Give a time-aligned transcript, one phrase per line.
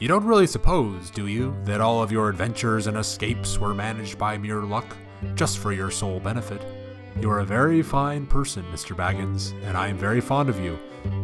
[0.00, 4.16] You don't really suppose, do you, that all of your adventures and escapes were managed
[4.16, 4.96] by mere luck,
[5.34, 6.62] just for your sole benefit?
[7.20, 8.96] You are a very fine person, Mr.
[8.96, 10.78] Baggins, and I am very fond of you,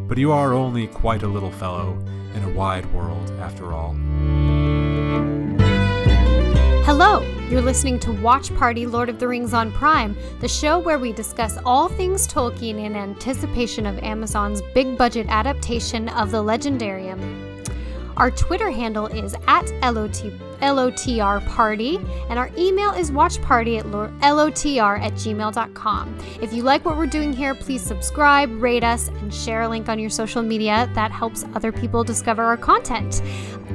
[0.06, 1.98] but you are only quite a little fellow
[2.34, 3.95] in a wide world, after all.
[6.84, 10.98] Hello, you're listening to Watch Party Lord of the Rings on Prime, the show where
[10.98, 17.35] we discuss all things Tolkien in anticipation of Amazon's big budget adaptation of the Legendarium.
[18.16, 21.98] Our Twitter handle is at LOT, LOTR Party,
[22.30, 26.19] and our email is watchparty at LOTR at gmail.com.
[26.41, 29.91] If you like what we're doing here, please subscribe, rate us, and share a link
[29.91, 30.91] on your social media.
[30.95, 33.21] That helps other people discover our content.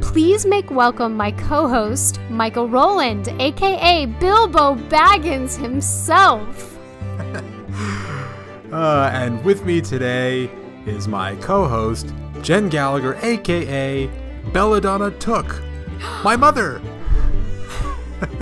[0.01, 6.79] Please make welcome my co host, Michael Rowland, aka Bilbo Baggins himself.
[8.73, 10.49] uh, and with me today
[10.87, 14.09] is my co host, Jen Gallagher, aka
[14.53, 15.61] Belladonna Took,
[16.25, 16.81] my mother.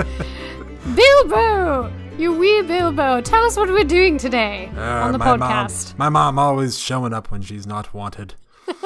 [0.95, 1.93] Bilbo!
[2.17, 5.97] You wee Bilbo, tell us what we're doing today uh, on the my podcast.
[5.99, 8.33] Mom, my mom always showing up when she's not wanted.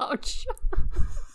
[0.00, 0.46] Ouch.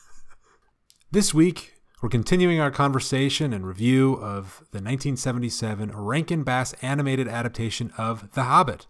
[1.11, 7.93] this week, we're continuing our conversation and review of the 1977 Rankin Bass animated adaptation
[7.99, 8.87] of The Hobbit.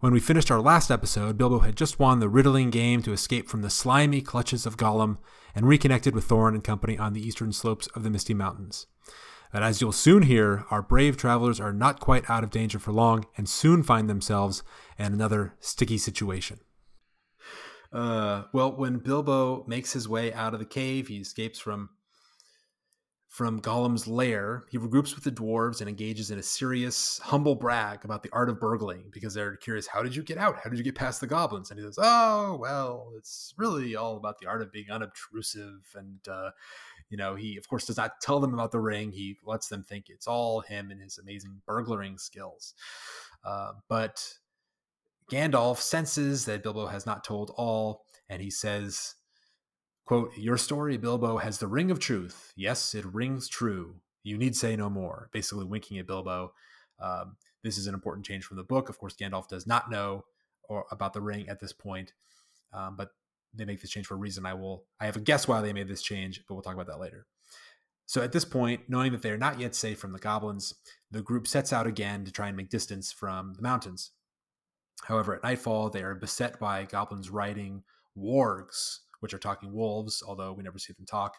[0.00, 3.50] When we finished our last episode, Bilbo had just won the riddling game to escape
[3.50, 5.18] from the slimy clutches of Gollum
[5.54, 8.86] and reconnected with Thorin and company on the eastern slopes of the Misty Mountains.
[9.52, 12.92] But as you'll soon hear, our brave travelers are not quite out of danger for
[12.92, 14.62] long and soon find themselves
[14.98, 16.60] in another sticky situation.
[17.92, 21.90] Uh, well, when Bilbo makes his way out of the cave, he escapes from
[23.40, 28.04] from Gollum's lair, he regroups with the dwarves and engages in a serious, humble brag
[28.04, 30.58] about the art of burgling because they're curious, how did you get out?
[30.62, 31.70] How did you get past the goblins?
[31.70, 35.80] And he says, oh, well, it's really all about the art of being unobtrusive.
[35.94, 36.50] And, uh,
[37.08, 39.10] you know, he, of course, does not tell them about the ring.
[39.10, 42.74] He lets them think it's all him and his amazing burglaring skills.
[43.42, 44.34] Uh, but
[45.32, 49.14] Gandalf senses that Bilbo has not told all, and he says,
[50.10, 52.52] Quote, Your story, Bilbo, has the ring of truth.
[52.56, 53.94] Yes, it rings true.
[54.24, 55.30] You need say no more.
[55.32, 56.52] Basically, winking at Bilbo.
[56.98, 58.88] Um, this is an important change from the book.
[58.88, 60.24] Of course, Gandalf does not know
[60.68, 62.12] or about the ring at this point,
[62.72, 63.10] um, but
[63.54, 64.44] they make this change for a reason.
[64.44, 64.82] I will.
[65.00, 67.26] I have a guess why they made this change, but we'll talk about that later.
[68.06, 70.74] So at this point, knowing that they are not yet safe from the goblins,
[71.12, 74.10] the group sets out again to try and make distance from the mountains.
[75.04, 77.84] However, at nightfall, they are beset by goblins riding
[78.18, 81.36] wargs, which are talking wolves, although we never see them talk.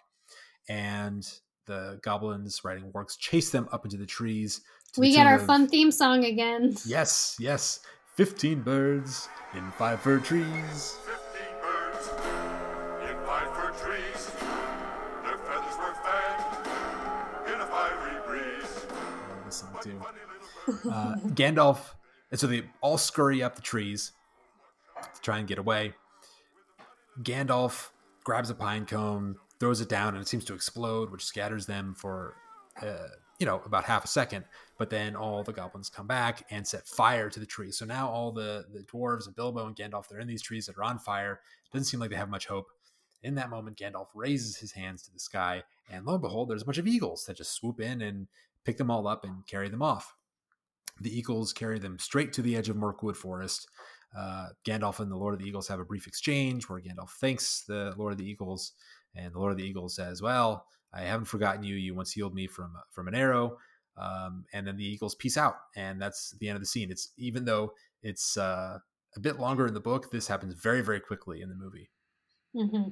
[0.69, 1.27] And
[1.65, 4.61] the goblins riding wargs chase them up into the trees.
[4.97, 6.75] We get our of, fun theme song again.
[6.85, 7.79] Yes, yes.
[8.15, 10.45] 15 birds in five fir trees.
[10.45, 11.07] 15
[11.61, 12.07] birds
[13.09, 14.31] in five fir trees.
[15.23, 16.67] Their feathers were fanned
[17.53, 18.85] in a fiery breeze.
[19.45, 21.95] Listen to uh, Gandalf.
[22.31, 24.11] And so they all scurry up the trees
[25.15, 25.93] to try and get away.
[27.19, 27.89] Gandalf
[28.23, 31.93] grabs a pine cone, throws it down, and it seems to explode, which scatters them
[31.95, 32.35] for,
[32.81, 33.07] uh,
[33.39, 34.45] you know, about half a second.
[34.77, 37.71] But then all the goblins come back and set fire to the tree.
[37.71, 40.77] So now all the the dwarves and Bilbo and Gandalf they're in these trees that
[40.77, 41.41] are on fire.
[41.71, 42.67] Doesn't seem like they have much hope.
[43.23, 46.63] In that moment, Gandalf raises his hands to the sky, and lo and behold, there's
[46.63, 48.27] a bunch of eagles that just swoop in and
[48.63, 50.15] pick them all up and carry them off.
[50.99, 53.67] The eagles carry them straight to the edge of Mirkwood Forest,
[54.17, 57.63] uh, Gandalf and the Lord of the Eagles have a brief exchange where Gandalf thanks
[57.67, 58.73] the Lord of the Eagles,
[59.15, 61.75] and the Lord of the Eagles says, "Well, I haven't forgotten you.
[61.75, 63.57] You once healed me from from an arrow."
[63.97, 66.91] Um, and then the Eagles peace out, and that's the end of the scene.
[66.91, 68.79] It's even though it's uh,
[69.15, 71.89] a bit longer in the book, this happens very very quickly in the movie.
[72.55, 72.89] Mm-hmm.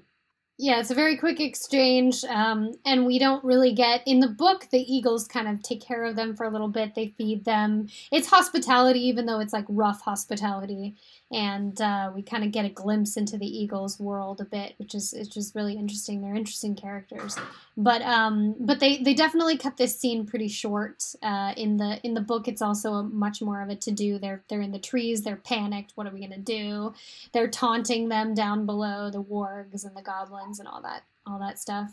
[0.61, 4.67] Yeah, it's a very quick exchange, um, and we don't really get in the book.
[4.71, 6.95] The eagles kind of take care of them for a little bit.
[6.95, 7.87] They feed them.
[8.11, 10.97] It's hospitality, even though it's like rough hospitality
[11.31, 14.95] and uh, we kind of get a glimpse into the Eagles' world a bit, which
[14.95, 16.21] is it's just really interesting.
[16.21, 17.37] They're interesting characters,
[17.77, 21.03] but um, but they they definitely cut this scene pretty short.
[21.21, 24.17] Uh, in the in the book, it's also much more of a to do.
[24.17, 25.21] They're they're in the trees.
[25.21, 25.91] They're panicked.
[25.93, 26.93] What are we gonna do?
[27.31, 31.59] They're taunting them down below, the wargs and the goblins and all that all that
[31.59, 31.91] stuff.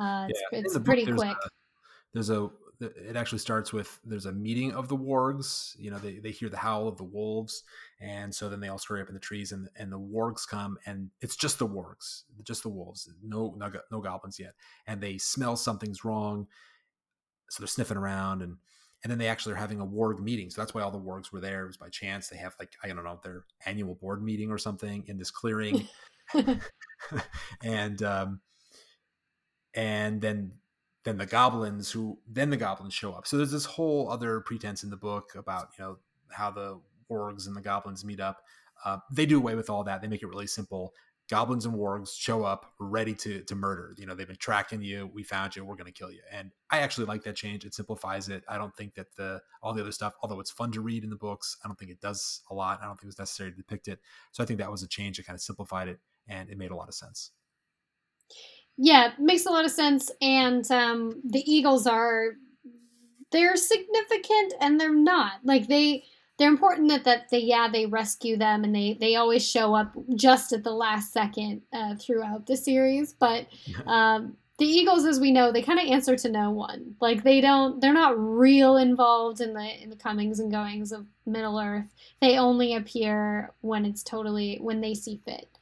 [0.00, 1.36] Uh, it's, yeah, it's pretty quick.
[1.44, 1.48] A,
[2.14, 2.48] there's a
[2.80, 6.48] it actually starts with there's a meeting of the wargs you know they, they hear
[6.48, 7.64] the howl of the wolves
[8.00, 10.78] and so then they all scurry up in the trees and, and the wargs come
[10.86, 14.54] and it's just the wargs just the wolves no, no no goblins yet
[14.86, 16.46] and they smell something's wrong
[17.50, 18.56] so they're sniffing around and
[19.02, 21.32] and then they actually are having a warg meeting so that's why all the wargs
[21.32, 24.22] were there it was by chance they have like i don't know their annual board
[24.22, 25.88] meeting or something in this clearing
[27.62, 28.40] and um
[29.74, 30.52] and then
[31.04, 33.26] then the goblins who then the goblins show up.
[33.26, 35.98] So there's this whole other pretense in the book about you know
[36.30, 36.80] how the
[37.10, 38.42] wargs and the goblins meet up.
[38.84, 40.02] Uh, they do away with all that.
[40.02, 40.92] They make it really simple.
[41.30, 43.94] Goblins and wargs show up ready to to murder.
[43.96, 45.10] You know they've been tracking you.
[45.12, 45.64] We found you.
[45.64, 46.20] We're going to kill you.
[46.32, 47.64] And I actually like that change.
[47.64, 48.44] It simplifies it.
[48.48, 51.10] I don't think that the all the other stuff, although it's fun to read in
[51.10, 52.80] the books, I don't think it does a lot.
[52.82, 54.00] I don't think it was necessary to depict it.
[54.32, 56.70] So I think that was a change that kind of simplified it, and it made
[56.70, 57.32] a lot of sense.
[58.76, 60.10] Yeah, makes a lot of sense.
[60.20, 62.34] And um, the Eagles are
[63.30, 65.32] they're significant and they're not.
[65.44, 66.04] Like they
[66.38, 69.92] they're important that, that they yeah they rescue them and they they always show up
[70.14, 73.12] just at the last second uh, throughout the series.
[73.12, 73.46] But
[73.86, 76.94] um, the Eagles, as we know, they kind of answer to no one.
[77.00, 81.06] Like they don't they're not real involved in the in the comings and goings of
[81.26, 81.92] Middle Earth.
[82.20, 85.57] They only appear when it's totally when they see fit.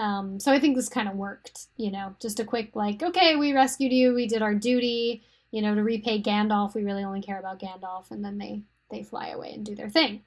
[0.00, 3.36] Um, so I think this kind of worked, you know, just a quick like, okay,
[3.36, 6.74] we rescued you, we did our duty, you know, to repay Gandalf.
[6.74, 9.90] We really only care about Gandalf, and then they they fly away and do their
[9.90, 10.22] thing.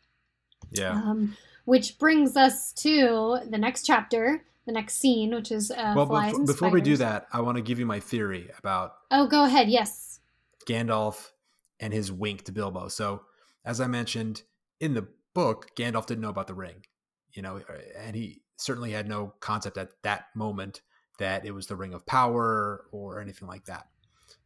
[0.72, 0.92] Yeah.
[0.92, 1.36] Um,
[1.66, 6.32] which brings us to the next chapter, the next scene, which is uh, well, flies
[6.32, 9.26] befo- and before we do that, I want to give you my theory about Oh,
[9.26, 9.70] go ahead.
[9.70, 10.20] Yes.
[10.68, 11.32] Gandalf
[11.80, 12.90] and his wink to Bilbo.
[12.90, 13.24] So,
[13.66, 14.44] as I mentioned
[14.80, 16.86] in the book, Gandalf didn't know about the ring,
[17.32, 17.60] you know,
[17.98, 20.82] and he certainly had no concept at that moment
[21.20, 23.88] that it was the ring of power or anything like that.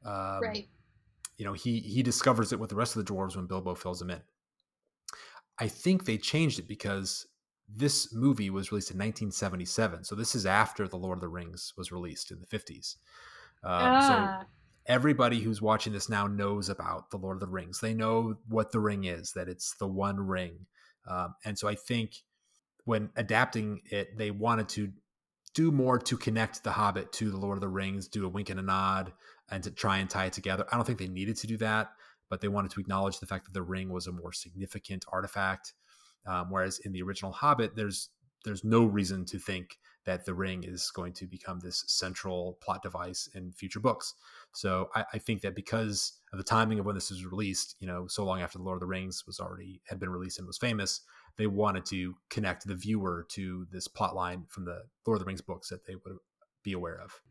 [0.05, 0.67] Um, right.
[1.37, 4.01] You know, he he discovers it with the rest of the dwarves when Bilbo fills
[4.01, 4.21] him in.
[5.59, 7.27] I think they changed it because
[7.67, 11.73] this movie was released in 1977, so this is after the Lord of the Rings
[11.77, 12.95] was released in the 50s.
[13.63, 14.43] Um, so ah.
[14.85, 17.79] everybody who's watching this now knows about the Lord of the Rings.
[17.79, 20.65] They know what the ring is, that it's the one ring.
[21.07, 22.23] Um, and so I think
[22.87, 24.89] when adapting it, they wanted to
[25.53, 28.49] do more to connect The Hobbit to the Lord of the Rings, do a wink
[28.49, 29.11] and a nod,
[29.51, 30.65] and to try and tie it together.
[30.71, 31.89] I don't think they needed to do that,
[32.29, 35.73] but they wanted to acknowledge the fact that the ring was a more significant artifact.
[36.25, 38.09] Um, whereas in the original Hobbit, there's
[38.45, 42.81] there's no reason to think that the ring is going to become this central plot
[42.81, 44.13] device in future books.
[44.53, 47.87] So I, I think that because of the timing of when this was released, you
[47.87, 50.47] know, so long after the Lord of the Rings was already had been released and
[50.47, 51.01] was famous,
[51.37, 55.27] they wanted to connect the viewer to this plot line from the Lord of the
[55.27, 56.17] Rings books that they would
[56.63, 57.21] be aware of.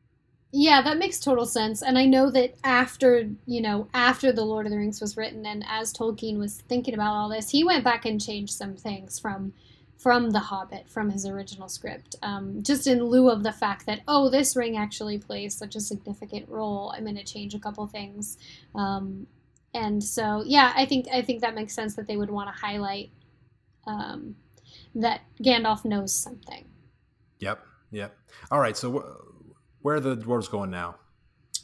[0.53, 1.83] Yeah, that makes total sense.
[1.83, 5.45] And I know that after, you know, after The Lord of the Rings was written
[5.45, 9.19] and as Tolkien was thinking about all this, he went back and changed some things
[9.19, 9.53] from
[9.99, 12.17] from The Hobbit, from his original script.
[12.23, 15.81] Um, just in lieu of the fact that, oh, this ring actually plays such a
[15.81, 18.37] significant role, I'm going to change a couple things.
[18.75, 19.27] Um,
[19.75, 22.61] and so, yeah, I think I think that makes sense that they would want to
[22.61, 23.11] highlight
[23.87, 24.37] um,
[24.95, 26.65] that Gandalf knows something.
[27.41, 28.17] Yep, yep.
[28.51, 30.97] All right, so wh- where are the dwarves going now?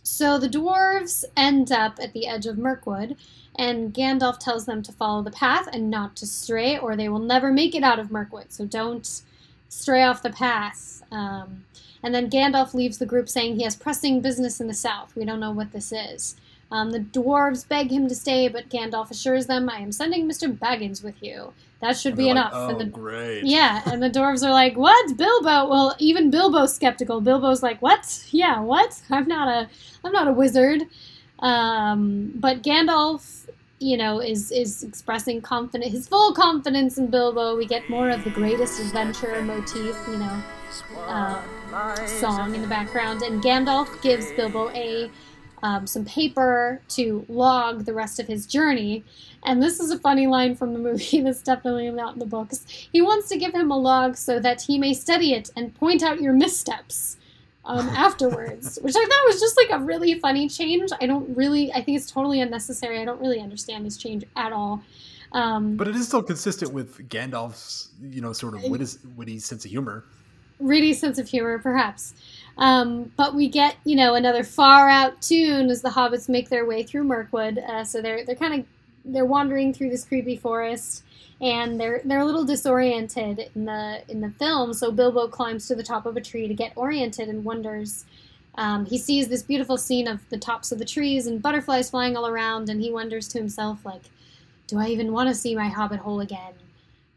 [0.02, 3.16] So the dwarves end up at the edge of Mirkwood,
[3.56, 7.20] and Gandalf tells them to follow the path and not to stray, or they will
[7.20, 8.52] never make it out of Mirkwood.
[8.52, 9.22] So don't
[9.68, 11.02] stray off the path.
[11.10, 11.64] Um,
[12.02, 15.14] and then Gandalf leaves the group saying he has pressing business in the south.
[15.14, 16.36] We don't know what this is.
[16.72, 20.50] Um, the dwarves beg him to stay, but Gandalf assures them, I am sending Mr.
[20.50, 21.52] Baggins with you.
[21.82, 22.52] That should be like, enough.
[22.54, 23.44] oh, and the great.
[23.44, 27.20] yeah, and the dwarves are like, "What, Bilbo?" Well, even Bilbo's skeptical.
[27.20, 28.24] Bilbo's like, "What?
[28.30, 29.02] Yeah, what?
[29.10, 29.68] I'm not a,
[30.04, 30.82] I'm not a wizard."
[31.40, 33.48] Um, but Gandalf,
[33.80, 37.56] you know, is is expressing confident, his full confidence in Bilbo.
[37.56, 40.42] We get more of the greatest adventure motif, you know,
[40.98, 41.42] uh,
[42.06, 45.10] song in the background, and Gandalf gives Bilbo a
[45.62, 49.04] um, some paper to log the rest of his journey.
[49.44, 52.64] And this is a funny line from the movie that's definitely not in the books.
[52.92, 56.02] He wants to give him a log so that he may study it and point
[56.02, 57.16] out your missteps
[57.64, 60.90] um, afterwards, which I thought was just like a really funny change.
[61.00, 63.00] I don't really, I think it's totally unnecessary.
[63.00, 64.82] I don't really understand this change at all.
[65.32, 69.64] Um, But it is still consistent with Gandalf's, you know, sort of witty, witty sense
[69.64, 70.04] of humor.
[70.60, 72.14] Really sense of humor, perhaps.
[72.58, 76.66] Um, but we get, you know, another far out tune as the hobbits make their
[76.66, 77.58] way through Mirkwood.
[77.58, 78.66] Uh, so they're they're kind of
[79.04, 81.02] they're wandering through this creepy forest,
[81.40, 84.74] and they're they're a little disoriented in the in the film.
[84.74, 88.04] So Bilbo climbs to the top of a tree to get oriented and wonders.
[88.54, 92.16] Um, he sees this beautiful scene of the tops of the trees and butterflies flying
[92.16, 94.02] all around, and he wonders to himself, like,
[94.66, 96.52] "Do I even want to see my hobbit hole again?"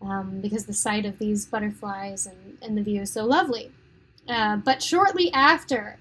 [0.02, 3.72] Um, because the sight of these butterflies and, and the view is so lovely.
[4.28, 5.98] Uh, but shortly after,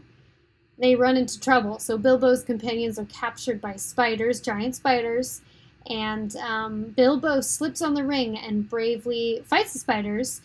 [0.78, 1.78] they run into trouble.
[1.78, 5.40] So Bilbo's companions are captured by spiders, giant spiders,
[5.86, 10.40] and um, Bilbo slips on the ring and bravely fights the spiders.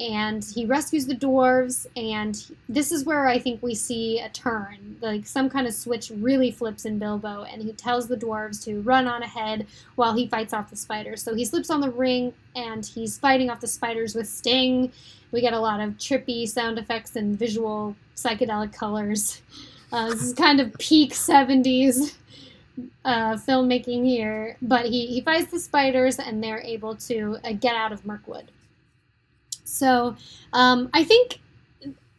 [0.00, 4.96] And he rescues the dwarves and this is where i think we see a turn
[5.00, 8.80] like some kind of switch really flips in bilbo and he tells the dwarves to
[8.82, 11.22] run on ahead while he fights off the spiders.
[11.22, 14.92] So he slips on the ring and he's fighting off the spiders with sting.
[15.30, 19.42] We get a lot of trippy sound effects and visual psychedelic colors.
[19.90, 22.14] Uh, this is kind of peak 70s
[23.04, 27.76] uh, filmmaking here but he, he fights the spiders and they're able to uh, get
[27.76, 28.50] out of mirkwood
[29.64, 30.16] so
[30.52, 31.40] um, I think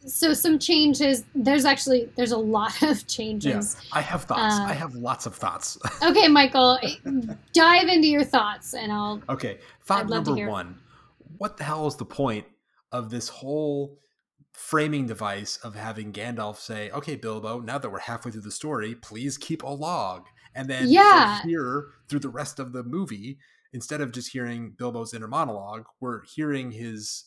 [0.06, 0.34] so.
[0.34, 1.24] Some changes.
[1.34, 3.76] There's actually there's a lot of changes.
[3.78, 4.54] Yeah, I have thoughts.
[4.54, 5.78] Uh, I have lots of thoughts.
[6.02, 6.78] okay, Michael,
[7.52, 9.22] dive into your thoughts, and I'll.
[9.28, 10.78] okay, thought I'd love to number one:
[11.38, 12.46] What the hell is the point
[12.92, 13.98] of this whole
[14.52, 18.94] framing device of having Gandalf say, "Okay, Bilbo, now that we're halfway through the story,
[18.94, 21.42] please keep a log," and then Yeah.
[21.42, 23.38] here through the rest of the movie,
[23.72, 27.24] instead of just hearing Bilbo's inner monologue, we're hearing his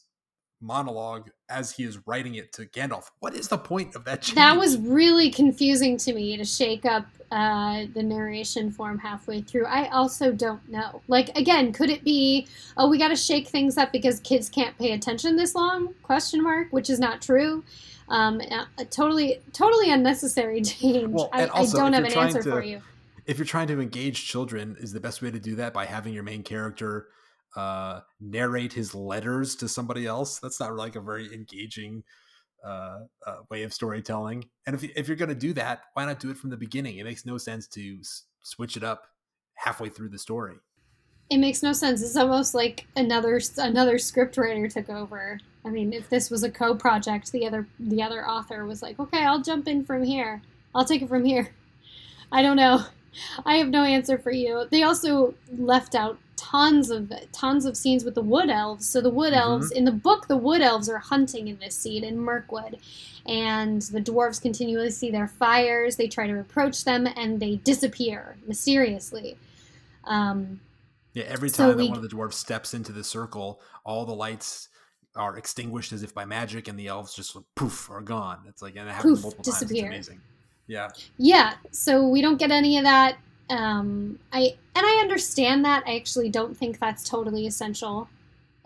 [0.62, 3.06] monologue as he is writing it to Gandalf.
[3.20, 4.22] What is the point of that?
[4.24, 4.36] Change?
[4.36, 9.66] That was really confusing to me to shake up uh, the narration form halfway through.
[9.66, 11.02] I also don't know.
[11.08, 12.48] Like again, could it be?
[12.78, 15.94] Oh, we got to shake things up because kids can't pay attention this long?
[16.04, 16.68] Question mark.
[16.72, 17.64] Which is not true.
[18.10, 18.40] Um,
[18.78, 21.14] a totally, totally unnecessary change.
[21.14, 22.82] Well, I, also, I don't have an answer to- for you.
[23.26, 26.14] if you're trying to engage children, is the best way to do that by having
[26.14, 27.08] your main character
[27.58, 30.40] uh, narrate his letters to somebody else?
[30.40, 32.04] That's not like a very engaging
[32.64, 34.46] uh, uh, way of storytelling.
[34.66, 36.98] And if, if you're going to do that, why not do it from the beginning?
[36.98, 39.08] It makes no sense to s- switch it up
[39.56, 40.56] halfway through the story.
[41.30, 42.02] It makes no sense.
[42.02, 45.40] It's almost like another another script writer took over.
[45.66, 49.26] I mean, if this was a co-project, the other the other author was like, "Okay,
[49.26, 50.42] I'll jump in from here.
[50.74, 51.54] I'll take it from here."
[52.32, 52.86] I don't know.
[53.46, 54.66] I have no answer for you.
[54.70, 58.88] They also left out tons of tons of scenes with the wood elves.
[58.88, 59.38] So the wood Mhm.
[59.38, 62.78] elves in the book, the wood elves are hunting in this scene in Mirkwood,
[63.26, 65.96] and the dwarves continually see their fires.
[65.96, 69.38] They try to approach them, and they disappear mysteriously.
[70.04, 70.60] Um,
[71.14, 74.06] Yeah, every So time we- that one of the dwarves steps into the circle, all
[74.06, 74.70] the lights
[75.16, 78.44] are extinguished as if by magic, and the elves just poof are gone.
[78.48, 79.90] It's like and it happens Poof, multiple disappear.
[79.90, 80.08] times.
[80.08, 80.22] It's amazing.
[80.68, 83.18] Yeah, Yeah, so we don't get any of that.
[83.50, 85.84] Um, I and I understand that.
[85.88, 88.10] I actually don't think that's totally essential,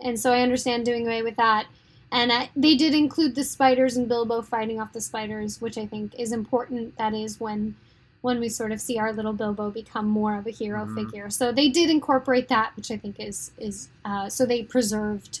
[0.00, 1.66] and so I understand doing away with that.
[2.10, 5.86] And I, they did include the spiders and Bilbo fighting off the spiders, which I
[5.86, 6.96] think is important.
[6.98, 7.76] That is when
[8.22, 10.94] when we sort of see our little Bilbo become more of a hero Mhm.
[10.94, 11.30] figure.
[11.30, 15.40] So they did incorporate that, which I think is is uh, so they preserved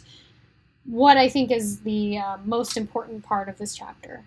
[0.84, 4.24] what I think is the uh, most important part of this chapter.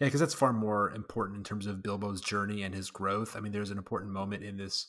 [0.00, 3.34] Yeah, because that's far more important in terms of Bilbo's journey and his growth.
[3.36, 4.88] I mean, there's an important moment in this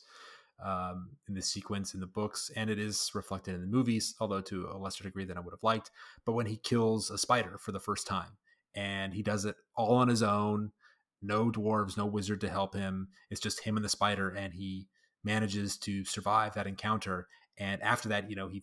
[0.62, 4.42] um, in this sequence in the books, and it is reflected in the movies, although
[4.42, 5.90] to a lesser degree than I would have liked.
[6.26, 8.36] But when he kills a spider for the first time,
[8.74, 10.72] and he does it all on his own,
[11.22, 13.08] no dwarves, no wizard to help him.
[13.30, 14.86] It's just him and the spider, and he
[15.24, 17.26] manages to survive that encounter.
[17.58, 18.62] And after that, you know, he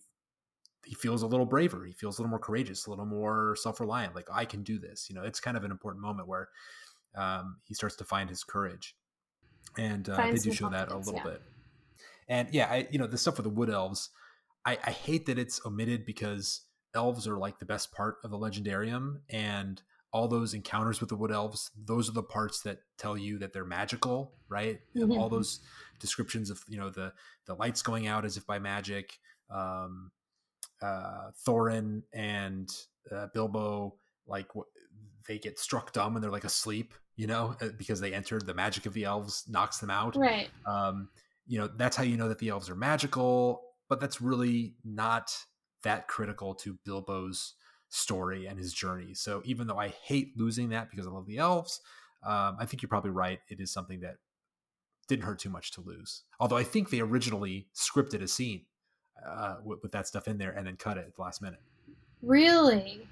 [0.88, 1.84] he feels a little braver.
[1.84, 4.14] He feels a little more courageous, a little more self reliant.
[4.14, 5.08] Like I can do this.
[5.10, 6.48] You know, it's kind of an important moment where
[7.14, 8.96] um, he starts to find his courage,
[9.76, 11.24] and uh, they do show that a little yeah.
[11.24, 11.42] bit.
[12.26, 14.08] And yeah, I you know the stuff with the wood elves,
[14.64, 16.62] I, I hate that it's omitted because
[16.94, 21.16] elves are like the best part of the legendarium, and all those encounters with the
[21.16, 24.80] wood elves, those are the parts that tell you that they're magical, right?
[24.94, 25.60] And All those
[26.00, 27.12] descriptions of you know the
[27.44, 29.18] the lights going out as if by magic.
[29.50, 30.12] Um,
[30.82, 32.70] uh, Thorin and
[33.10, 33.94] uh, Bilbo
[34.26, 34.66] like w-
[35.26, 38.54] they get struck dumb and they're like asleep, you know, uh, because they entered the
[38.54, 40.16] magic of the elves knocks them out.
[40.16, 40.48] Right.
[40.66, 41.08] Um,
[41.46, 45.36] you know, that's how you know that the elves are magical, but that's really not
[45.82, 47.54] that critical to Bilbo's
[47.88, 49.14] story and his journey.
[49.14, 51.80] So even though I hate losing that because I love the elves,
[52.24, 53.40] um, I think you're probably right.
[53.48, 54.16] It is something that
[55.08, 56.24] didn't hurt too much to lose.
[56.38, 58.66] Although I think they originally scripted a scene
[59.26, 61.60] uh, with, with that stuff in there and then cut it at the last minute.
[62.22, 63.06] Really?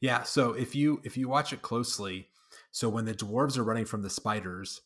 [0.00, 0.22] Yeah.
[0.22, 2.28] So if you if you watch it closely,
[2.70, 4.82] so when the dwarves are running from the spiders,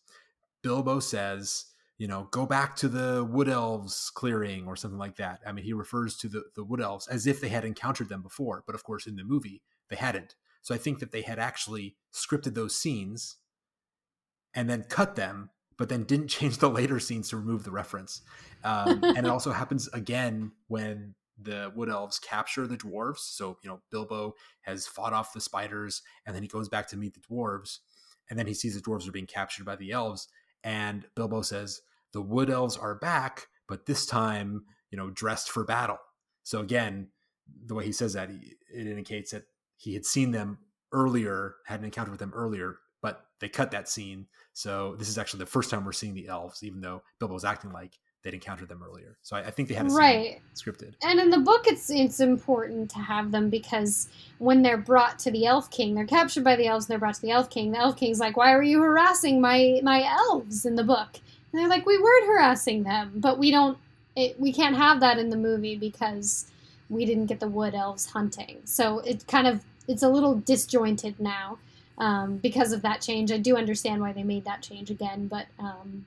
[0.62, 1.66] Bilbo says,
[1.98, 5.40] you know, go back to the wood elves clearing or something like that.
[5.46, 8.22] I mean, he refers to the the wood elves as if they had encountered them
[8.22, 10.34] before, but of course in the movie they hadn't.
[10.62, 13.36] So I think that they had actually scripted those scenes
[14.54, 18.22] and then cut them, but then didn't change the later scenes to remove the reference.
[18.64, 23.18] Um, and it also happens again when the wood elves capture the dwarves.
[23.18, 26.96] So, you know, Bilbo has fought off the spiders and then he goes back to
[26.96, 27.78] meet the dwarves.
[28.30, 30.28] And then he sees the dwarves are being captured by the elves.
[30.62, 31.80] And Bilbo says,
[32.12, 35.98] the wood elves are back, but this time, you know, dressed for battle.
[36.44, 37.08] So again,
[37.66, 39.44] the way he says that, he- it indicates that
[39.76, 40.58] he had seen them
[40.92, 44.26] earlier, had an encounter with them earlier, but they cut that scene.
[44.54, 47.44] So this is actually the first time we're seeing the elves, even though Bilbo was
[47.44, 49.18] acting like they'd encountered them earlier.
[49.22, 50.40] So I, I think they had a Right.
[50.54, 50.94] scripted.
[51.02, 55.30] And in the book, it's it's important to have them because when they're brought to
[55.30, 56.84] the Elf King, they're captured by the elves.
[56.86, 57.72] and They're brought to the Elf King.
[57.72, 61.08] The Elf King's like, "Why are you harassing my my elves in the book?"
[61.52, 63.76] And they're like, "We weren't harassing them, but we don't.
[64.14, 66.46] It, we can't have that in the movie because
[66.88, 68.60] we didn't get the wood elves hunting.
[68.64, 71.58] So it kind of it's a little disjointed now
[71.98, 73.30] um, because of that change.
[73.32, 76.06] I do understand why they made that change again, but um,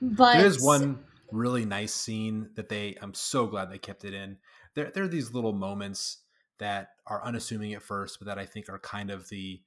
[0.00, 2.96] but There is one really nice scene that they.
[3.00, 4.38] I'm so glad they kept it in.
[4.74, 6.18] There, there are these little moments
[6.58, 9.60] that are unassuming at first, but that I think are kind of the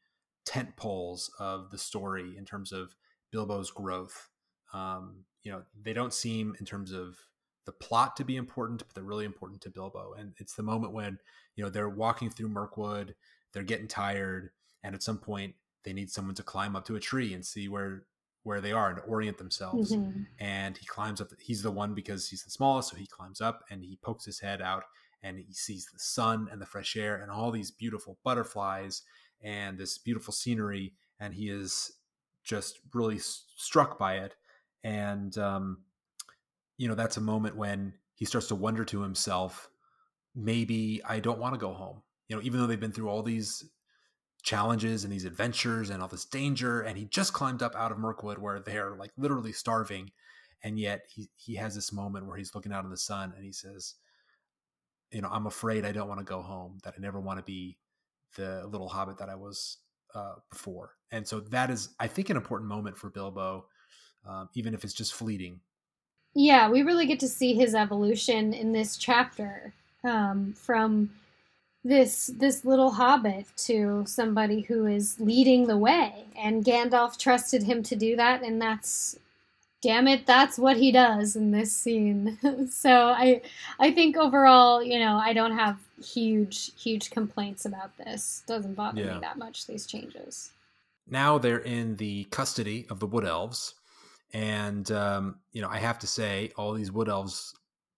[0.46, 2.96] tent poles of the story in terms of
[3.32, 4.30] Bilbo's growth.
[4.74, 7.18] Um, you know, they don't seem in terms of
[7.66, 10.14] the plot to be important, but they're really important to Bilbo.
[10.18, 11.20] And it's the moment when
[11.56, 13.16] you know they're walking through Mirkwood,
[13.54, 14.52] they're getting tired,
[14.88, 17.68] and at some point they need someone to climb up to a tree and see
[17.70, 18.08] where
[18.44, 20.26] where they are and orient themselves Mhm.
[20.40, 21.32] and he climbs up.
[21.40, 24.40] He's the one because he's the smallest, so he climbs up and he pokes his
[24.40, 24.86] head out
[25.22, 29.04] and he sees the sun and the fresh air and all these beautiful butterflies
[29.42, 32.00] and this beautiful scenery, and he is
[32.44, 34.38] just really s- struck by it.
[34.84, 35.86] And um,
[36.78, 39.70] you know, that's a moment when he starts to wonder to himself,
[40.36, 42.04] maybe I don't want to go home.
[42.30, 43.70] You know, even though they've been through all these
[44.48, 47.98] challenges and these adventures and all this danger and he just climbed up out of
[47.98, 50.10] Mirkwood where they're like literally starving
[50.64, 53.44] and yet he he has this moment where he's looking out in the sun and
[53.44, 53.96] he says
[55.12, 57.44] you know I'm afraid I don't want to go home that I never want to
[57.44, 57.78] be
[58.38, 59.80] the little hobbit that I was
[60.16, 60.92] uh, before.
[61.12, 63.66] And so that is I think an important moment for Bilbo
[64.26, 65.60] um, even if it's just fleeting.
[66.34, 69.74] Yeah, we really get to see his evolution in this chapter
[70.06, 71.10] um, from
[71.84, 77.84] this this little hobbit to somebody who is leading the way, and Gandalf trusted him
[77.84, 79.18] to do that, and that's
[79.82, 82.38] damn it, that's what he does in this scene.
[82.72, 83.42] so I
[83.80, 88.44] I think overall, you know, I don't have huge huge complaints about this.
[88.48, 89.14] Doesn't bother Yeah.
[89.16, 90.52] me that much these changes.
[91.08, 93.76] now they're in the custody of the wood elves
[94.34, 97.54] and um, you know i have to say all these wood elves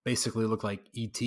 [0.05, 1.21] basically look like et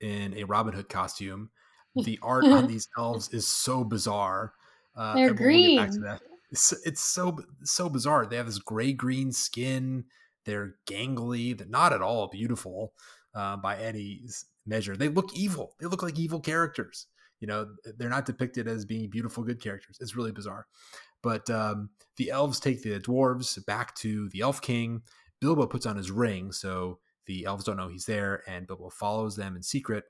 [0.00, 1.50] in a robin hood costume
[1.96, 4.52] the art on these elves is so bizarre
[4.96, 6.00] uh, They're and back to green.
[6.02, 6.22] that.
[6.50, 8.26] it's, it's so so bizarre.
[8.26, 10.04] They have this gray green skin.
[10.44, 11.56] They're gangly.
[11.56, 12.92] They're not at all beautiful
[13.34, 14.22] uh, by any
[14.66, 14.96] measure.
[14.96, 15.74] They look evil.
[15.80, 17.06] They look like evil characters.
[17.40, 17.66] You know
[17.98, 19.98] they're not depicted as being beautiful good characters.
[20.00, 20.66] It's really bizarre.
[21.22, 25.02] But um, the elves take the dwarves back to the elf king.
[25.40, 29.36] Bilbo puts on his ring so the elves don't know he's there and bilbo follows
[29.36, 30.04] them in secret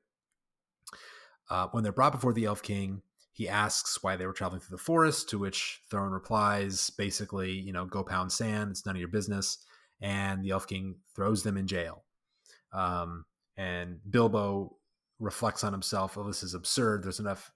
[1.50, 3.02] uh, when they're brought before the elf king
[3.32, 7.72] he asks why they were traveling through the forest to which Thorin replies basically you
[7.72, 9.58] know go pound sand it's none of your business
[10.00, 12.04] and the elf king throws them in jail.
[12.72, 13.24] Um,
[13.56, 14.76] and bilbo
[15.20, 17.52] reflects on himself oh this is absurd there's enough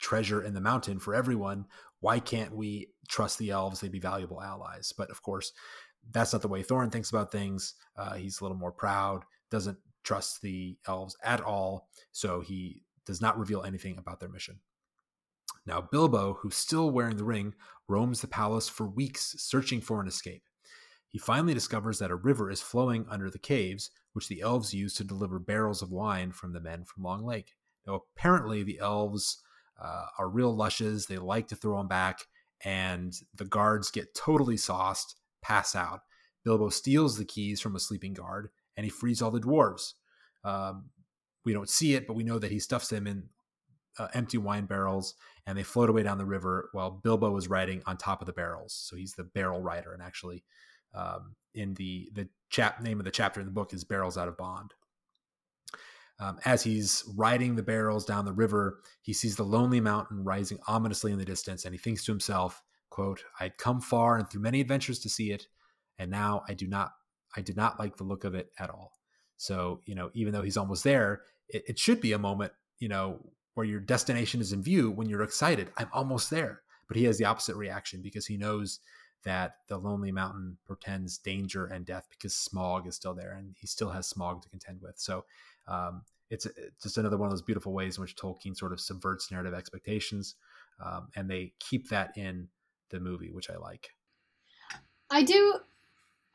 [0.00, 1.64] treasure in the mountain for everyone
[2.00, 4.92] why can't we trust the elves they'd be valuable allies?
[4.96, 5.52] But of course
[6.10, 7.74] that's not the way thorin thinks about things.
[7.96, 13.20] Uh, he's a little more proud doesn't trust the elves at all so he does
[13.20, 14.58] not reveal anything about their mission
[15.66, 17.54] now bilbo who's still wearing the ring
[17.88, 20.44] roams the palace for weeks searching for an escape
[21.08, 24.94] he finally discovers that a river is flowing under the caves which the elves use
[24.94, 27.54] to deliver barrels of wine from the men from long lake
[27.86, 29.42] now apparently the elves
[29.80, 31.06] uh, are real lushes.
[31.06, 32.26] They like to throw them back,
[32.64, 36.00] and the guards get totally sauced, pass out.
[36.44, 39.94] Bilbo steals the keys from a sleeping guard, and he frees all the dwarves.
[40.44, 40.90] Um,
[41.44, 43.28] we don't see it, but we know that he stuffs them in
[43.98, 45.14] uh, empty wine barrels,
[45.46, 48.32] and they float away down the river while Bilbo is riding on top of the
[48.32, 48.72] barrels.
[48.72, 50.44] So he's the barrel rider, and actually,
[50.94, 54.28] um, in the the chap name of the chapter in the book is "Barrels Out
[54.28, 54.72] of Bond."
[56.20, 60.58] Um, as he's riding the barrels down the river, he sees the lonely mountain rising
[60.68, 64.42] ominously in the distance, and he thinks to himself, "quote I'd come far and through
[64.42, 65.48] many adventures to see it,
[65.98, 66.92] and now I do not,
[67.36, 68.92] I did not like the look of it at all."
[69.36, 72.88] So you know, even though he's almost there, it, it should be a moment, you
[72.88, 73.20] know,
[73.54, 75.70] where your destination is in view when you're excited.
[75.76, 78.80] I'm almost there, but he has the opposite reaction because he knows
[79.24, 83.66] that the lonely mountain portends danger and death because Smaug is still there, and he
[83.66, 84.98] still has Smaug to contend with.
[84.98, 85.24] So
[85.66, 88.80] um, it's, it's just another one of those beautiful ways in which Tolkien sort of
[88.80, 90.36] subverts narrative expectations,
[90.84, 92.48] um, and they keep that in
[92.90, 93.90] the movie, which I like.
[95.10, 95.60] I do.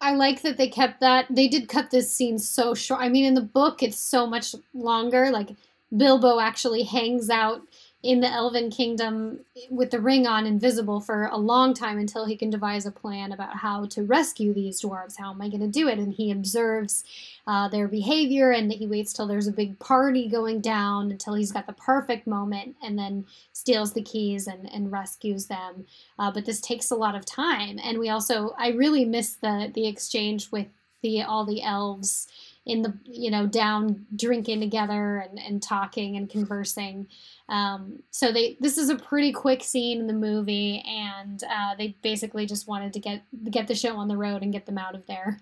[0.02, 1.26] I like that they kept that.
[1.30, 3.02] They did cut this scene so short.
[3.02, 5.30] I mean, in the book, it's so much longer.
[5.30, 5.50] Like
[5.96, 7.62] Bilbo actually hangs out
[8.02, 12.38] in the Elven Kingdom with the ring on, invisible, for a long time until he
[12.38, 15.18] can devise a plan about how to rescue these dwarves.
[15.18, 16.00] How am I going to do it?
[16.00, 17.04] And he observes
[17.46, 21.52] uh, their behavior and he waits till there's a big party going down until he's
[21.52, 25.86] got the perfect moment and then steals the keys and, and rescues them.
[26.18, 27.80] Uh, but this takes a lot of time.
[27.84, 30.68] And we also, I really miss the, the exchange with
[31.02, 32.28] the all the elves
[32.66, 37.08] in the you know down drinking together and, and talking and conversing
[37.50, 41.98] um, so they this is a pretty quick scene in the movie and uh, they
[42.02, 44.96] basically just wanted to get get the show on the road and get them out
[44.96, 45.40] of there.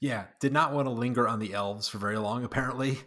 [0.00, 2.98] Yeah did not want to linger on the elves for very long apparently.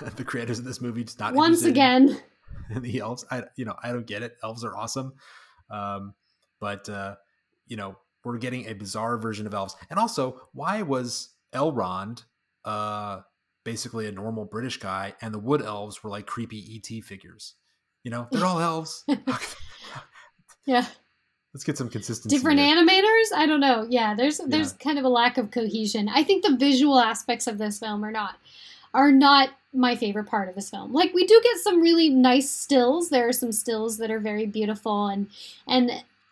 [0.16, 2.20] The creators of this movie just not once again.
[2.70, 3.24] in the elves.
[3.30, 4.36] I you know i don't get it.
[4.42, 5.14] Elves are awesome.
[5.70, 6.14] Um,
[6.60, 7.16] but uh,
[7.66, 9.74] you know we're getting a bizarre version of elves.
[9.90, 12.24] And also why was elrond
[12.64, 13.20] uh,
[13.64, 17.54] basically a normal British guy, and the wood elves were like creepy ET figures.
[18.04, 19.04] You know, they're all elves.
[20.66, 20.86] yeah.
[21.54, 22.34] Let's get some consistency.
[22.34, 22.74] Different here.
[22.74, 23.36] animators?
[23.36, 23.86] I don't know.
[23.88, 24.84] Yeah, there's there's yeah.
[24.84, 26.08] kind of a lack of cohesion.
[26.08, 28.36] I think the visual aspects of this film are not
[28.94, 30.92] are not my favorite part of this film.
[30.92, 33.10] Like we do get some really nice stills.
[33.10, 35.28] There are some stills that are very beautiful and
[35.66, 35.90] and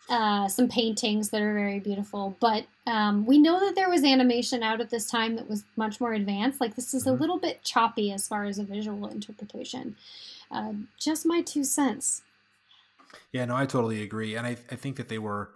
[0.09, 2.35] uh, some paintings that are very beautiful.
[2.39, 6.01] But um, we know that there was animation out at this time that was much
[6.01, 6.59] more advanced.
[6.59, 7.21] Like this is a mm-hmm.
[7.21, 9.95] little bit choppy as far as a visual interpretation.
[10.51, 12.21] Uh, just my two cents.
[13.31, 15.51] Yeah, no, I totally agree, and I, I think that they were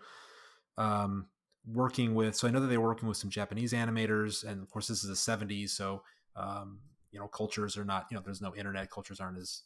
[0.77, 1.27] um,
[1.65, 2.35] working with.
[2.35, 5.03] So I know that they were working with some Japanese animators, and of course, this
[5.03, 6.03] is the '70s, so
[6.35, 6.79] um,
[7.11, 8.07] you know, cultures are not.
[8.11, 8.91] You know, there's no internet.
[8.91, 9.63] Cultures aren't as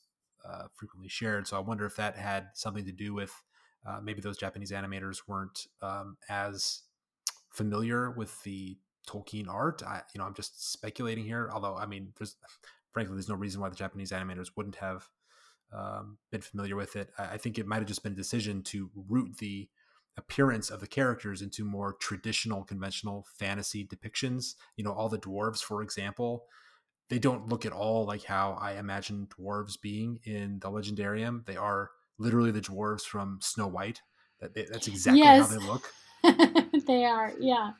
[0.48, 1.48] uh, frequently shared.
[1.48, 3.34] So I wonder if that had something to do with
[3.88, 6.82] uh, maybe those Japanese animators weren't um, as
[7.50, 9.82] familiar with the Tolkien art.
[9.84, 11.50] I, you know, I'm just speculating here.
[11.52, 12.36] Although, I mean, there's
[12.92, 15.08] frankly, there's no reason why the Japanese animators wouldn't have
[15.72, 17.10] um, been familiar with it.
[17.18, 19.70] I, I think it might have just been a decision to root the
[20.18, 24.56] appearance of the characters into more traditional, conventional fantasy depictions.
[24.76, 26.46] You know, all the dwarves, for example,
[27.10, 31.46] they don't look at all like how I imagine dwarves being in the Legendarium.
[31.46, 34.02] They are literally the dwarves from Snow White.
[34.40, 35.50] That they, that's exactly yes.
[35.50, 35.92] how they look.
[36.88, 37.72] they are, yeah.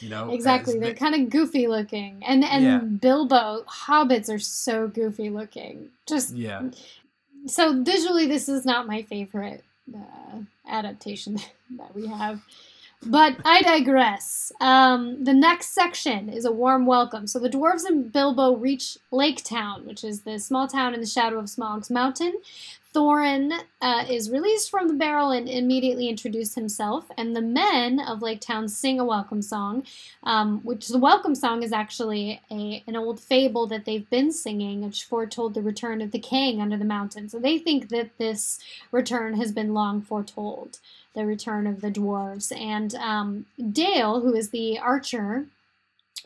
[0.00, 0.78] You know, exactly.
[0.78, 2.78] They're they, kind of goofy looking, and and yeah.
[2.78, 5.88] Bilbo hobbits are so goofy looking.
[6.06, 6.70] Just yeah.
[7.48, 11.38] So visually, this is not my favorite uh, adaptation
[11.78, 12.40] that we have.
[13.06, 14.50] But I digress.
[14.60, 17.26] Um, the next section is a warm welcome.
[17.28, 21.06] So the dwarves and Bilbo reach Lake Town, which is the small town in the
[21.06, 22.34] shadow of Smaug's mountain.
[22.98, 28.22] Thorin uh, is released from the barrel and immediately introduces himself, and the men of
[28.22, 29.84] Lake Town sing a welcome song,
[30.24, 34.84] um, which the welcome song is actually a an old fable that they've been singing,
[34.84, 37.28] which foretold the return of the king under the mountain.
[37.28, 38.58] So they think that this
[38.90, 40.80] return has been long foretold,
[41.14, 42.50] the return of the dwarves.
[42.50, 45.46] And um, Dale, who is the archer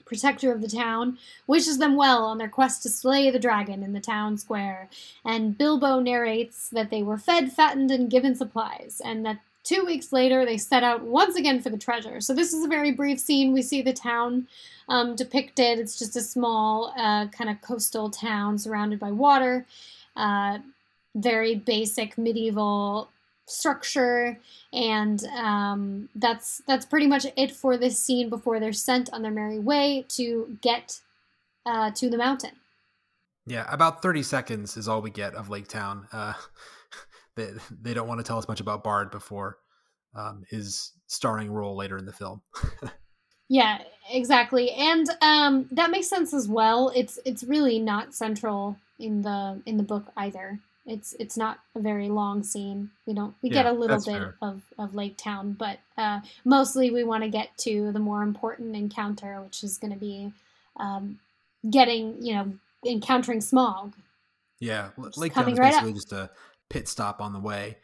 [0.04, 3.92] protector of the town, wishes them well on their quest to slay the dragon in
[3.92, 4.88] the town square.
[5.24, 10.12] And Bilbo narrates that they were fed, fattened, and given supplies, and that two weeks
[10.12, 12.20] later they set out once again for the treasure.
[12.20, 13.52] So this is a very brief scene.
[13.52, 14.48] We see the town
[14.88, 15.78] um, depicted.
[15.78, 19.64] It's just a small, uh, kind of coastal town surrounded by water.
[20.16, 20.58] Uh,
[21.14, 23.08] very basic medieval
[23.46, 24.38] structure
[24.72, 29.32] and um, that's that's pretty much it for this scene before they're sent on their
[29.32, 31.00] merry way to get
[31.66, 32.52] uh, to the mountain.
[33.46, 36.06] Yeah about 30 seconds is all we get of lake town.
[36.12, 36.34] Uh,
[37.36, 37.50] they,
[37.82, 39.58] they don't want to tell us much about bard before
[40.14, 42.42] um, his starring role later in the film.
[43.48, 46.90] Yeah exactly and um, that makes sense as well.
[46.94, 51.80] It's it's really not central in the in the book either it's it's not a
[51.80, 52.90] very long scene.
[53.06, 54.36] We don't we yeah, get a little bit fair.
[54.42, 58.74] of, of Lake Town, but uh, mostly we want to get to the more important
[58.74, 60.32] encounter, which is going to be
[60.76, 61.18] um,
[61.70, 62.52] getting you know
[62.86, 63.92] encountering Smaug.
[64.58, 65.96] Yeah, Lake Town is right basically up.
[65.96, 66.30] just a
[66.68, 67.78] pit stop on the way.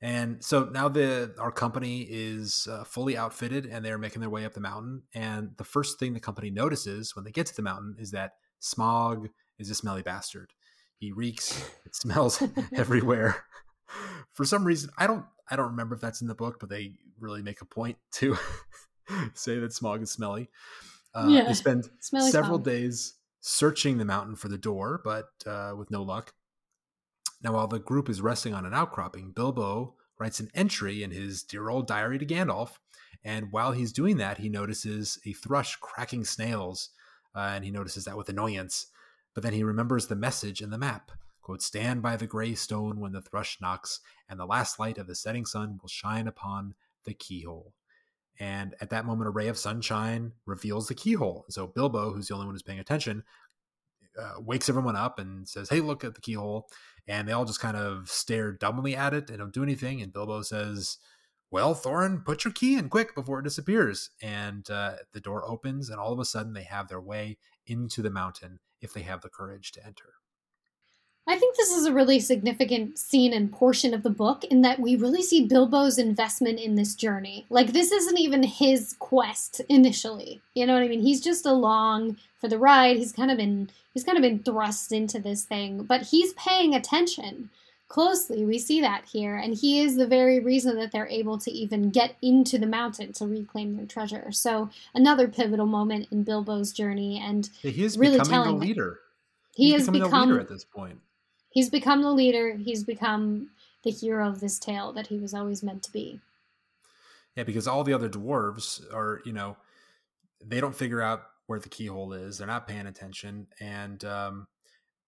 [0.00, 4.44] And so now the our company is uh, fully outfitted and they're making their way
[4.44, 5.02] up the mountain.
[5.14, 8.34] And the first thing the company notices when they get to the mountain is that
[8.60, 10.52] Smaug is a smelly bastard.
[11.04, 11.70] He reeks.
[11.84, 12.42] It smells
[12.74, 13.44] everywhere.
[14.32, 16.94] For some reason, I don't I don't remember if that's in the book, but they
[17.20, 18.38] really make a point to
[19.34, 20.48] say that Smaug is smelly.
[21.14, 22.64] Uh, yeah, they spend several Smaug.
[22.64, 26.32] days searching the mountain for the door, but uh, with no luck.
[27.42, 31.42] Now, while the group is resting on an outcropping, Bilbo writes an entry in his
[31.42, 32.78] dear old diary to Gandalf.
[33.22, 36.88] And while he's doing that, he notices a thrush cracking snails,
[37.36, 38.86] uh, and he notices that with annoyance.
[39.34, 41.10] But then he remembers the message in the map
[41.44, 45.06] quote, stand by the gray stone when the thrush knocks, and the last light of
[45.06, 47.74] the setting sun will shine upon the keyhole.
[48.40, 51.44] And at that moment, a ray of sunshine reveals the keyhole.
[51.50, 53.22] So Bilbo, who's the only one who's paying attention,
[54.18, 56.66] uh, wakes everyone up and says, Hey, look at the keyhole.
[57.06, 60.00] And they all just kind of stare dumbly at it and don't do anything.
[60.00, 60.96] And Bilbo says,
[61.50, 64.10] Well, Thorin, put your key in quick before it disappears.
[64.22, 68.02] And uh, the door opens, and all of a sudden they have their way into
[68.02, 70.14] the mountain if they have the courage to enter.
[71.26, 74.78] I think this is a really significant scene and portion of the book in that
[74.78, 77.46] we really see Bilbo's investment in this journey.
[77.48, 80.42] Like, this isn't even his quest initially.
[80.54, 81.00] You know what I mean?
[81.00, 82.98] He's just along for the ride.
[82.98, 86.74] He's kind of been he's kind of been thrust into this thing, but he's paying
[86.74, 87.48] attention
[87.88, 88.44] closely.
[88.44, 91.90] We see that here, and he is the very reason that they're able to even
[91.90, 94.32] get into the mountain to reclaim their treasure.
[94.32, 98.66] So, another pivotal moment in Bilbo's journey, and Yeah, he is really becoming telling the
[98.66, 99.00] leader.
[99.54, 101.00] he He's has becoming become the leader at this point.
[101.50, 102.56] he's become the leader.
[102.56, 103.50] He's become
[103.84, 106.20] the hero of this tale that he was always meant to be.
[107.36, 109.56] Yeah, because all the other dwarves are, you know,
[110.44, 112.38] they don't figure out where the keyhole is.
[112.38, 114.46] They're not paying attention, and um,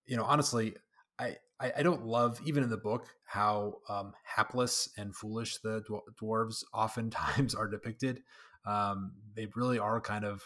[0.06, 0.76] you know, honestly,
[1.18, 5.82] I, I I don't love even in the book how um, hapless and foolish the
[6.20, 8.22] dwarves oftentimes are depicted.
[8.64, 10.42] Um, they really are kind of,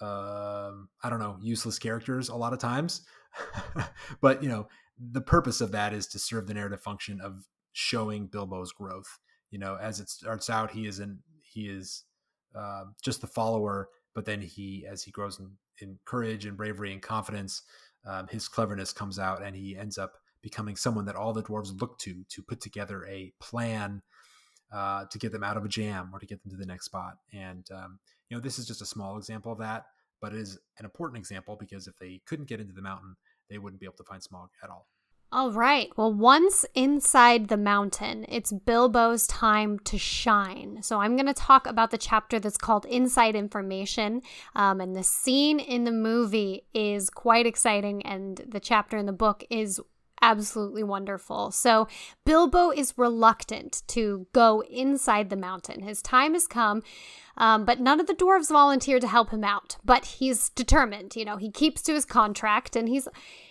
[0.00, 3.02] um, I don't know, useless characters a lot of times.
[4.20, 8.26] but you know, the purpose of that is to serve the narrative function of showing
[8.26, 9.18] Bilbo's growth
[9.50, 12.04] you know as it starts out he is in he is
[12.54, 16.92] uh, just the follower but then he as he grows in, in courage and bravery
[16.92, 17.62] and confidence
[18.06, 21.80] um, his cleverness comes out and he ends up becoming someone that all the dwarves
[21.80, 24.02] look to to put together a plan
[24.72, 26.84] uh, to get them out of a jam or to get them to the next
[26.84, 27.14] spot.
[27.32, 29.86] And um, you know this is just a small example of that
[30.20, 33.16] but it is an important example because if they couldn't get into the mountain
[33.48, 34.86] they wouldn't be able to find Smaug at all
[35.30, 35.90] All right.
[35.94, 40.78] Well, once inside the mountain, it's Bilbo's time to shine.
[40.82, 44.22] So I'm going to talk about the chapter that's called Inside Information.
[44.56, 49.12] Um, and the scene in the movie is quite exciting, and the chapter in the
[49.12, 49.78] book is
[50.22, 51.50] absolutely wonderful.
[51.50, 51.88] So
[52.24, 55.82] Bilbo is reluctant to go inside the mountain.
[55.82, 56.82] His time has come.
[57.36, 59.76] Um, but none of the dwarves volunteer to help him out.
[59.84, 61.16] But he's determined.
[61.16, 63.06] You know, he keeps to his contract, and he's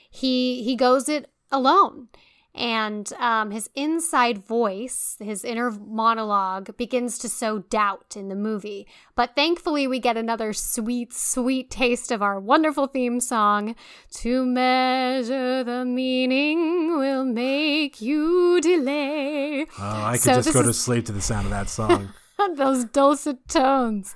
[0.10, 2.08] he he goes it alone.
[2.56, 8.88] And um, his inside voice, his inner monologue, begins to sow doubt in the movie.
[9.14, 13.76] But thankfully, we get another sweet, sweet taste of our wonderful theme song.
[14.22, 19.68] To measure the meaning will make you delay.
[19.80, 22.10] oh i could So just go to sleep to the sound of that song
[22.56, 24.16] those dulcet tones.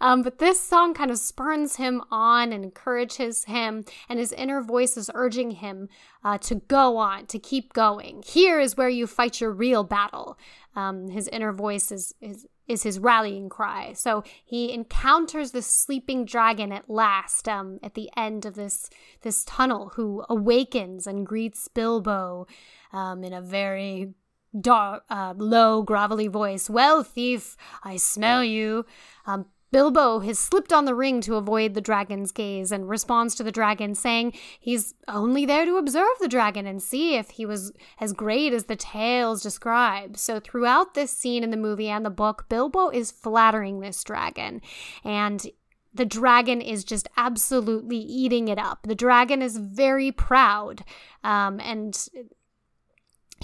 [0.00, 4.60] Um, but this song kind of spurns him on and encourages him, and his inner
[4.60, 5.88] voice is urging him
[6.22, 8.22] uh, to go on, to keep going.
[8.26, 10.38] Here is where you fight your real battle.
[10.74, 13.92] Um, his inner voice is, is is his rallying cry.
[13.92, 18.90] So he encounters this sleeping dragon at last, um, at the end of this
[19.22, 22.46] this tunnel, who awakens and greets Bilbo
[22.92, 24.14] um, in a very
[24.60, 26.70] dark, uh, low, grovelly voice.
[26.70, 28.86] Well, thief, I smell you.
[29.26, 33.42] Um, Bilbo has slipped on the ring to avoid the dragon's gaze and responds to
[33.42, 37.72] the dragon, saying he's only there to observe the dragon and see if he was
[38.00, 40.16] as great as the tales describe.
[40.16, 44.62] So, throughout this scene in the movie and the book, Bilbo is flattering this dragon.
[45.04, 45.44] And
[45.92, 48.80] the dragon is just absolutely eating it up.
[48.86, 50.84] The dragon is very proud
[51.24, 52.08] um, and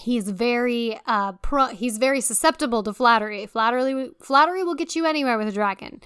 [0.00, 3.46] he's very uh pro- he's very susceptible to flattery.
[3.46, 6.00] Flattery flattery will get you anywhere with a dragon.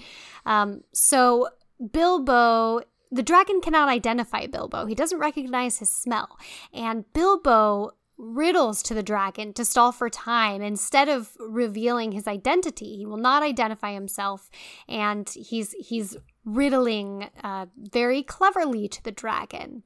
[0.44, 1.48] Um so
[1.92, 2.80] bilbo
[3.12, 4.86] the dragon cannot identify bilbo.
[4.86, 6.38] He doesn't recognize his smell.
[6.72, 10.62] And bilbo riddles to the dragon to stall for time.
[10.62, 14.50] Instead of revealing his identity he will not identify himself.
[14.88, 19.84] And he's he's riddling uh, very cleverly to the dragon.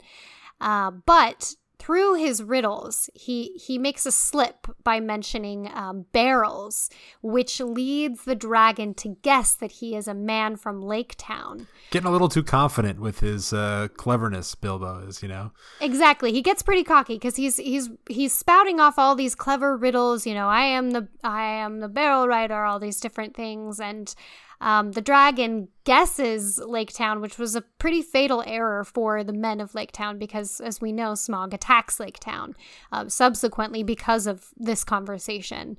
[0.61, 6.91] Uh, but through his riddles, he he makes a slip by mentioning um, barrels,
[7.23, 11.67] which leads the dragon to guess that he is a man from Lake Town.
[11.91, 15.53] Getting a little too confident with his uh, cleverness, Bilbo is, you know.
[15.81, 20.27] Exactly, he gets pretty cocky because he's he's he's spouting off all these clever riddles.
[20.27, 24.15] You know, I am the I am the barrel rider, all these different things, and
[24.61, 29.61] um, the dragon guesses Lake Town, which was a pretty fatal error for the men
[29.61, 32.55] of Lake Town because, as we know, Smaug attacks Lake Town
[32.93, 35.79] um, subsequently because of this conversation.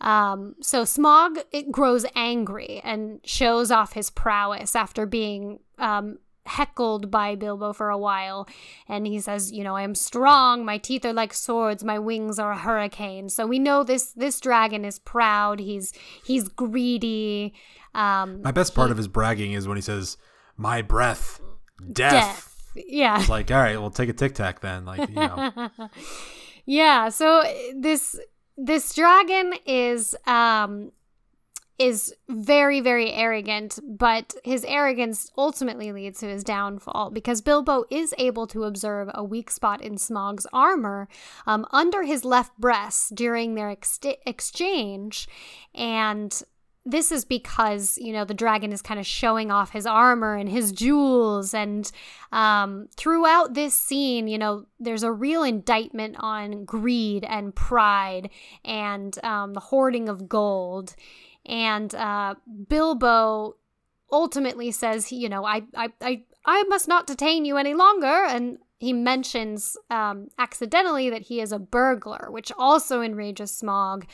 [0.00, 6.18] Um, so Smaug grows angry and shows off his prowess after being um,
[6.50, 8.48] heckled by Bilbo for a while.
[8.88, 12.38] And he says, you know, I am strong, my teeth are like swords, my wings
[12.38, 13.28] are a hurricane.
[13.28, 15.92] So we know this this dragon is proud, he's
[16.24, 17.54] he's greedy.
[17.94, 20.16] Um My best part of his bragging is when he says,
[20.56, 21.40] "My breath,
[21.92, 22.46] death." death.
[22.74, 23.18] Yeah.
[23.18, 24.84] It's like, all right, we'll take a tic tac then.
[24.84, 25.70] Like, you know,
[26.66, 27.42] yeah so
[27.76, 28.18] this
[28.56, 30.92] this dragon is um
[31.80, 38.14] is very very arrogant but his arrogance ultimately leads to his downfall because bilbo is
[38.18, 41.08] able to observe a weak spot in Smaug's armor
[41.46, 45.28] um, under his left breast during their ex- exchange.
[45.74, 46.42] And
[46.86, 50.48] this is because you know the dragon is kind of showing off his armor and
[50.48, 51.52] his jewels.
[51.52, 51.90] And
[52.32, 58.30] um, throughout this scene you know there's a real indictment on greed and pride
[58.64, 60.96] and um, the hoarding of gold
[61.46, 62.34] and uh,
[62.68, 63.56] bilbo
[64.12, 68.58] ultimately says you know I, I i i must not detain you any longer and
[68.80, 74.04] he mentions um, accidentally that he is a burglar, which also enrages Smaug,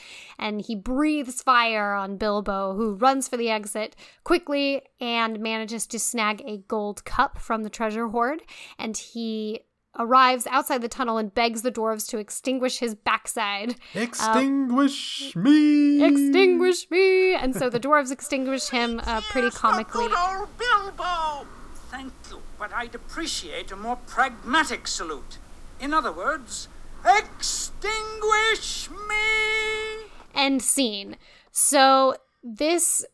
[0.40, 6.00] and he breathes fire on Bilbo, who runs for the exit quickly and manages to
[6.00, 8.42] snag a gold cup from the treasure hoard.
[8.76, 9.60] And he
[9.98, 13.76] arrives outside the tunnel and begs the dwarves to extinguish his backside.
[13.94, 16.04] extinguish me.
[16.04, 17.34] Extinguish me!
[17.34, 20.08] And so the dwarves extinguish him uh, pretty Yes, the comically.
[20.08, 21.46] Good old Bilbo!
[21.90, 25.38] Thank you, but I'd appreciate a more pragmatic salute.
[25.80, 26.68] In other words,
[27.04, 30.10] extinguish me!
[30.34, 31.16] End scene.
[31.50, 33.04] So this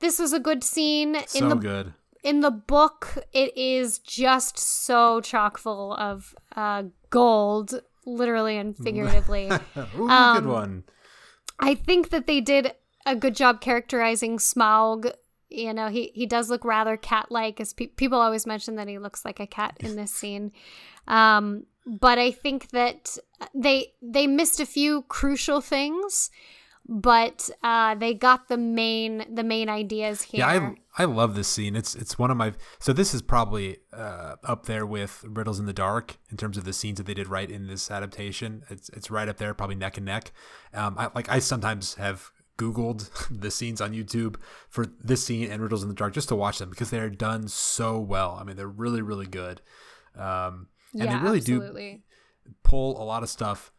[0.00, 1.94] this was a good scene So in the good.
[2.22, 9.50] In the book it is just so chock full of uh, gold literally and figuratively.
[9.98, 10.84] Ooh, Um, good one.
[11.58, 12.74] i think that they did
[13.06, 15.12] a good job characterizing smaug.
[15.48, 18.98] You know he, he does look rather cat-like as pe- people always mention that he
[18.98, 20.52] looks like a cat in this scene.
[21.08, 23.16] Um, but i think that
[23.54, 26.30] they they missed a few crucial things
[26.92, 31.46] but uh, they got the main the main ideas here Yeah, I I love this
[31.46, 31.76] scene.
[31.76, 35.66] It's it's one of my so this is probably uh, up there with Riddles in
[35.66, 38.64] the Dark in terms of the scenes that they did right in this adaptation.
[38.68, 40.32] It's it's right up there, probably neck and neck.
[40.74, 43.08] Um, I, like I sometimes have Googled
[43.40, 44.34] the scenes on YouTube
[44.68, 47.08] for this scene and Riddles in the Dark just to watch them because they are
[47.08, 48.36] done so well.
[48.40, 49.60] I mean, they're really really good,
[50.16, 52.00] um, and yeah they really do
[52.64, 53.70] pull a lot of stuff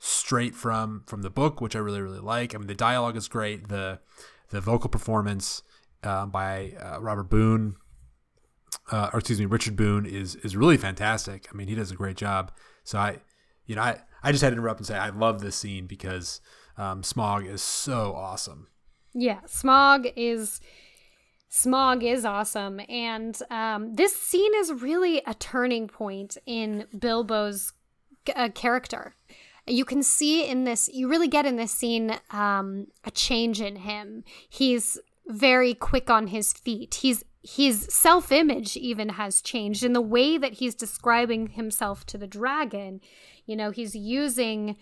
[0.00, 2.54] straight from from the book, which I really really like.
[2.54, 3.68] I mean, the dialogue is great.
[3.68, 4.00] the
[4.48, 5.62] The vocal performance
[6.02, 7.76] uh, by uh, Robert Boone,
[8.90, 11.46] uh, or excuse me, Richard Boone is is really fantastic.
[11.52, 12.50] I mean, he does a great job.
[12.82, 13.18] So I,
[13.66, 16.40] you know, I I just had to interrupt and say I love this scene because
[16.76, 18.68] um, Smaug is so awesome.
[19.12, 20.60] Yeah, Smaug is
[21.50, 27.72] Smaug is awesome, and um, this scene is really a turning point in Bilbo's
[28.34, 29.14] uh, character.
[29.66, 33.76] You can see in this, you really get in this scene um, a change in
[33.76, 34.24] him.
[34.48, 36.94] He's very quick on his feet.
[36.96, 42.26] He's his self-image even has changed in the way that he's describing himself to the
[42.26, 43.00] dragon.
[43.46, 44.76] You know, he's using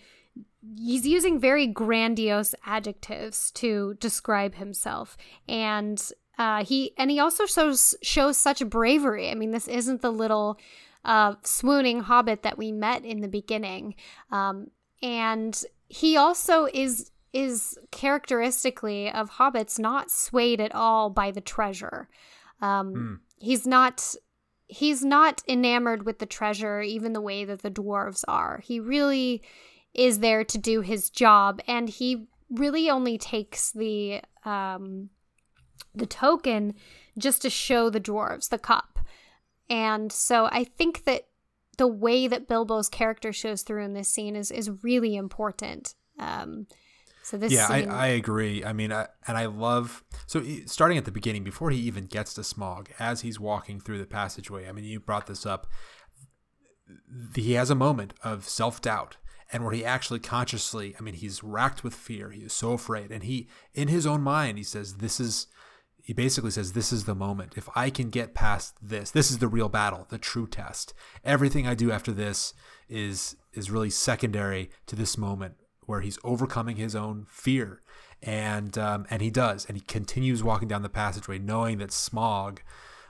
[0.77, 5.15] he's using very grandiose adjectives to describe himself
[5.47, 10.11] and uh, he and he also shows shows such bravery i mean this isn't the
[10.11, 10.59] little
[11.05, 13.95] uh, swooning hobbit that we met in the beginning.
[14.31, 21.41] Um, and he also is is characteristically of hobbits not swayed at all by the
[21.41, 22.09] treasure.
[22.61, 24.15] Um, he's not
[24.67, 28.61] he's not enamored with the treasure even the way that the dwarves are.
[28.63, 29.41] He really
[29.93, 35.09] is there to do his job and he really only takes the um
[35.95, 36.75] the token
[37.17, 38.98] just to show the dwarves the cup
[39.69, 41.27] and so i think that
[41.77, 46.67] the way that bilbo's character shows through in this scene is is really important um
[47.29, 48.65] so this yeah, scene, I, I agree.
[48.65, 52.33] I mean, I, and I love so starting at the beginning before he even gets
[52.33, 54.67] to Smaug, as he's walking through the passageway.
[54.67, 55.67] I mean, you brought this up.
[57.35, 59.17] He has a moment of self doubt,
[59.53, 62.31] and where he actually consciously, I mean, he's racked with fear.
[62.31, 65.45] He is so afraid, and he, in his own mind, he says, "This is."
[66.09, 67.53] He basically says, "This is the moment.
[67.55, 70.91] If I can get past this, this is the real battle, the true test.
[71.23, 72.55] Everything I do after this
[72.89, 77.83] is is really secondary to this moment where he's overcoming his own fear,
[78.23, 82.57] and um, and he does, and he continues walking down the passageway, knowing that Smaug,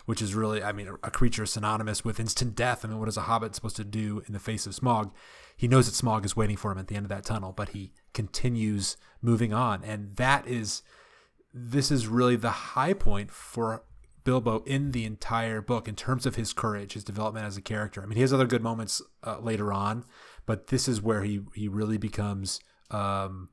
[0.06, 2.84] which is really, I mean, a, a creature synonymous with instant death.
[2.84, 5.12] I mean, what is a hobbit supposed to do in the face of Smaug?
[5.56, 7.70] He knows that Smaug is waiting for him at the end of that tunnel, but
[7.70, 10.82] he continues moving on, and that is,
[11.54, 13.84] this is really the high point for
[14.24, 18.02] Bilbo in the entire book in terms of his courage, his development as a character.
[18.02, 20.06] I mean, he has other good moments uh, later on,
[20.46, 22.60] but this is where he he really becomes
[22.92, 23.50] um,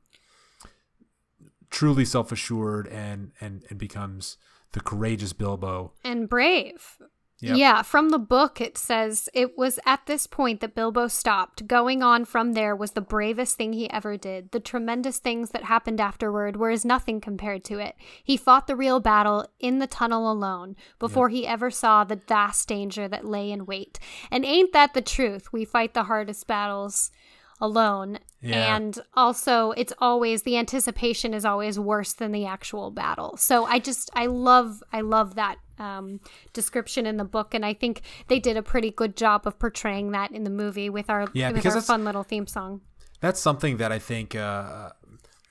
[1.69, 4.37] truly self assured and and and becomes
[4.73, 5.93] the courageous Bilbo.
[6.03, 6.97] and brave.
[7.39, 7.57] Yep.
[7.57, 11.67] Yeah, from the book it says it was at this point that Bilbo stopped.
[11.67, 14.51] Going on from there was the bravest thing he ever did.
[14.51, 17.95] The tremendous things that happened afterward were as nothing compared to it.
[18.23, 22.67] He fought the real battle in the tunnel alone before he ever saw the vast
[22.67, 23.99] danger that lay in wait.
[24.31, 25.53] And ain't that the truth?
[25.53, 27.11] We fight the hardest battles
[27.59, 28.19] alone.
[28.41, 28.75] Yeah.
[28.75, 33.37] And also it's always the anticipation is always worse than the actual battle.
[33.37, 36.19] So I just I love I love that um,
[36.53, 40.11] description in the book, and I think they did a pretty good job of portraying
[40.11, 42.81] that in the movie with our Yeah, with our fun little theme song.
[43.19, 44.89] That's something that I think uh,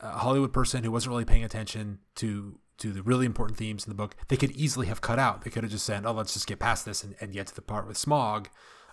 [0.00, 3.90] a Hollywood person who wasn't really paying attention to to the really important themes in
[3.90, 5.42] the book, they could easily have cut out.
[5.42, 7.54] They could have just said, "Oh, let's just get past this and, and get to
[7.54, 8.46] the part with Smaug,"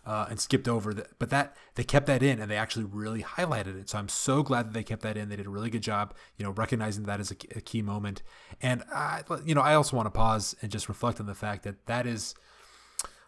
[0.05, 0.93] uh, and skipped over.
[1.19, 3.89] But that they kept that in, and they actually really highlighted it.
[3.89, 5.29] So I'm so glad that they kept that in.
[5.29, 8.21] They did a really good job, you know, recognizing that as a, a key moment.
[8.61, 11.63] And I, you know, I also want to pause and just reflect on the fact
[11.63, 12.35] that that is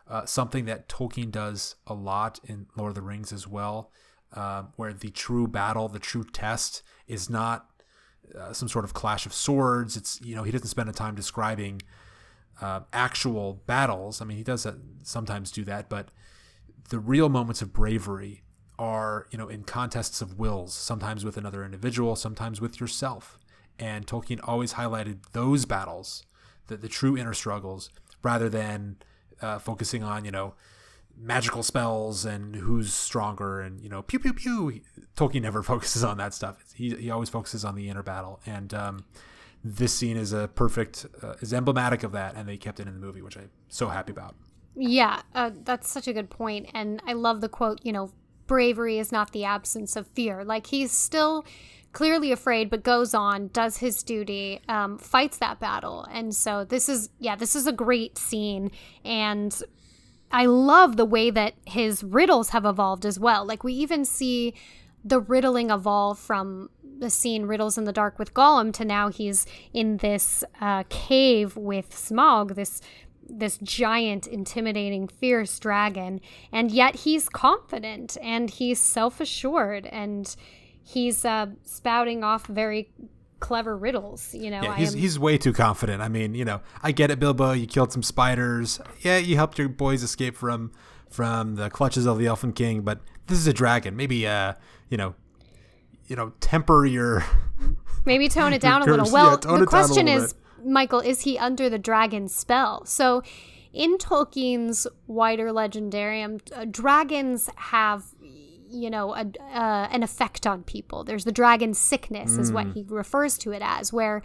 [0.08, 3.92] uh, something that Tolkien does a lot in Lord of the Rings as well,
[4.34, 7.68] um, where the true battle, the true test, is not
[8.38, 9.96] uh, some sort of clash of swords.
[9.96, 11.82] It's you know he doesn't spend a time describing
[12.62, 14.22] uh, actual battles.
[14.22, 16.10] I mean, he does uh, sometimes do that, but
[16.90, 18.44] the real moments of bravery
[18.78, 23.40] are you know in contests of wills, sometimes with another individual, sometimes with yourself.
[23.78, 26.24] And Tolkien always highlighted those battles,
[26.68, 27.90] the, the true inner struggles,
[28.24, 28.98] rather than
[29.42, 30.54] uh, focusing on you know
[31.18, 34.82] magical spells and who's stronger and you know pew pew pew.
[35.16, 36.58] Tolkien never focuses on that stuff.
[36.74, 39.06] He, he always focuses on the inner battle, and um,
[39.64, 42.94] this scene is a perfect uh, is emblematic of that, and they kept it in
[42.94, 44.36] the movie, which I'm so happy about.
[44.76, 47.80] Yeah, uh, that's such a good point, and I love the quote.
[47.84, 48.12] You know,
[48.48, 50.44] bravery is not the absence of fear.
[50.44, 51.46] Like he's still
[51.94, 56.90] clearly afraid, but goes on, does his duty, um, fights that battle, and so this
[56.90, 58.70] is yeah, this is a great scene,
[59.06, 59.62] and
[60.32, 63.46] I love the way that his riddles have evolved as well.
[63.46, 64.54] Like we even see
[65.06, 66.70] the riddling evolve from
[67.00, 71.56] the scene riddles in the dark with Gollum to now he's in this uh, cave
[71.56, 72.82] with Smaug, this
[73.30, 76.22] this giant, intimidating, fierce dragon,
[76.52, 80.36] and yet he's confident and he's self assured and
[80.84, 82.92] he's uh, spouting off very
[83.40, 84.34] clever riddles.
[84.34, 86.02] You know, Yeah, he's, am- he's way too confident.
[86.02, 87.52] I mean, you know, I get it, Bilbo.
[87.52, 88.80] You killed some spiders.
[89.02, 90.72] Yeah, you helped your boys escape from
[91.10, 93.96] from the clutches of the Elfin King, but this is a dragon.
[93.96, 94.54] Maybe, uh,
[94.90, 95.16] you know,
[96.08, 97.24] you know, temper your.
[98.06, 99.10] Maybe tone it down a little.
[99.12, 100.36] Well, tone the it down a question is,
[100.66, 102.86] Michael, is he under the dragon's spell?
[102.86, 103.22] So,
[103.74, 108.06] in Tolkien's wider legendarium, uh, dragons have,
[108.70, 111.04] you know, a, uh, an effect on people.
[111.04, 112.54] There's the dragon sickness, is Mm.
[112.54, 114.22] what he refers to it as, where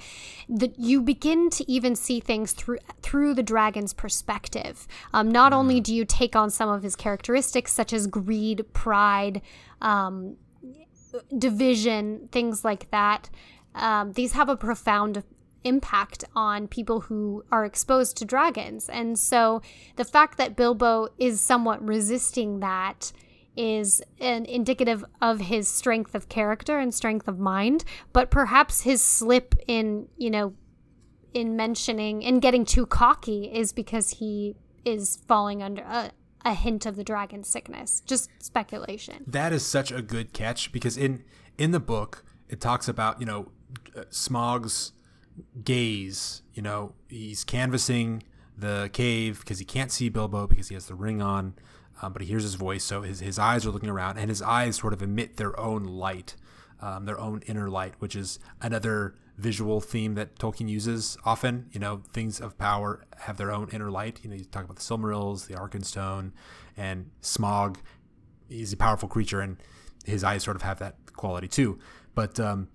[0.49, 4.87] the, you begin to even see things through through the dragon's perspective.
[5.13, 5.57] Um, not Mm.
[5.57, 9.43] only do you take on some of his characteristics, such as greed, pride.
[9.83, 10.37] Um,
[11.37, 13.31] division, things like that.
[13.75, 15.25] Um, these have a profound
[15.65, 18.89] impact on people who are exposed to dragons.
[18.89, 19.63] And so
[19.97, 23.13] the fact that Bilbo is somewhat resisting that
[23.57, 29.03] is an indicative of his strength of character and strength of mind, but perhaps his
[29.03, 30.55] slip in, you know,
[31.35, 36.11] in mentioning and getting too cocky is because he is falling under a,
[36.45, 38.01] a hint of the dragon sickness.
[38.07, 39.25] Just speculation.
[39.27, 41.25] That is such a good catch because in
[41.59, 43.53] in the book it talks about you know
[43.97, 44.93] uh, Smaug's
[45.65, 46.43] gaze.
[46.55, 48.23] You know, he's canvassing
[48.57, 51.55] the cave because he can't see Bilbo because he has the ring on,
[52.03, 52.85] um, but he hears his voice.
[52.85, 55.85] So his, his eyes are looking around, and his eyes sort of emit their own
[55.85, 56.37] light,
[56.81, 61.69] um, their own inner light, which is another visual theme that Tolkien uses often.
[61.73, 64.21] You know, things of power have their own inner light.
[64.23, 66.33] You know, you talk about the Silmarils, the Arkenstone,
[66.77, 67.77] and Smaug.
[68.49, 69.57] He's a powerful creature, and
[70.05, 71.79] his eyes sort of have that quality too.
[72.15, 72.69] But um,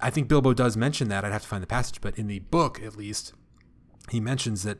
[0.00, 1.24] I think Bilbo does mention that.
[1.24, 3.32] I'd have to find the passage, but in the book, at least,
[4.10, 4.78] he mentions that,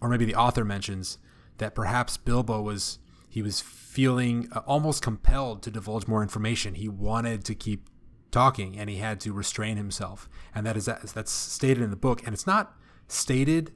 [0.00, 1.18] or maybe the author mentions
[1.58, 2.98] that perhaps Bilbo was
[3.28, 6.74] he was feeling uh, almost compelled to divulge more information.
[6.74, 7.88] He wanted to keep
[8.30, 12.24] talking, and he had to restrain himself, and that is that's stated in the book,
[12.24, 12.74] and it's not
[13.08, 13.72] stated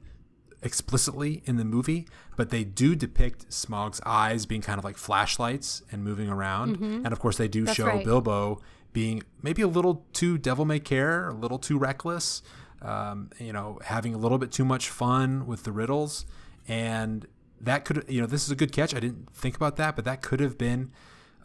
[0.61, 5.81] explicitly in the movie, but they do depict Smaug's eyes being kind of like flashlights
[5.91, 8.03] and moving around, and of course they do That's show right.
[8.03, 8.61] Bilbo
[8.93, 12.41] being maybe a little too devil may care, a little too reckless.
[12.81, 16.25] um, you know, having a little bit too much fun with the riddles,
[16.67, 17.27] and
[17.59, 18.95] that could, you know, this is a good catch.
[18.95, 20.91] I didn't think about that, but that could have been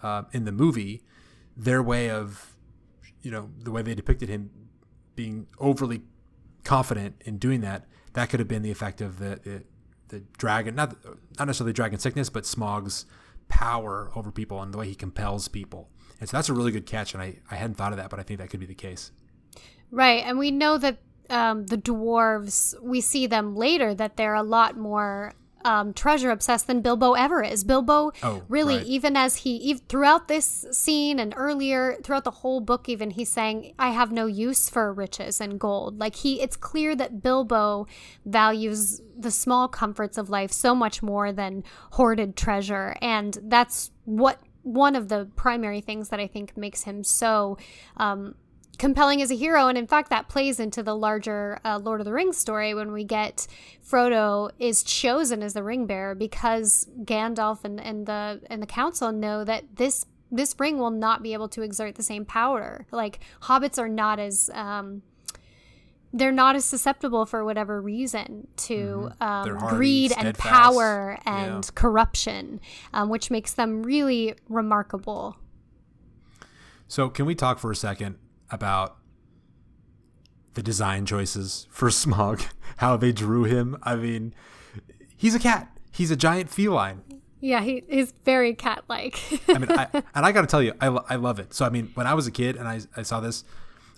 [0.02, 1.02] uh, in the movie
[1.56, 2.54] their way of,
[3.22, 4.50] you know, the way they depicted him
[5.16, 6.02] being overly
[6.62, 7.86] confident in doing that.
[8.12, 9.62] That could have been the effect of the the,
[10.08, 10.96] the dragon, not
[11.38, 13.06] not necessarily dragon sickness, but Smaug's
[13.48, 15.90] power over people and the way he compels people.
[16.20, 18.18] And so that's a really good catch, and I, I hadn't thought of that, but
[18.18, 19.10] I think that could be the case.
[19.90, 20.22] Right.
[20.24, 20.98] And we know that
[21.30, 25.34] um, the dwarves, we see them later, that they're a lot more
[25.64, 27.64] um, treasure obsessed than Bilbo ever is.
[27.64, 28.86] Bilbo, Oh, really, right.
[28.86, 33.30] even as he, ev- throughout this scene and earlier, throughout the whole book, even, he's
[33.30, 35.98] saying, I have no use for riches and gold.
[35.98, 37.86] Like, he, it's clear that Bilbo
[38.26, 42.94] values the small comforts of life so much more than hoarded treasure.
[43.00, 47.56] And that's what one of the primary things that I think makes him so
[47.96, 48.34] um,
[48.78, 49.68] compelling as a hero.
[49.68, 52.92] And in fact, that plays into the larger uh, Lord of the Rings story when
[52.92, 53.46] we get
[53.88, 59.12] Frodo is chosen as the ring bearer because Gandalf and, and the and the council
[59.12, 62.86] know that this this ring will not be able to exert the same power.
[62.90, 65.02] Like hobbits are not as um,
[66.16, 70.48] they're not as susceptible for whatever reason to They're um, hardy, greed and steadfast.
[70.48, 71.44] power Yeah.
[71.44, 72.60] and corruption,
[72.92, 75.36] um, which makes them really remarkable.
[76.86, 78.16] So, can we talk for a second
[78.50, 78.96] about
[80.54, 82.46] the design choices for Smaug?
[82.78, 83.76] How they drew him?
[83.82, 84.34] I mean,
[85.16, 85.68] he's a cat.
[85.90, 87.02] He's a giant feline.
[87.40, 89.20] Yeah, he is very cat-like.
[89.48, 91.52] I mean, I, and I got to tell you, I, I love it.
[91.52, 93.44] So, I mean, when I was a kid and I, I saw this,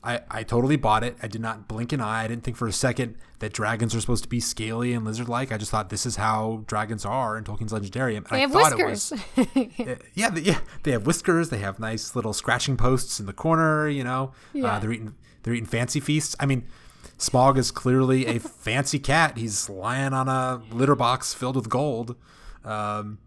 [0.07, 1.17] I, I totally bought it.
[1.23, 2.23] I did not blink an eye.
[2.25, 5.51] I didn't think for a second that dragons are supposed to be scaly and lizard-like.
[5.51, 8.19] I just thought this is how dragons are in Tolkien's Legendarium.
[8.19, 9.13] And they I have thought whiskers.
[9.37, 11.51] It was, yeah, they, yeah, they have whiskers.
[11.51, 13.89] They have nice little scratching posts in the corner.
[13.89, 14.77] You know, Yeah.
[14.77, 16.37] uh, they're eating they're eating fancy feasts.
[16.39, 16.65] I mean,
[17.19, 19.37] Smaug is clearly a fancy cat.
[19.37, 22.15] He's lying on a litter box filled with gold.
[22.65, 23.19] Um,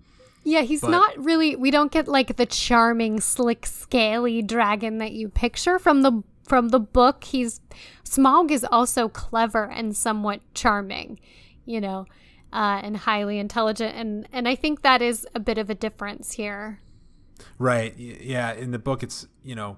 [0.43, 1.55] yeah, he's But- not really.
[1.55, 6.69] We don't get like the charming, slick, scaly dragon that you picture from the from
[6.69, 7.23] the book.
[7.23, 7.61] He's
[8.03, 11.19] Smaug is also clever and somewhat charming,
[11.65, 12.07] you know,
[12.51, 16.33] uh, and highly intelligent, and and I think that is a bit of a difference
[16.33, 16.79] here.
[17.57, 17.95] Right.
[17.97, 18.51] Yeah.
[18.51, 19.77] In the book, it's you know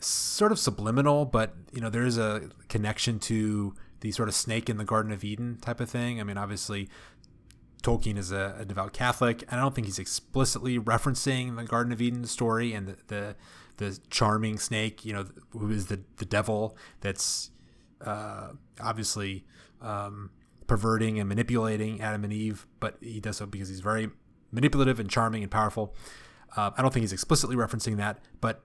[0.00, 4.68] sort of subliminal, but you know there is a connection to the sort of snake
[4.68, 6.20] in the Garden of Eden type of thing.
[6.20, 6.88] I mean, obviously,
[7.82, 11.92] Tolkien is a, a devout Catholic, and I don't think he's explicitly referencing the Garden
[11.92, 13.36] of Eden story and the the,
[13.76, 17.50] the charming snake, you know, who is the the devil that's
[18.04, 18.50] uh,
[18.80, 19.44] obviously
[19.80, 20.30] um,
[20.66, 24.10] perverting and manipulating Adam and Eve, but he does so because he's very
[24.52, 25.94] manipulative and charming and powerful.
[26.56, 28.62] Uh, I don't think he's explicitly referencing that, but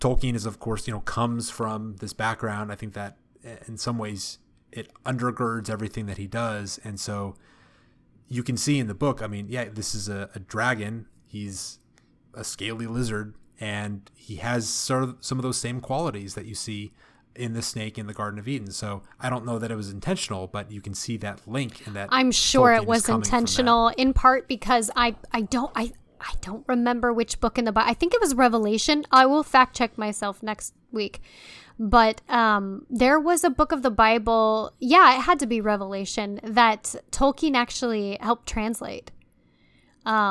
[0.00, 2.72] Tolkien is, of course, you know, comes from this background.
[2.72, 3.16] I think that
[3.46, 4.38] uh, in some ways
[4.72, 7.36] it undergirds everything that he does, and so
[8.28, 9.22] you can see in the book.
[9.22, 11.06] I mean, yeah, this is a, a dragon.
[11.26, 11.78] He's
[12.34, 16.54] a scaly lizard, and he has sort of some of those same qualities that you
[16.54, 16.92] see
[17.36, 18.72] in the snake in the Garden of Eden.
[18.72, 21.94] So I don't know that it was intentional, but you can see that link and
[21.94, 22.08] that.
[22.10, 23.36] I'm sure Tolkien it was coming from that.
[23.36, 27.70] intentional, in part because I I don't I I don't remember which book in the
[27.70, 27.88] Bible.
[27.88, 29.04] I think it was Revelation.
[29.12, 31.20] I will fact check myself next week.
[31.78, 34.72] But um, there was a book of the Bible.
[34.80, 39.10] Yeah, it had to be Revelation that Tolkien actually helped translate,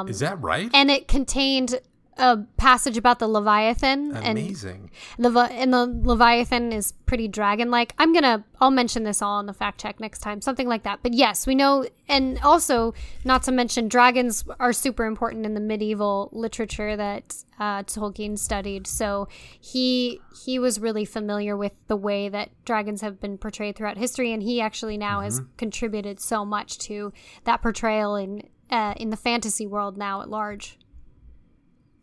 [0.07, 0.69] Is that right?
[0.73, 1.79] and it contained
[2.21, 4.91] a passage about the Leviathan and Amazing.
[5.17, 7.93] Levi- and the Leviathan is pretty dragon-like.
[7.97, 10.99] I'm gonna, I'll mention this all in the fact check next time, something like that.
[11.01, 12.93] But yes, we know, and also
[13.25, 18.87] not to mention, dragons are super important in the medieval literature that uh, Tolkien studied.
[18.87, 19.27] So
[19.59, 24.31] he he was really familiar with the way that dragons have been portrayed throughout history,
[24.31, 27.11] and he actually now has contributed so much to
[27.43, 30.77] that portrayal in uh, in the fantasy world now at large.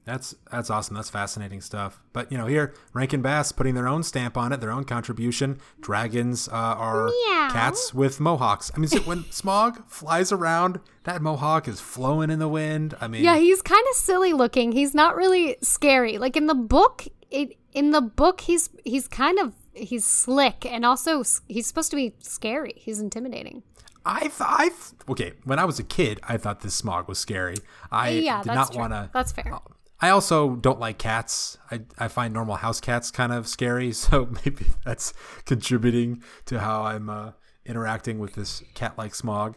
[0.08, 0.96] That's that's awesome.
[0.96, 2.00] That's fascinating stuff.
[2.14, 5.60] But you know, here Rankin Bass putting their own stamp on it, their own contribution.
[5.82, 7.48] Dragons uh, are Meow.
[7.52, 8.70] cats with mohawks.
[8.74, 12.96] I mean, so when Smaug flies around, that mohawk is flowing in the wind.
[13.02, 14.72] I mean, Yeah, he's kind of silly looking.
[14.72, 16.16] He's not really scary.
[16.16, 20.86] Like in the book, it in the book he's he's kind of he's slick and
[20.86, 22.72] also he's supposed to be scary.
[22.76, 23.62] He's intimidating.
[24.06, 25.32] I th- I th- okay.
[25.44, 27.56] When I was a kid, I thought this Smaug was scary.
[27.92, 29.10] I yeah, did not want to.
[29.12, 29.52] That's fair.
[30.00, 31.58] I also don't like cats.
[31.70, 35.12] I, I find normal house cats kind of scary, so maybe that's
[35.44, 37.32] contributing to how I'm uh,
[37.66, 39.54] interacting with this cat-like Smaug.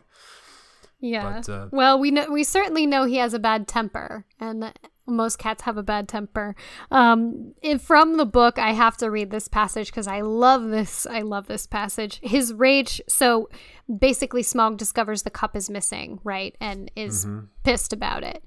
[0.99, 1.41] Yeah.
[1.41, 4.71] But, uh, well, we know we certainly know he has a bad temper, and
[5.07, 6.55] Most cats have a bad temper.
[6.91, 11.07] Um, from the book, I have to read this passage because I love this.
[11.07, 12.19] I love this passage.
[12.21, 13.01] His rage.
[13.09, 13.49] So
[13.97, 17.27] basically, Smaug discovers the cup is missing, right, and is
[17.63, 18.43] pissed about it.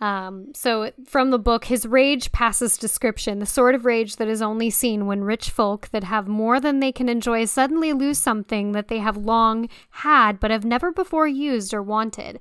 [0.00, 4.42] Um, so from the book, his rage passes description, the sort of rage that is
[4.42, 8.72] only seen when rich folk that have more than they can enjoy suddenly lose something
[8.72, 12.38] that they have long had but have never before used or wanted.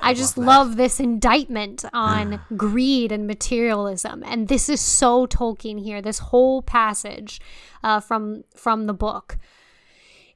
[0.00, 6.00] I, just love, this indictment on greed and materialism, and this is so Tolkien here.
[6.00, 7.40] This whole passage
[7.84, 9.36] uh, from from the book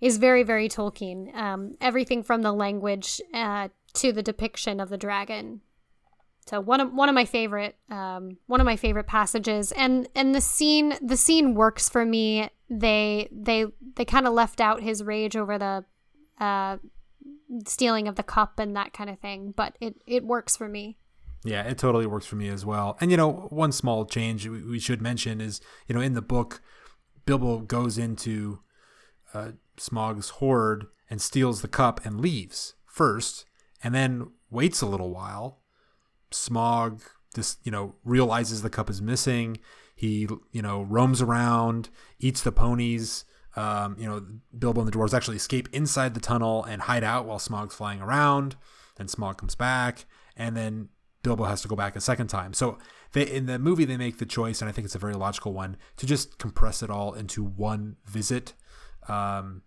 [0.00, 1.34] is very very Tolkien.
[1.34, 5.62] Um, everything from the language uh, to the depiction of the dragon
[6.46, 10.34] so one of one of my favorite um, one of my favorite passages, and and
[10.34, 12.50] the scene the scene works for me.
[12.70, 13.66] They they
[13.96, 15.84] they kind of left out his rage over the
[16.38, 16.76] uh,
[17.66, 20.98] stealing of the cup and that kind of thing, but it it works for me.
[21.44, 22.96] Yeah, it totally works for me as well.
[23.00, 26.22] And you know, one small change we, we should mention is you know in the
[26.22, 26.62] book,
[27.24, 28.60] Bilbo goes into
[29.34, 33.46] uh, Smaug's hoard and steals the cup and leaves first,
[33.82, 35.62] and then waits a little while.
[36.30, 37.02] Smaug
[37.36, 39.58] this you know realizes the cup is missing.
[39.94, 43.24] He you know roams around, eats the ponies.
[43.54, 44.22] Um, you know,
[44.58, 48.02] Bilbo and the dwarves actually escape inside the tunnel and hide out while Smaug's flying
[48.02, 48.54] around.
[48.96, 50.04] Then Smaug comes back,
[50.36, 50.90] and then
[51.22, 52.52] Bilbo has to go back a second time.
[52.52, 52.76] So
[53.12, 55.54] they in the movie they make the choice, and I think it's a very logical
[55.54, 58.52] one, to just compress it all into one visit.
[59.08, 59.62] Um,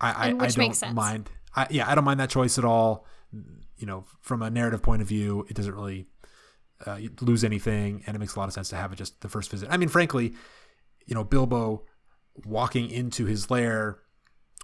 [0.00, 1.30] I, I, I don't mind.
[1.54, 3.06] I, yeah, I don't mind that choice at all.
[3.78, 6.06] You know, from a narrative point of view, it doesn't really
[6.86, 9.28] uh, lose anything, and it makes a lot of sense to have it just the
[9.28, 9.68] first visit.
[9.70, 10.34] I mean, frankly,
[11.06, 11.84] you know, Bilbo
[12.44, 14.00] walking into his lair,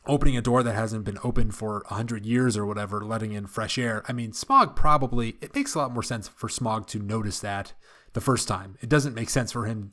[0.06, 3.46] opening a door that hasn't been opened for a hundred years or whatever, letting in
[3.46, 4.04] fresh air.
[4.06, 7.72] I mean, Smaug probably it makes a lot more sense for Smaug to notice that
[8.12, 8.76] the first time.
[8.80, 9.92] It doesn't make sense for him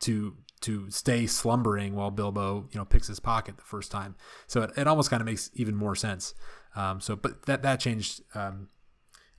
[0.00, 4.14] to to stay slumbering while Bilbo, you know, picks his pocket the first time.
[4.46, 6.34] So it, it almost kind of makes even more sense.
[6.74, 8.22] Um, so, but that that changed.
[8.34, 8.68] Um,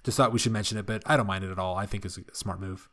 [0.03, 1.75] just thought we should mention it, but I don't mind it at all.
[1.75, 2.89] I think it's a smart move.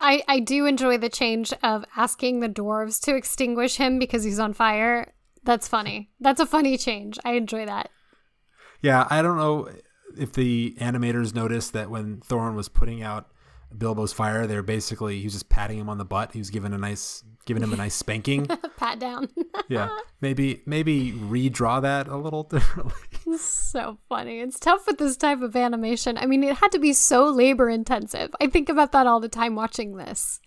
[0.00, 4.38] I, I do enjoy the change of asking the dwarves to extinguish him because he's
[4.38, 5.12] on fire.
[5.44, 6.10] That's funny.
[6.20, 7.18] That's a funny change.
[7.24, 7.90] I enjoy that.
[8.82, 9.68] Yeah, I don't know
[10.18, 13.28] if the animators noticed that when Thorin was putting out
[13.76, 16.32] Bilbo's fire, They're basically he was just patting him on the butt.
[16.32, 18.46] He was giving a nice giving him a nice spanking.
[18.76, 19.28] Pat down.
[19.68, 22.92] yeah, maybe maybe redraw that a little differently.
[23.38, 24.40] so funny.
[24.40, 26.18] It's tough with this type of animation.
[26.18, 28.34] I mean, it had to be so labor intensive.
[28.40, 30.40] I think about that all the time watching this.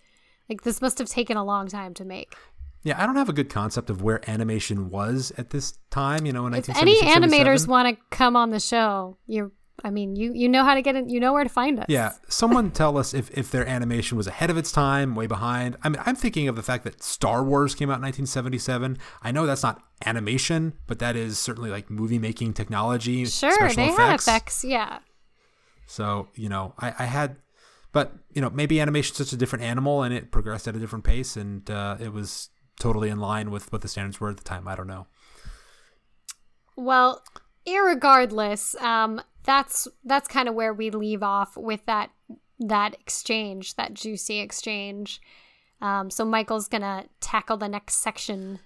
[0.48, 2.34] Like, this must have taken a long time to make.
[2.82, 6.24] Yeah, I don't have a good concept of where animation was at this time.
[6.24, 9.52] You know, in If any 1976, animators want to come on the show, you're,
[9.84, 11.08] I mean, you you know how to get in.
[11.08, 11.86] you know where to find us.
[11.88, 15.76] Yeah, someone tell us if, if their animation was ahead of its time, way behind.
[15.82, 18.98] I mean, I'm thinking of the fact that Star Wars came out in 1977.
[19.22, 23.24] I know that's not animation, but that is certainly like movie making technology.
[23.26, 24.26] Sure, special they effects.
[24.26, 24.64] had effects.
[24.64, 24.98] Yeah.
[25.86, 27.36] So you know, I, I had,
[27.92, 31.04] but you know, maybe animation's such a different animal, and it progressed at a different
[31.04, 34.44] pace, and uh, it was totally in line with what the standards were at the
[34.44, 34.66] time.
[34.66, 35.06] I don't know.
[36.76, 37.22] Well,
[37.66, 42.10] irregardless, um, that's that's kind of where we leave off with that
[42.58, 45.20] that exchange, that juicy exchange.
[45.80, 48.60] Um, so Michael's gonna tackle the next section.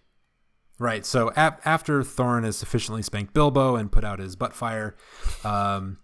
[0.79, 1.07] Right.
[1.07, 4.97] So ap- after Thorin has sufficiently spanked Bilbo and put out his butt fire,
[5.45, 5.99] um,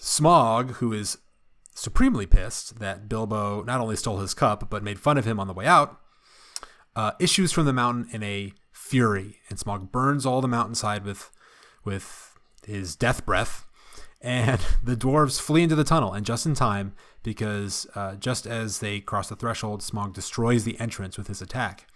[0.00, 1.18] Smaug, who is
[1.74, 5.46] supremely pissed that Bilbo not only stole his cup but made fun of him on
[5.46, 6.00] the way out,
[6.96, 11.30] uh, issues from the mountain in a fury, and Smaug burns all the mountainside with
[11.84, 12.34] with
[12.66, 13.65] his death breath.
[14.20, 18.78] And the dwarves flee into the tunnel, and just in time, because uh, just as
[18.78, 21.86] they cross the threshold, Smaug destroys the entrance with his attack.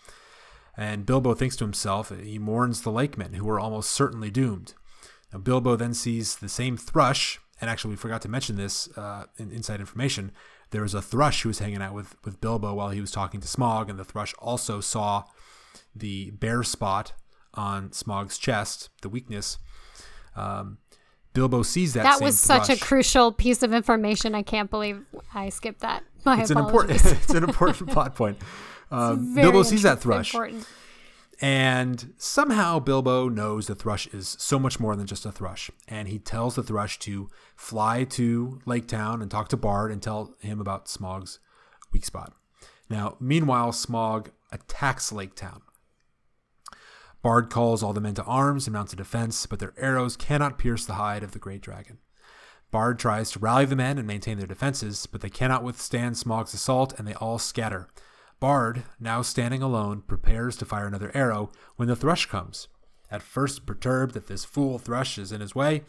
[0.77, 4.75] And Bilbo thinks to himself, he mourns the lakemen who were almost certainly doomed.
[5.33, 9.27] Now, Bilbo then sees the same thrush, and actually, we forgot to mention this uh,
[9.37, 10.33] in inside information.
[10.71, 13.41] There was a thrush who was hanging out with, with Bilbo while he was talking
[13.41, 15.25] to Smaug, and the thrush also saw
[15.95, 17.13] the bare spot
[17.55, 19.59] on Smaug's chest, the weakness.
[20.37, 20.79] Um,
[21.33, 22.03] Bilbo sees that.
[22.03, 24.35] That was such a crucial piece of information.
[24.35, 25.05] I can't believe
[25.35, 26.03] I skipped that.
[26.25, 27.05] My It's an important.
[27.05, 28.39] it's an important plot point.
[28.91, 30.35] Um, Bilbo sees that thrush.
[30.35, 30.67] Important.
[31.43, 35.71] And somehow Bilbo knows the thrush is so much more than just a thrush.
[35.89, 40.03] And he tells the thrush to fly to Lake Town and talk to Bard and
[40.03, 41.39] tell him about Smaug's
[41.93, 42.35] weak spot.
[42.91, 45.63] Now, meanwhile, Smaug attacks Lake Town.
[47.23, 50.59] Bard calls all the men to arms and mounts a defense, but their arrows cannot
[50.59, 51.99] pierce the hide of the great dragon.
[52.71, 56.55] Bard tries to rally the men and maintain their defenses, but they cannot withstand Smaug's
[56.55, 57.89] assault and they all scatter.
[58.39, 62.69] Bard, now standing alone, prepares to fire another arrow when the thrush comes.
[63.11, 65.83] At first perturbed that this fool thrush is in his way,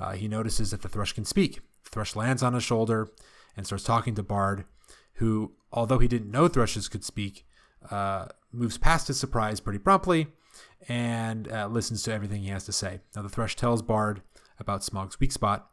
[0.00, 1.60] uh, he notices that the thrush can speak.
[1.84, 3.08] Thrush lands on his shoulder
[3.56, 4.64] and starts talking to Bard,
[5.14, 7.46] who, although he didn't know thrushes could speak,
[7.90, 10.28] uh, moves past his surprise pretty promptly
[10.88, 13.00] and uh, listens to everything he has to say.
[13.14, 14.22] Now, the thrush tells Bard
[14.58, 15.70] about Smaug's weak spot.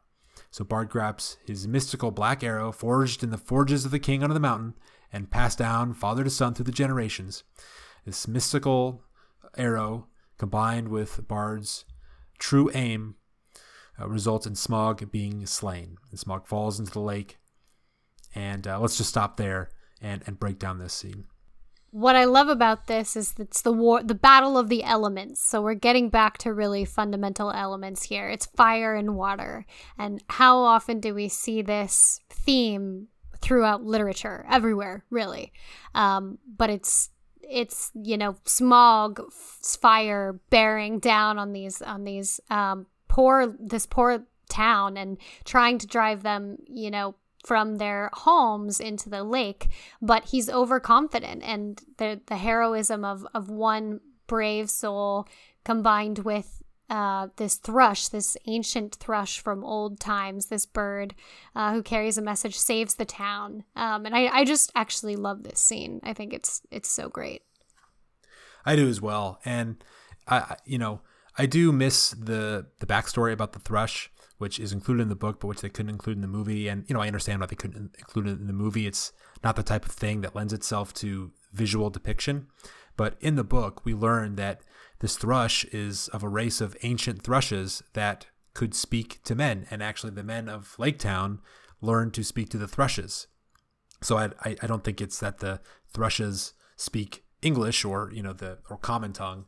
[0.49, 4.33] So Bard grabs his mystical black arrow, forged in the forges of the king under
[4.33, 4.73] the mountain,
[5.11, 7.43] and passed down father to son through the generations.
[8.05, 9.03] This mystical
[9.57, 10.07] arrow,
[10.37, 11.85] combined with Bard's
[12.39, 13.15] true aim,
[13.99, 15.97] uh, results in Smaug being slain.
[16.09, 17.37] And Smaug falls into the lake.
[18.33, 19.69] And uh, let's just stop there
[20.01, 21.25] and, and break down this scene.
[21.93, 25.43] What I love about this is it's the war, the battle of the elements.
[25.43, 28.29] So we're getting back to really fundamental elements here.
[28.29, 29.67] It's fire and water.
[29.95, 33.09] And how often do we see this theme
[33.41, 35.53] throughout literature, everywhere, really?
[35.93, 37.11] Um, but it's
[37.47, 44.25] it's you know Smaug fire bearing down on these on these um, poor this poor
[44.49, 47.13] town and trying to drive them you know
[47.43, 49.67] from their homes into the lake,
[50.01, 55.27] but he's overconfident and the the heroism of of one brave soul
[55.63, 61.15] combined with uh, this thrush, this ancient thrush from old times, this bird
[61.55, 63.63] uh, who carries a message, saves the town.
[63.75, 66.01] Um, and I, I just actually love this scene.
[66.03, 67.41] I think it's it's so great.
[68.65, 69.83] I do as well, and
[70.27, 71.01] I, you know,
[71.37, 74.11] I do miss the the backstory about the thrush
[74.43, 76.67] which is included in the book, but which they couldn't include in the movie.
[76.67, 78.85] And you know, I understand why they couldn't include it in the movie.
[78.85, 82.47] It's not the type of thing that lends itself to visual depiction.
[82.97, 84.59] But in the book, we learn that
[84.99, 89.81] this thrush is of a race of ancient thrushes that could speak to men, and
[89.81, 91.39] actually, the men of Lake Town
[91.79, 93.27] learned to speak to the thrushes.
[94.01, 95.61] So I, I, don't think it's that the
[95.93, 99.45] thrushes speak English or you know the or common tongue.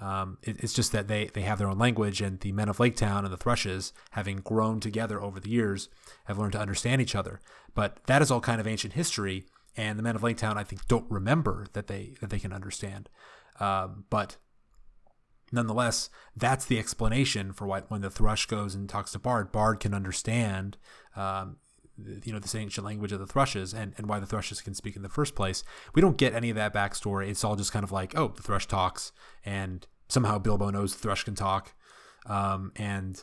[0.00, 2.78] Um, it, it's just that they, they have their own language, and the men of
[2.78, 5.88] Lake Town and the Thrushes, having grown together over the years,
[6.26, 7.40] have learned to understand each other.
[7.74, 9.46] But that is all kind of ancient history,
[9.76, 12.52] and the men of Lake Town, I think, don't remember that they that they can
[12.52, 13.08] understand.
[13.60, 14.36] Um, but
[15.50, 19.80] nonetheless, that's the explanation for why when the Thrush goes and talks to Bard, Bard
[19.80, 20.76] can understand.
[21.16, 21.56] Um,
[22.24, 24.96] you know this ancient language of the thrushes and, and why the thrushes can speak
[24.96, 25.64] in the first place.
[25.94, 27.28] We don't get any of that backstory.
[27.28, 29.12] It's all just kind of like oh the thrush talks
[29.44, 31.74] and somehow bilbo knows the thrush can talk.
[32.26, 33.22] Um, and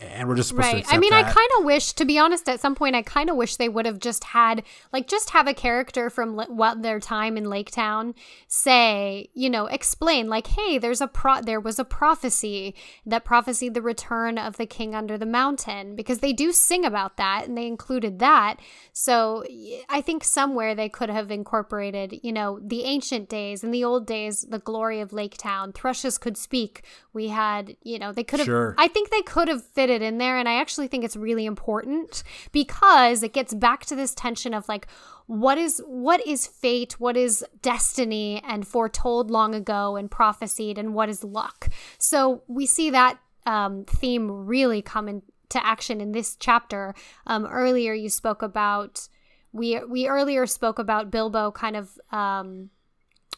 [0.00, 0.84] and we're just supposed right.
[0.84, 1.26] to I mean, that.
[1.26, 3.68] I kind of wish, to be honest, at some point, I kind of wish they
[3.68, 7.70] would have just had, like, just have a character from what their time in Lake
[7.70, 8.14] Town
[8.48, 12.74] say, you know, explain, like, hey, there's a pro, there was a prophecy
[13.04, 17.16] that prophesied the return of the king under the mountain, because they do sing about
[17.16, 18.56] that, and they included that.
[18.92, 19.44] So
[19.88, 24.06] I think somewhere they could have incorporated, you know, the ancient days and the old
[24.06, 25.72] days, the glory of Lake Town.
[25.72, 26.84] Thrushes could speak.
[27.12, 28.46] We had, you know, they could have.
[28.46, 28.74] Sure.
[28.78, 32.22] I think they could have it in there and i actually think it's really important
[32.52, 34.86] because it gets back to this tension of like
[35.30, 40.92] what is what is fate what is destiny and foretold long ago and prophesied and
[40.92, 41.68] what is luck.
[41.98, 45.24] So we see that um, theme really come into
[45.54, 46.96] action in this chapter.
[47.28, 49.08] Um, earlier you spoke about
[49.52, 52.70] we we earlier spoke about bilbo kind of um,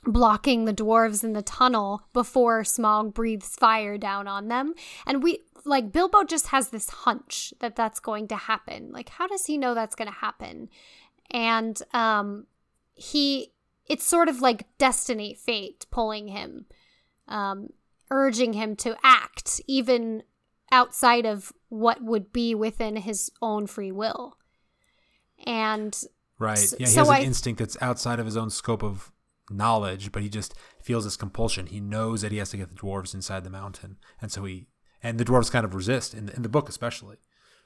[0.05, 4.75] blocking the dwarves in the tunnel before Smaug breathes fire down on them.
[5.07, 8.91] And we like Bilbo just has this hunch that that's going to happen.
[8.93, 10.69] Like how does he know that's going to happen?
[11.31, 12.47] And um
[12.95, 13.53] he
[13.87, 16.67] it's sort of like destiny, fate pulling him
[17.29, 17.69] um
[18.11, 20.23] urging him to act even
[20.73, 24.37] outside of what would be within his own free will.
[25.47, 25.99] And
[26.39, 26.59] right.
[26.79, 29.13] Yeah, he so has an I- instinct that's outside of his own scope of
[29.51, 31.67] knowledge, but he just feels this compulsion.
[31.67, 34.69] He knows that he has to get the dwarves inside the mountain, and so he
[35.03, 37.17] and the dwarves kind of resist in the, in the book, especially.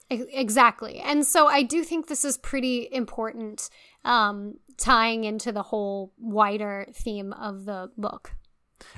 [0.08, 1.00] Exactly.
[1.00, 3.68] And so I do think this is pretty important,
[4.04, 8.32] um, tying into the whole wider theme of the book.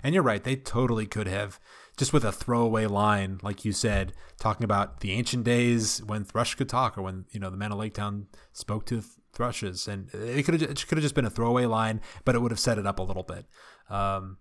[0.02, 1.58] And you're right; they totally could have
[1.96, 6.54] just with a throwaway line, like you said, talking about the ancient days when thrush
[6.54, 9.02] could talk, or when you know the men of Lake Town spoke to
[9.32, 12.40] thrushes, and it could have it could have just been a throwaway line, but it
[12.40, 13.46] would have set it up a little bit.
[13.88, 14.38] Um,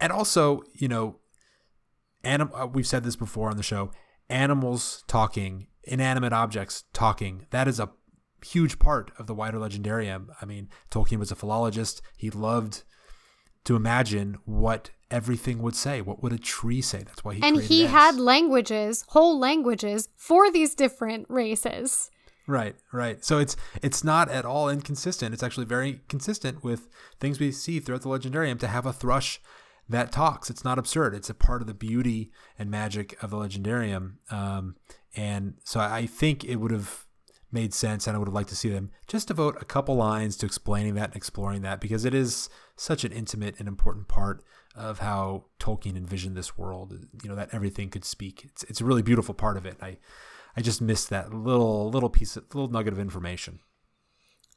[0.00, 1.16] and also, you know,
[2.24, 3.90] anim- uh, we've said this before on the show
[4.30, 7.88] animals talking inanimate objects talking that is a
[8.44, 12.82] huge part of the wider legendarium i mean tolkien was a philologist he loved
[13.64, 16.00] to imagine what everything would say.
[16.00, 16.98] What would a tree say?
[16.98, 22.10] That's why he and he had languages, whole languages for these different races.
[22.48, 23.22] Right, right.
[23.22, 25.34] So it's it's not at all inconsistent.
[25.34, 26.88] It's actually very consistent with
[27.20, 29.38] things we see throughout the Legendarium to have a thrush
[29.86, 30.48] that talks.
[30.48, 31.14] It's not absurd.
[31.14, 34.14] It's a part of the beauty and magic of the Legendarium.
[34.30, 34.76] Um,
[35.14, 37.04] and so I think it would have
[37.52, 40.34] made sense, and I would have liked to see them just devote a couple lines
[40.38, 44.42] to explaining that and exploring that because it is such an intimate and important part
[44.74, 46.94] of how Tolkien envisioned this world.
[47.22, 48.44] You know that everything could speak.
[48.44, 49.76] It's it's a really beautiful part of it.
[49.82, 49.98] I
[50.58, 53.60] I just missed that little little piece, of, little nugget of information.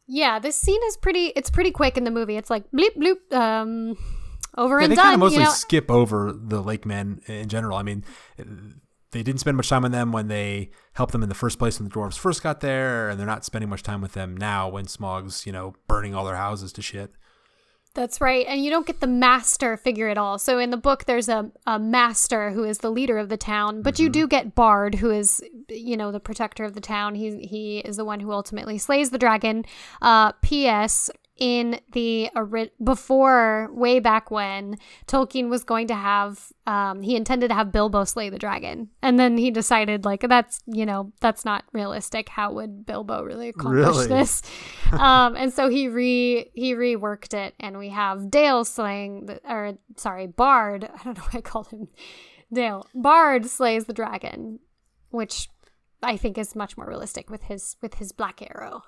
[0.08, 1.28] Yeah, this scene is pretty.
[1.36, 2.38] It's pretty quick in the movie.
[2.38, 3.96] It's like bleep bloop, um,
[4.58, 5.04] over Yeah, and they done.
[5.06, 5.52] kind of mostly you know?
[5.52, 7.78] skip over the lake men in general.
[7.78, 8.04] I mean,
[9.12, 11.80] they didn't spend much time on them when they helped them in the first place
[11.80, 14.68] when the dwarves first got there, and they're not spending much time with them now
[14.70, 17.14] when Smaug's you know burning all their houses to shit.
[17.94, 18.46] That's right.
[18.48, 20.40] And you don't get the master figure at all.
[20.40, 23.82] So in the book, there's a, a master who is the leader of the town,
[23.82, 27.16] but you do get Bard, who is, you know, the protector of the town.
[27.16, 29.66] He, he is the one who ultimately slays the dragon.
[30.02, 31.10] Uh, P.S.
[31.42, 32.30] In the
[32.84, 34.78] before way back when
[35.08, 39.20] Tolkien was going to have, um, he intended to have Bilbo slay the dragon, and
[39.20, 42.30] then he decided like that's you know that's not realistic.
[42.30, 44.08] How would Bilbo really accomplish Really?
[44.08, 44.44] this?
[44.92, 49.80] um, and so he re he reworked it, and we have Dale slaying the or
[49.98, 50.88] sorry Bard.
[50.94, 51.88] I don't know why I called him
[52.54, 52.86] Dale.
[52.94, 54.60] Bard slays the dragon,
[55.10, 55.50] which
[56.04, 58.84] I think is much more realistic with his with his black arrow.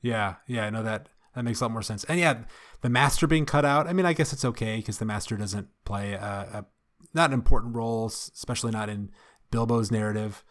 [0.00, 1.08] Yeah, yeah, I know that
[1.38, 2.02] that makes a lot more sense.
[2.04, 2.40] And yeah,
[2.80, 3.86] the master being cut out.
[3.86, 6.18] I mean, I guess it's okay because the master doesn't play a,
[6.52, 6.66] a
[7.14, 9.10] not an important role, especially not in
[9.52, 10.42] Bilbo's narrative.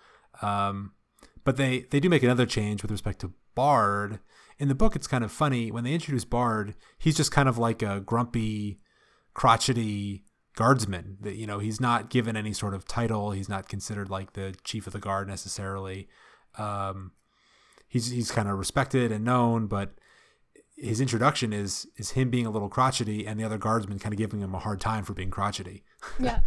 [0.42, 0.94] Um,
[1.44, 4.20] but they they do make another change with respect to Bard.
[4.60, 6.74] In the book, it's kind of funny when they introduce Bard.
[6.98, 8.80] He's just kind of like a grumpy,
[9.34, 10.24] crotchety
[10.56, 11.18] guardsman.
[11.22, 13.32] That you know, he's not given any sort of title.
[13.32, 16.08] He's not considered like the chief of the guard necessarily.
[16.58, 17.12] Um,
[17.88, 19.94] he's he's kind of respected and known, but
[20.78, 24.18] his introduction is is him being a little crotchety and the other guardsmen kind of
[24.18, 25.84] giving him a hard time for being crotchety.
[26.20, 26.42] Yeah.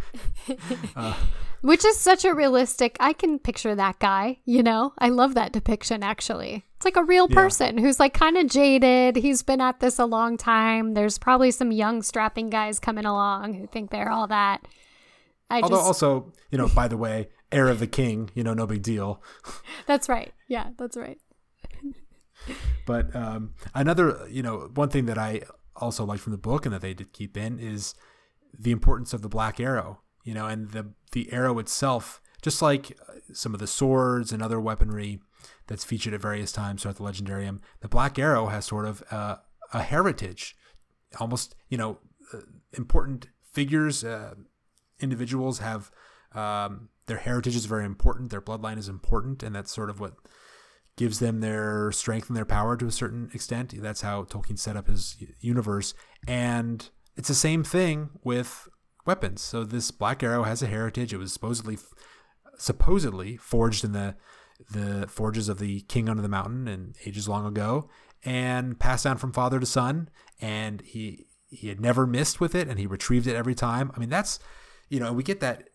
[0.95, 1.13] Uh,
[1.61, 4.93] Which is such a realistic, I can picture that guy, you know?
[4.97, 6.65] I love that depiction actually.
[6.77, 7.35] It's like a real Yeah.
[7.35, 9.17] person who's like kind of jaded.
[9.17, 10.93] He's been at this a long time.
[10.93, 14.65] There's probably some young strapping guys coming along who think they're all that.
[15.49, 18.53] I Although just also, you know, by the way, heir of the king, you know,
[18.53, 19.21] no big deal.
[19.85, 20.33] That's right.
[20.47, 21.19] Yeah, that's right.
[22.85, 25.41] But um, another, you know, one thing that I
[25.75, 27.95] also like from the book and that they did keep in is
[28.57, 32.97] the importance of the black arrow, you know, and the the arrow itself, just like
[33.07, 35.19] uh, some of the swords and other weaponry
[35.67, 39.37] that's featured at various times throughout the legendarium, the black arrow has sort of uh,
[39.73, 40.55] a heritage,
[41.19, 41.97] almost, you know,
[42.33, 42.39] uh,
[42.73, 44.35] important figures, uh,
[44.99, 45.91] individuals have
[46.33, 50.13] um, their heritage is very important, their bloodline is important, and that's sort of what
[51.01, 53.73] gives them their strength and their power to a certain extent.
[53.81, 55.95] That's how Tolkien set up his universe.
[56.27, 56.87] And
[57.17, 58.67] it's the same thing with
[59.07, 59.41] weapons.
[59.41, 61.11] So this black arrow has a heritage.
[61.11, 61.79] It was supposedly
[62.59, 64.15] supposedly forged in the
[64.69, 67.89] the forges of the king under the mountain and ages long ago
[68.23, 70.07] and passed down from father to son
[70.39, 73.91] and he he had never missed with it and he retrieved it every time.
[73.95, 74.37] I mean that's
[74.87, 75.69] you know, we get that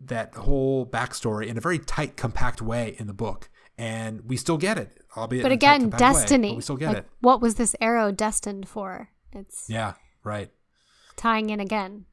[0.00, 4.58] that whole backstory in a very tight, compact way in the book, and we still
[4.58, 5.42] get it, albeit.
[5.44, 6.48] But in a tight, again, compact way, destiny.
[6.50, 7.08] but we still get Like, it.
[7.20, 9.08] What was this arrow destined for?
[9.32, 10.50] It's Yeah, right.
[11.16, 12.06] tying in again.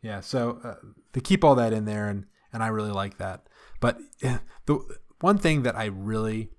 [0.00, 0.74] Yeah, so uh,
[1.12, 3.48] they keep all that in there, and and I really like that.
[3.80, 4.78] But eh, the
[5.20, 6.50] one thing that I really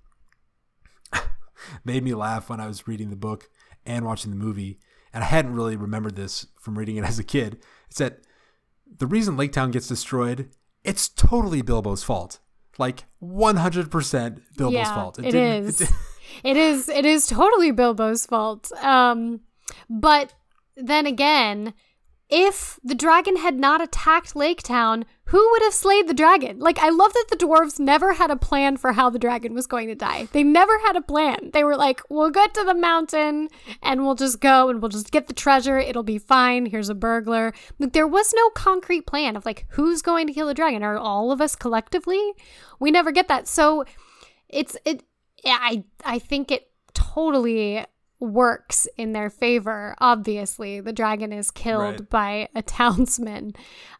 [1.84, 3.48] made me laugh when I was reading the book
[3.84, 4.78] and watching the movie,
[5.12, 7.58] and I hadn't really remembered this from reading it as a kid,
[7.90, 8.18] is that
[8.98, 10.50] the reason Lake Town gets destroyed,
[10.84, 12.38] it's totally Bilbo's fault.
[12.78, 15.18] Like 100% Bilbo's yeah, fault.
[15.18, 15.78] it didn't- is.
[15.78, 15.86] di-
[16.44, 16.88] it is.
[16.88, 18.70] It is totally Bilbo's fault.
[18.82, 19.40] Um,
[19.88, 20.34] but
[20.76, 21.72] then again,
[22.28, 26.58] if the dragon had not attacked Lake Town, who would have slayed the dragon?
[26.58, 29.66] Like, I love that the dwarves never had a plan for how the dragon was
[29.66, 30.28] going to die.
[30.32, 31.50] They never had a plan.
[31.52, 33.48] They were like, we'll get to the mountain
[33.82, 35.78] and we'll just go and we'll just get the treasure.
[35.78, 36.66] It'll be fine.
[36.66, 37.52] Here's a burglar.
[37.78, 40.82] Like, there was no concrete plan of like, who's going to kill the dragon?
[40.82, 42.32] Are all of us collectively?
[42.78, 43.48] We never get that.
[43.48, 43.84] So
[44.48, 45.02] it's, it,
[45.44, 47.84] I, I think it totally
[48.20, 49.94] works in their favor.
[49.98, 52.10] Obviously, the dragon is killed Right.
[52.10, 53.52] by a townsman.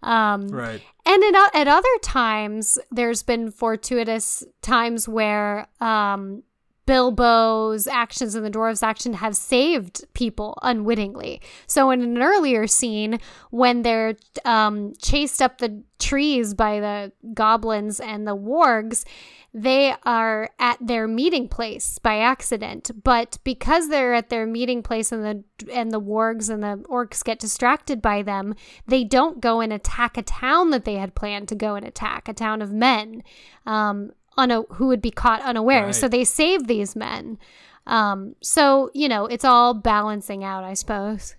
[0.02, 0.80] Um, right.
[1.04, 6.42] and at, at other times, there's been fortuitous times where um,
[6.87, 11.41] Bilbo's actions and the dwarves' action have saved people unwittingly.
[11.66, 13.18] So, in an earlier scene,
[13.51, 14.14] when they're
[14.45, 19.05] um, chased up the trees by the goblins and the wargs,
[19.53, 22.91] they are at their meeting place by accident.
[23.03, 27.24] But because they're at their meeting place and the and the wargs and the orcs
[27.24, 28.55] get distracted by them,
[28.87, 32.28] they don't go and attack a town that they had planned to go and attack,
[32.28, 33.22] a town of men.
[33.64, 35.87] Um, una- who would be caught unaware.
[35.87, 35.95] Right.
[35.95, 37.39] So they save these men.
[37.87, 41.34] Um, so you know, it's all balancing out, I suppose.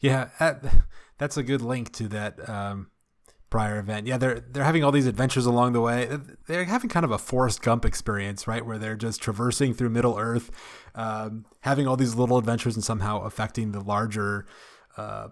[0.00, 0.64] Yeah, that,
[1.18, 2.88] that's a good link to that um,
[3.50, 4.06] prior event.
[4.06, 6.08] Yeah, they're they're having all these adventures along the way.
[6.46, 10.18] They're having kind of a Forrest Gump experience, right, where they're just traversing through Middle
[10.18, 10.50] Earth,
[10.94, 14.46] um, having all these little adventures and somehow affecting the larger
[14.96, 15.28] uh,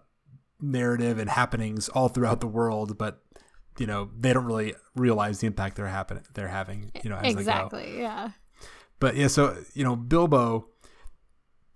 [0.60, 2.96] narrative and happenings all throughout the world.
[2.96, 3.20] But
[3.78, 6.90] you know, they don't really realize the impact they're happen they're having.
[7.02, 7.38] You know, as they go.
[7.40, 7.98] exactly.
[7.98, 8.30] Yeah.
[9.00, 10.68] But yeah, so you know, Bilbo,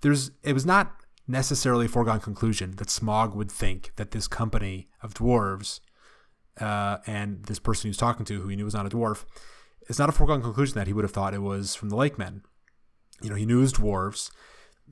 [0.00, 0.94] there's it was not
[1.26, 5.80] necessarily a foregone conclusion that Smaug would think that this company of dwarves
[6.60, 9.24] uh, and this person he was talking to, who he knew was not a dwarf,
[9.88, 12.18] it's not a foregone conclusion that he would have thought it was from the Lake
[12.18, 12.42] Men.
[13.22, 14.30] You know, he knew it was dwarves.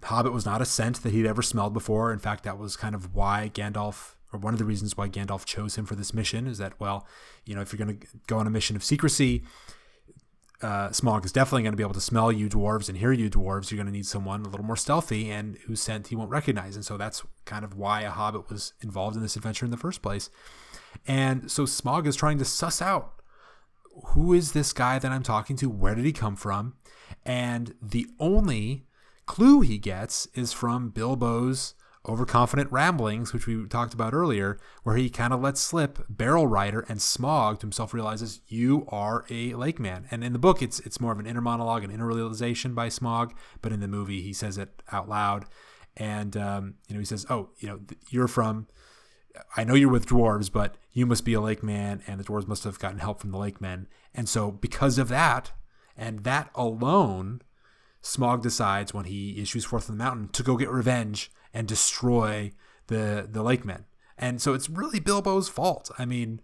[0.03, 2.13] Hobbit was not a scent that he'd ever smelled before.
[2.13, 5.45] In fact, that was kind of why Gandalf, or one of the reasons why Gandalf
[5.45, 7.07] chose him for this mission, is that, well,
[7.45, 9.43] you know, if you're going to go on a mission of secrecy,
[10.63, 13.29] uh, Smaug is definitely going to be able to smell you dwarves and hear you
[13.29, 13.71] dwarves.
[13.71, 16.77] You're going to need someone a little more stealthy and whose scent he won't recognize.
[16.77, 19.77] And so that's kind of why a hobbit was involved in this adventure in the
[19.77, 20.31] first place.
[21.07, 23.13] And so Smaug is trying to suss out
[24.09, 25.71] who is this guy that I'm talking to?
[25.71, 26.75] Where did he come from?
[27.25, 28.87] And the only
[29.27, 31.75] clue he gets is from Bilbo's
[32.09, 36.85] overconfident ramblings, which we talked about earlier, where he kind of lets slip Barrel Rider
[36.89, 40.07] and Smaug to himself realizes you are a lake man.
[40.11, 42.89] And in the book, it's it's more of an inner monologue, an inner realization by
[42.89, 43.33] Smaug,
[43.63, 45.47] but in the movie, he says it out loud.
[45.97, 47.81] And um, you know, he says, "Oh, you know,
[48.11, 48.69] you're from."
[49.55, 52.49] I know you're with dwarves, but you must be a lake man, and the dwarves
[52.49, 53.87] must have gotten help from the lake men.
[54.15, 55.53] And so, because of that,
[55.95, 57.43] and that alone,
[58.03, 62.53] Smaug decides when he issues forth from the mountain to go get revenge and destroy
[62.89, 63.85] the the lake men.
[64.19, 65.91] And so it's really Bilbo's fault.
[65.99, 66.41] I mean,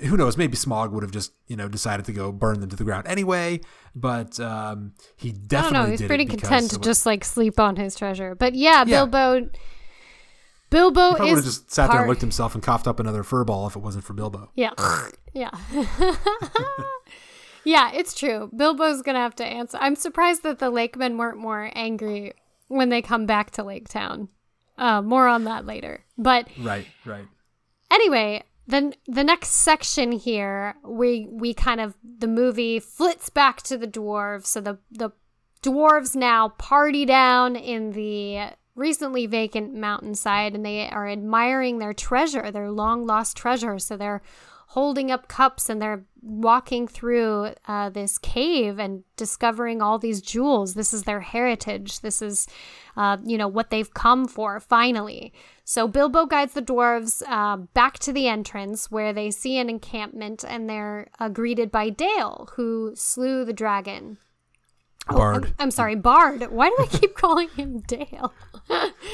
[0.00, 0.36] who knows?
[0.36, 3.06] Maybe Smaug would have just you know decided to go burn them to the ground
[3.06, 3.60] anyway.
[3.94, 5.90] But um, he I don't definitely know.
[5.90, 8.34] He's pretty content to just like sleep on his treasure.
[8.34, 9.04] But yeah, Yeah.
[9.06, 9.50] Bilbo.
[10.70, 12.88] Bilbo He probably would is have just sat there and part- licked himself and coughed
[12.88, 14.50] up another fur ball if it wasn't for Bilbo.
[14.56, 14.70] Yeah.
[15.32, 15.50] yeah.
[17.64, 18.50] yeah, it's true.
[18.56, 19.78] Bilbo's going to have to answer.
[19.80, 22.32] I'm surprised that the Lakemen weren't more angry
[22.68, 24.28] when they come back to Lake Town.
[24.76, 26.04] Uh, more on that later.
[26.18, 27.26] But Right, right.
[27.90, 33.76] anyway, then the next section here, we we kind of the movie flits back to
[33.76, 34.46] the dwarves.
[34.46, 35.10] So the the
[35.62, 42.50] dwarves now party down in the recently vacant mountainside and they are admiring their treasure,
[42.50, 43.78] their long lost treasure.
[43.78, 44.22] So they're
[44.74, 50.74] holding up cups and they're walking through uh, this cave and discovering all these jewels.
[50.74, 52.00] This is their heritage.
[52.00, 52.48] This is,
[52.96, 55.32] uh, you know, what they've come for finally.
[55.62, 60.44] So Bilbo guides the dwarves uh, back to the entrance where they see an encampment
[60.46, 64.18] and they're uh, greeted by Dale, who slew the dragon.
[65.08, 65.44] Oh, Bard.
[65.44, 66.50] I'm, I'm sorry, Bard.
[66.50, 68.34] Why do I keep calling him Dale?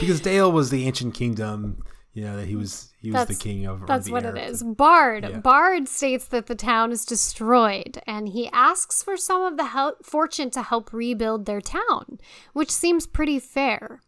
[0.01, 3.67] because Dale was the ancient kingdom, you know, that he was he was the king
[3.67, 3.87] of.
[3.87, 4.63] That's what heir it is.
[4.63, 5.27] Bard.
[5.29, 5.39] Yeah.
[5.39, 10.05] Bard states that the town is destroyed, and he asks for some of the help,
[10.05, 12.19] fortune to help rebuild their town,
[12.53, 14.01] which seems pretty fair,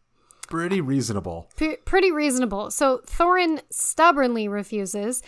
[0.53, 1.49] Pretty reasonable.
[1.57, 2.71] P- pretty reasonable.
[2.71, 5.23] So Thorin stubbornly refuses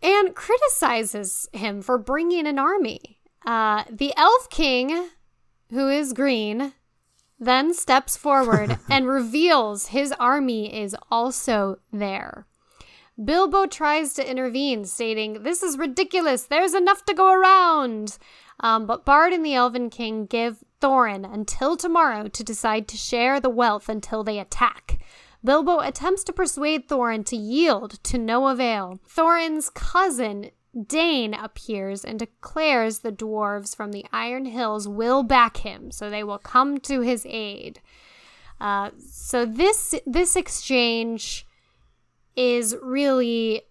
[0.00, 3.18] and criticizes him for bringing an army.
[3.44, 5.08] Uh, the Elf King,
[5.70, 6.74] who is green,
[7.38, 12.46] then steps forward and reveals his army is also there.
[13.22, 16.44] Bilbo tries to intervene, stating, This is ridiculous.
[16.44, 18.18] There's enough to go around.
[18.60, 23.40] Um, but Bard and the Elven King give Thorin until tomorrow to decide to share
[23.40, 24.98] the wealth until they attack.
[25.44, 28.98] Bilbo attempts to persuade Thorin to yield to no avail.
[29.08, 30.50] Thorin's cousin,
[30.80, 36.22] Dain, appears and declares the dwarves from the Iron Hills will back him, so they
[36.22, 37.80] will come to his aid.
[38.60, 41.46] Uh, so this this exchange
[42.34, 43.62] is really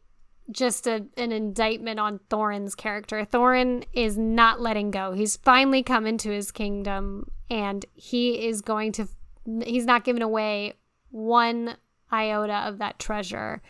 [0.52, 3.26] just a, an indictment on Thorin's character.
[3.26, 5.14] Thorin is not letting go.
[5.14, 9.08] He's finally come into his kingdom and he is going to
[9.64, 10.74] he's not giving away
[11.10, 11.78] one
[12.12, 13.62] iota of that treasure.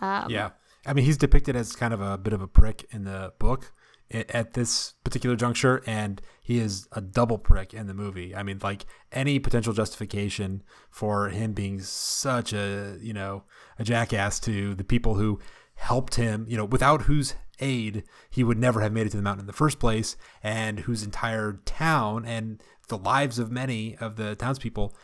[0.00, 0.50] Um, yeah,
[0.86, 3.72] I mean, he's depicted as kind of a bit of a prick in the book.
[4.10, 8.34] at this particular juncture, and he is a double prick in the movie.
[8.34, 13.44] I mean, like any potential justification for him being such a you know
[13.78, 15.38] a jackass to the people who
[15.74, 19.22] helped him, you know, without whose aid he would never have made it to the
[19.22, 24.16] mountain in the first place, and whose entire town and the lives of many of
[24.16, 24.94] the townspeople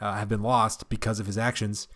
[0.00, 1.88] uh, have been lost because of his actions.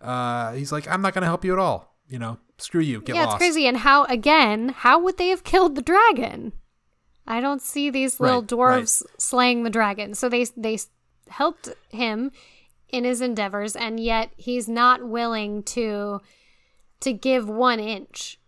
[0.00, 1.89] Uh, he's like, I'm not going to help you at all.
[2.10, 3.00] You know, screw you.
[3.00, 3.36] Get yeah, lost.
[3.36, 3.66] it's crazy.
[3.66, 4.70] And how again?
[4.70, 6.52] How would they have killed the dragon?
[7.26, 10.14] I don't see these little Right, dwarves slaying the dragon.
[10.14, 10.78] So they they
[11.28, 12.32] helped him
[12.88, 16.20] in his endeavors, and yet he's not willing to
[17.00, 18.38] to give one inch.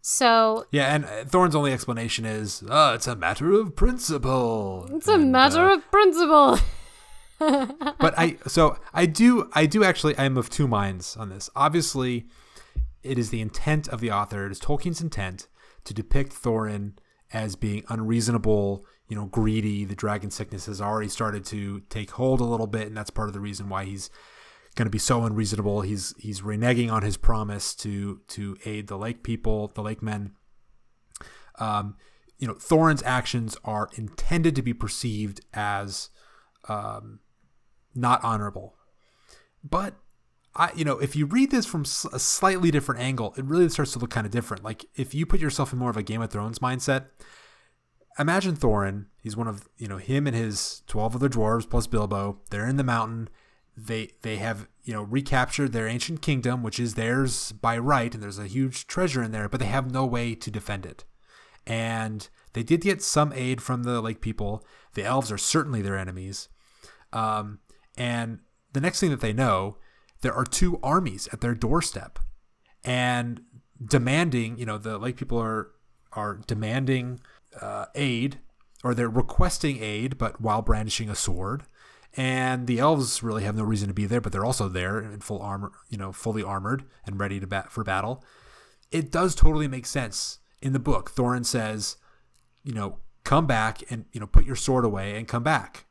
[0.00, 4.88] So Yeah, and uh, Thorin's only explanation is, oh, it's a matter of principle.
[4.92, 6.58] it's a matter uh, of principle.
[7.38, 11.50] but I so I do I do actually I'm of two minds on this.
[11.54, 12.26] Obviously,
[13.02, 15.48] it is the intent of the author, it is Tolkien's intent
[15.84, 16.92] to depict Thorin
[17.32, 19.84] as being unreasonable, you know, greedy.
[19.84, 23.28] The dragon sickness has already started to take hold a little bit, and that's part
[23.28, 24.10] of the reason why he's
[24.74, 25.82] going to be so unreasonable.
[25.82, 30.32] He's he's reneging on his promise to to aid the lake people, the lake men.
[31.58, 31.96] Um,
[32.38, 36.10] you know, Thorin's actions are intended to be perceived as
[36.68, 37.20] um,
[37.94, 38.76] not honorable.
[39.64, 39.94] But
[40.58, 43.92] I, you know, if you read this from a slightly different angle, it really starts
[43.92, 44.64] to look kind of different.
[44.64, 47.06] Like if you put yourself in more of a Game of Thrones mindset,
[48.18, 49.06] imagine Thorin.
[49.22, 52.40] He's one of you know him and his twelve other dwarves plus Bilbo.
[52.50, 53.28] They're in the mountain.
[53.76, 58.20] They they have you know recaptured their ancient kingdom, which is theirs by right, and
[58.20, 59.48] there's a huge treasure in there.
[59.48, 61.04] But they have no way to defend it.
[61.68, 64.66] And they did get some aid from the lake people.
[64.94, 66.48] The elves are certainly their enemies.
[67.12, 67.60] Um,
[67.96, 68.40] and
[68.72, 69.76] the next thing that they know,
[70.20, 72.18] there are two armies at their doorstep
[72.84, 73.40] and
[73.84, 75.70] demanding, you know, the lake people are
[76.12, 77.20] are demanding
[77.60, 78.38] uh, aid
[78.82, 81.64] or they're requesting aid, but while brandishing a sword.
[82.16, 85.20] And the elves really have no reason to be there, but they're also there in
[85.20, 88.24] full armor, you know, fully armored and ready to bat for battle.
[88.90, 91.12] It does totally make sense in the book.
[91.14, 91.96] Thorin says,
[92.64, 95.84] you know, come back and you know put your sword away and come back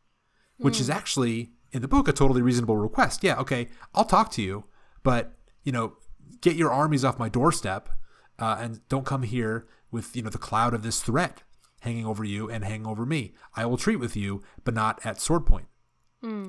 [0.57, 3.23] which is actually in the book a totally reasonable request.
[3.23, 4.65] Yeah, okay, I'll talk to you,
[5.03, 5.93] but you know,
[6.41, 7.87] get your armies off my doorstep,
[8.39, 11.43] uh, and don't come here with you know the cloud of this threat
[11.81, 13.33] hanging over you and hanging over me.
[13.55, 15.67] I will treat with you, but not at sword point,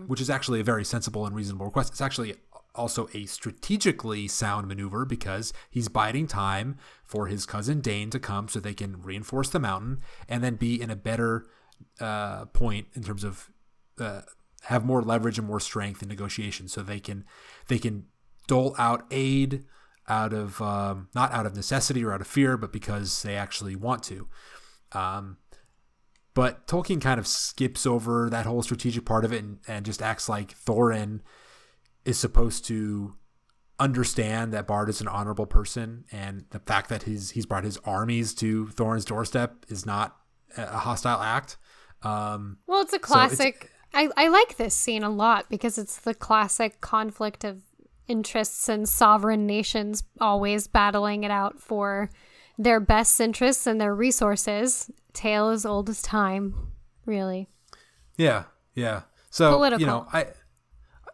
[0.07, 1.93] which is actually a very sensible and reasonable request.
[1.93, 2.35] It's actually
[2.75, 8.49] also a strategically sound maneuver because he's biding time for his cousin Dain to come
[8.49, 11.47] so they can reinforce the mountain and then be in a better
[12.01, 13.51] uh, point in terms of
[13.99, 14.23] uh,
[14.69, 17.25] have more leverage and more strength in negotiations, so they can
[17.69, 18.05] they can
[18.47, 19.65] dole out aid
[20.09, 23.75] out of um, not out of necessity or out of fear, but because they actually
[23.75, 24.29] want to.
[24.93, 25.39] Um,
[26.35, 30.03] but Tolkien kind of skips over that whole strategic part of it and, and just
[30.03, 31.21] acts like Thorin
[32.05, 33.15] is supposed to
[33.81, 37.79] understand that Bard is an honorable person, and the fact that he's he's brought his
[37.85, 40.15] armies to Thorin's doorstep is not
[40.59, 41.57] a hostile act.
[42.03, 43.71] Um, Well, it's a classic.
[43.95, 47.63] I, I like this scene a lot because it's the classic conflict of
[48.07, 52.11] interests and sovereign nations always battling it out for
[52.59, 54.91] their best interests and their resources.
[55.13, 56.73] Tale as old as time,
[57.07, 57.49] really.
[58.17, 59.03] Yeah, yeah.
[59.31, 59.81] So Political.
[59.81, 60.27] you know, I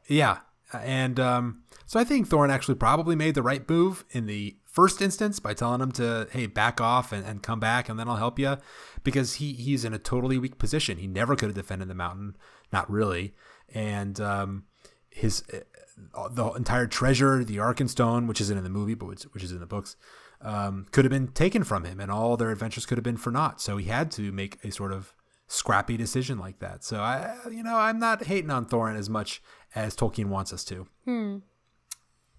[0.09, 0.39] yeah,
[0.73, 5.01] and um, so I think Thorin actually probably made the right move in the first
[5.01, 8.17] instance by telling him to hey back off and, and come back and then I'll
[8.17, 8.57] help you
[9.05, 10.99] because he he's in a totally weak position.
[10.99, 12.37] He never could have defended the mountain,
[12.75, 13.35] not really,
[13.73, 14.65] and um,
[15.09, 19.45] his uh, the entire treasure, the Arkenstone, which isn't in the movie but which, which
[19.45, 19.97] is in the books.
[20.41, 23.31] Um, could have been taken from him, and all their adventures could have been for
[23.31, 23.63] naught.
[23.63, 25.15] So he had to make a sort of
[25.47, 26.85] scrappy decision like that.
[26.85, 29.41] So I, you know, I'm not hating on Thorin as much
[29.75, 30.87] as Tolkien wants us to.
[31.07, 31.37] Hmm.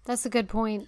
[0.04, 0.86] That's a good point.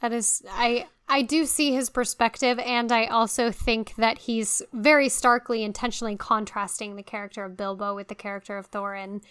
[0.00, 5.08] That is I I do see his perspective and I also think that he's very
[5.08, 9.22] starkly intentionally contrasting the character of Bilbo with the character of Thorin.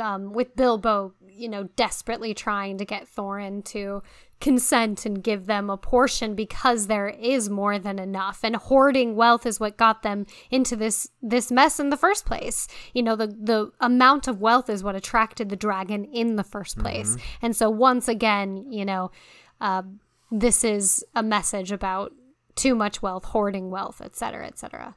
[0.00, 4.02] Um, with Bilbo, you know, desperately trying to get Thorin to
[4.40, 9.46] consent and give them a portion because there is more than enough and hoarding wealth
[9.46, 13.28] is what got them into this this mess in the first place you know the
[13.28, 17.70] the amount of wealth is what attracted the dragon in the first place and so
[17.70, 19.10] once again you know
[19.58, 19.82] uh,
[20.30, 22.12] this is a message about
[22.54, 24.94] too much wealth hoarding wealth et cetera et cetera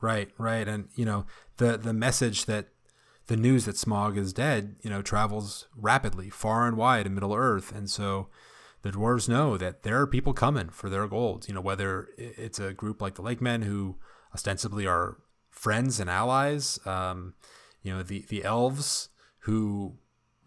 [0.00, 1.26] Right, right, and you know
[1.56, 2.68] the the message that
[3.26, 7.34] the news that Smaug is dead, you know, travels rapidly, far and wide in Middle
[7.34, 8.28] Earth, and so
[8.82, 11.48] the dwarves know that there are people coming for their gold.
[11.48, 13.96] You know, whether it's a group like the Lake Men who
[14.32, 15.18] ostensibly are
[15.50, 16.78] friends and allies.
[16.86, 17.34] Um,
[17.82, 19.08] you know, the the elves
[19.40, 19.98] who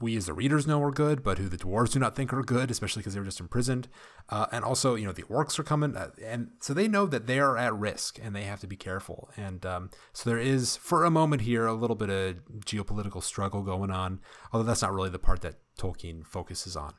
[0.02, 2.42] we as the readers know are good, but who the dwarves do not think are
[2.42, 3.88] good, especially because they were just imprisoned.
[4.30, 7.28] Uh, and also, you know, the orcs are coming, uh, and so they know that
[7.28, 9.30] they are at risk and they have to be careful.
[9.38, 13.62] And um, so there is, for a moment here, a little bit of geopolitical struggle
[13.62, 14.20] going on,
[14.52, 16.94] although that's not really the part that Tolkien focuses on.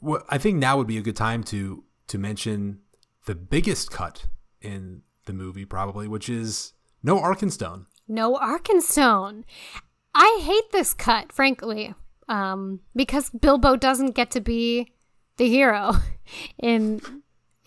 [0.00, 2.80] Well, I think now would be a good time to to mention
[3.26, 4.26] the biggest cut
[4.60, 6.72] in the movie, probably, which is
[7.02, 7.86] no Arkenstone.
[8.08, 9.44] No Arkenstone.
[10.14, 11.94] I hate this cut, frankly,
[12.28, 14.92] um, because Bilbo doesn't get to be
[15.36, 15.94] the hero
[16.58, 17.00] in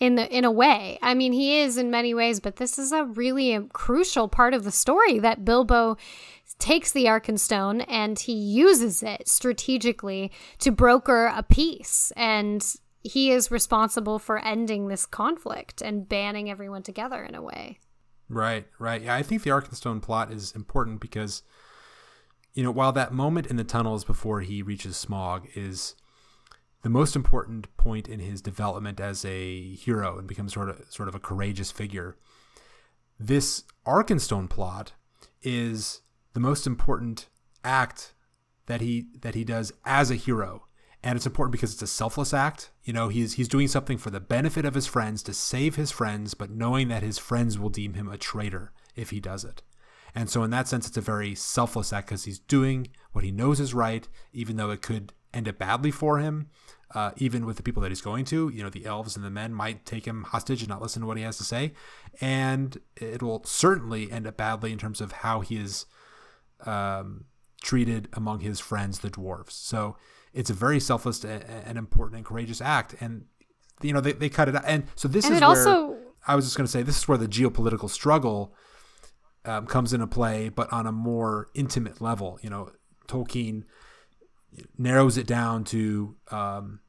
[0.00, 0.98] in the in a way.
[1.02, 4.64] I mean, he is in many ways, but this is a really crucial part of
[4.64, 5.96] the story that Bilbo
[6.58, 12.64] takes the Arkenstone and he uses it strategically to broker a peace and
[13.02, 17.78] he is responsible for ending this conflict and banning everyone together in a way.
[18.28, 19.02] Right, right.
[19.02, 21.42] Yeah, I think the Arkenstone plot is important because
[22.54, 25.94] you know, while that moment in the tunnels before he reaches Smaug is
[26.82, 31.08] the most important point in his development as a hero and becomes sort of sort
[31.08, 32.16] of a courageous figure,
[33.18, 34.92] this Arkenstone plot
[35.42, 36.02] is
[36.32, 37.28] the most important
[37.64, 38.14] act
[38.66, 40.66] that he that he does as a hero.
[41.02, 42.70] And it's important because it's a selfless act.
[42.84, 45.90] You know, he's he's doing something for the benefit of his friends to save his
[45.90, 49.62] friends, but knowing that his friends will deem him a traitor if he does it.
[50.14, 53.32] And so, in that sense, it's a very selfless act because he's doing what he
[53.32, 56.48] knows is right, even though it could end up badly for him.
[56.94, 59.30] Uh, even with the people that he's going to, you know, the elves and the
[59.30, 61.72] men might take him hostage and not listen to what he has to say.
[62.20, 65.86] And it will certainly end up badly in terms of how he is
[66.64, 67.24] um,
[67.64, 69.52] treated among his friends, the dwarves.
[69.52, 69.96] So
[70.32, 72.94] it's a very selfless and important and courageous act.
[73.00, 73.24] And,
[73.82, 74.64] you know, they, they cut it out.
[74.64, 75.96] And so this and is where also
[76.28, 78.54] I was just going to say, this is where the geopolitical struggle
[79.44, 82.38] um, comes into play, but on a more intimate level.
[82.42, 82.70] You know,
[83.06, 83.64] Tolkien
[84.78, 86.80] narrows it down to um,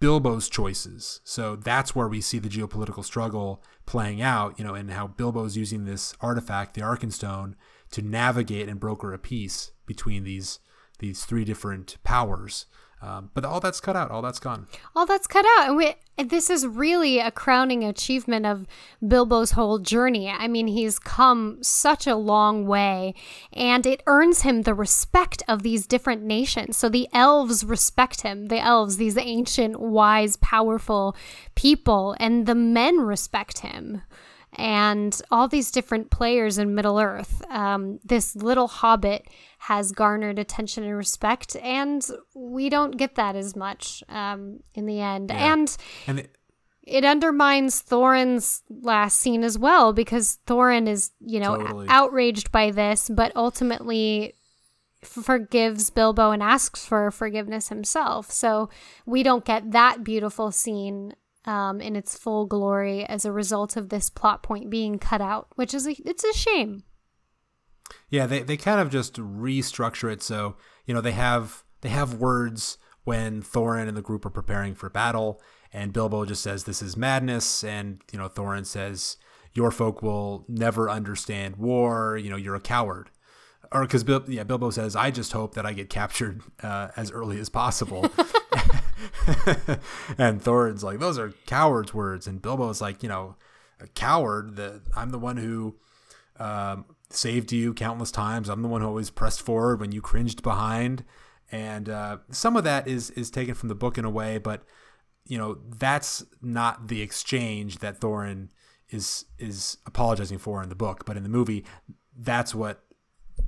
[0.00, 1.20] Bilbo's choices.
[1.24, 5.56] So that's where we see the geopolitical struggle playing out, you know, and how Bilbo's
[5.56, 7.54] using this artifact, the Arkenstone,
[7.90, 10.60] to navigate and broker a peace between these
[10.98, 12.66] these three different powers.
[13.00, 14.66] Um, but all that's cut out, all that's gone.
[14.96, 15.68] All that's cut out.
[15.68, 18.66] And we, this is really a crowning achievement of
[19.06, 20.28] Bilbo's whole journey.
[20.28, 23.14] I mean, he's come such a long way,
[23.52, 26.76] and it earns him the respect of these different nations.
[26.76, 31.16] So the elves respect him, the elves, these ancient, wise, powerful
[31.54, 34.02] people, and the men respect him
[34.54, 37.42] and all these different players in Middle Earth.
[37.50, 39.26] Um, this little hobbit
[39.58, 45.00] has garnered attention and respect, and we don't get that as much um, in the
[45.00, 45.30] end.
[45.30, 45.52] Yeah.
[45.52, 45.76] And
[46.06, 46.36] And it,
[46.84, 51.86] it undermines Thorin's last scene as well because Thorin is, you know, Totally.
[51.88, 54.34] outraged by this, but ultimately
[55.02, 58.30] forgives Bilbo and asks for forgiveness himself.
[58.32, 58.68] So
[59.06, 61.14] we don't get that beautiful scene
[61.48, 65.48] um, in its full glory as a result of this plot point being cut out,
[65.56, 66.84] which is a, it's a shame.
[68.10, 72.14] Yeah, they, they kind of just restructure it so you know they have they have
[72.14, 75.40] words when Thorin and the group are preparing for battle,
[75.72, 79.16] and Bilbo just says this is madness, and you know Thorin says
[79.54, 82.18] your folk will never understand war.
[82.18, 83.10] You know you're a coward,
[83.72, 87.10] or because Bil- yeah Bilbo says I just hope that I get captured uh, as
[87.10, 88.10] early as possible.
[90.18, 92.26] and Thorin's like, those are cowards' words.
[92.26, 93.36] And Bilbo's like, you know,
[93.80, 94.56] a coward.
[94.56, 95.76] That I'm the one who
[96.38, 98.48] um, saved you countless times.
[98.48, 101.04] I'm the one who always pressed forward when you cringed behind.
[101.50, 104.62] And uh, some of that is is taken from the book in a way, but
[105.24, 108.48] you know that's not the exchange that Thorin
[108.90, 111.04] is is apologizing for in the book.
[111.06, 111.64] But in the movie,
[112.16, 112.84] that's what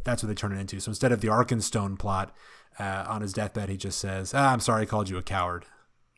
[0.05, 0.81] that's what they turn it into.
[0.81, 2.35] So instead of the Arkenstone plot,
[2.79, 5.65] uh, on his deathbed, he just says, ah, "I'm sorry, I called you a coward."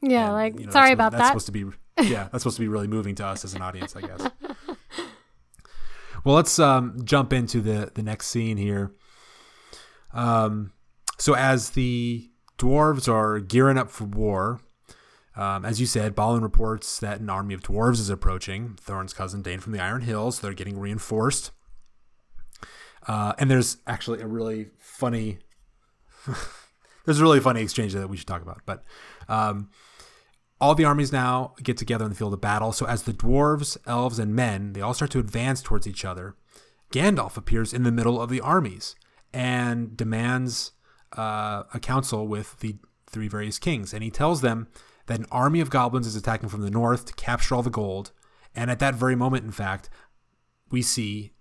[0.01, 1.29] Yeah, And, like you know, sorry that's, about that's that.
[1.29, 1.65] supposed to be
[2.03, 4.27] yeah, that's supposed to be really moving to us as an audience, I guess.
[6.25, 8.93] well, let's um, jump into the the next scene here.
[10.13, 10.73] Um,
[11.19, 14.61] so as the dwarves are gearing up for war,
[15.37, 18.77] um, as you said, Balin reports that an army of dwarves is approaching.
[18.81, 20.41] Thorin's cousin Dain from the Iron Hills.
[20.41, 21.51] They're getting reinforced.
[23.07, 25.39] Uh, and there's actually a really funny
[27.05, 28.63] there's a really funny exchange that we should talk about.
[28.67, 28.85] But
[29.29, 29.71] um,
[30.61, 32.73] all the armies now get together in the field of battle.
[32.73, 36.37] So as the dwarves, elves, and men, they all start to advance towards each other.
[36.93, 38.95] Gandalf appears in the middle of the armies
[39.33, 40.73] and demands
[41.17, 42.77] uh, a council with the
[43.09, 43.93] three various kings.
[43.93, 44.69] And he tells them
[45.07, 48.13] that an army of goblins is attacking from the north to capture all the gold.
[48.55, 49.91] And at that very moment, in fact,
[50.71, 51.33] we see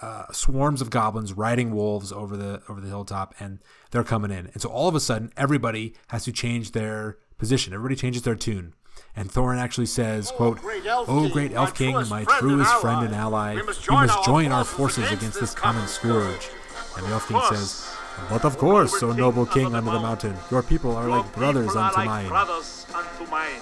[0.00, 3.58] uh, swarms of goblins riding wolves over the over the hilltop, and
[3.90, 4.46] they're coming in.
[4.52, 7.72] And so all of a sudden, everybody has to change their position.
[7.72, 8.74] Everybody changes their tune.
[9.16, 12.50] And Thorin actually says, "quote great Elf Oh, great Elf King, truest my friend and
[12.50, 16.48] truest ally, friend and ally, we must join our forces against this common scourge."
[16.96, 17.94] And the Elf King says,
[18.30, 21.74] "But of course, noble O noble king under the mountain, your people are like brothers
[21.76, 23.60] are unto like mine." brothers unto mine.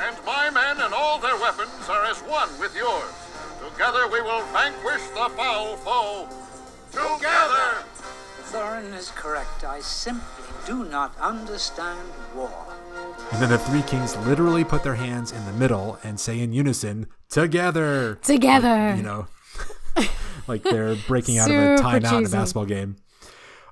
[0.00, 3.27] And my men and all their weapons are as one with yours.
[3.78, 6.28] Together we will vanquish the foul foe.
[6.90, 7.84] Together!
[8.50, 9.62] Thorin is correct.
[9.62, 12.00] I simply do not understand
[12.34, 12.50] war.
[13.30, 16.52] And then the three kings literally put their hands in the middle and say in
[16.52, 18.96] unison, "Together." Together.
[18.96, 19.28] you know,
[20.48, 22.96] like they're breaking out of a Super timeout in a basketball game.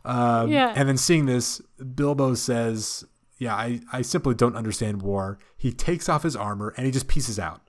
[0.05, 0.73] Um, Yeah.
[0.77, 1.61] And then seeing this,
[1.97, 3.05] Bilbo says,
[3.39, 7.09] "Yeah, I, I simply don't understand war." He takes off his armor and he just
[7.09, 7.61] pieces out.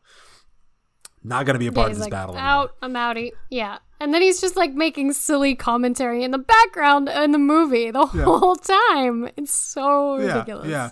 [1.28, 2.36] Not going to be a part Yeah, of this like, battle.
[2.36, 2.50] anymore.
[2.50, 3.32] out, I'm outie.
[3.50, 3.80] Yeah.
[4.00, 8.08] And then he's just like making silly commentary in the background in the movie the
[8.14, 8.24] Yeah.
[8.24, 9.30] whole time.
[9.36, 10.68] It's so Yeah, ridiculous.
[10.70, 10.90] yeah.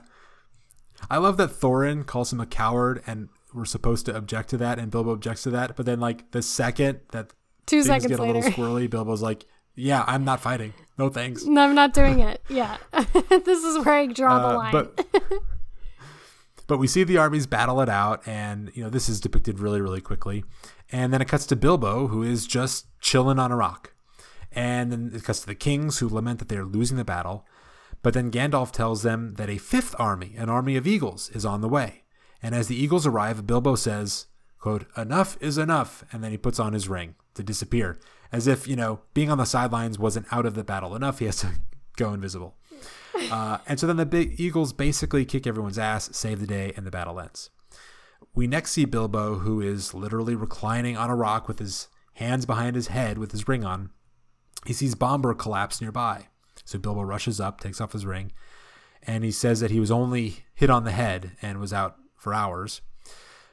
[1.10, 4.80] I love that Thorin calls him a coward, and we're supposed to object to that,
[4.80, 5.76] and Bilbo objects to that.
[5.76, 7.32] But then, like the second that
[7.66, 9.46] Two things seconds get a little squirrely, Bilbo's like,
[9.76, 10.74] "Yeah, I'm not fighting.
[10.98, 12.42] No thanks." No, I'm not doing it.
[12.50, 12.78] Yeah.
[13.30, 14.72] this is where I draw the Uh, line.
[14.72, 15.06] But
[16.68, 19.82] but we see the armies battle it out, and you know this is depicted really
[19.82, 20.44] really quickly,
[20.92, 23.94] and then it cuts to Bilbo who is just chilling on a rock,
[24.52, 27.46] and then it cuts to the kings who lament that they are losing the battle,
[28.02, 31.62] but then Gandalf tells them that a fifth army, an army of eagles, is on
[31.62, 32.04] the way,
[32.42, 34.28] and as the eagles arrive, Bilbo says.
[34.66, 36.04] Quote, enough is enough.
[36.12, 38.00] And then he puts on his ring to disappear.
[38.32, 41.20] As if, you know, being on the sidelines wasn't out of the battle enough.
[41.20, 41.52] He has to
[41.98, 42.56] go invisible.
[43.32, 46.86] Uh, and so then the big Eagles basically kick everyone's ass, save the day, and
[46.86, 47.50] the battle ends.
[48.34, 52.76] We next see Bilbo, who is literally reclining on a rock with his hands behind
[52.76, 53.90] his head with his ring on.
[54.66, 56.28] He sees Bombur collapse nearby.
[56.64, 58.32] So Bilbo rushes up, takes off his ring,
[59.04, 62.34] and he says that he was only hit on the head and was out for
[62.34, 62.82] hours.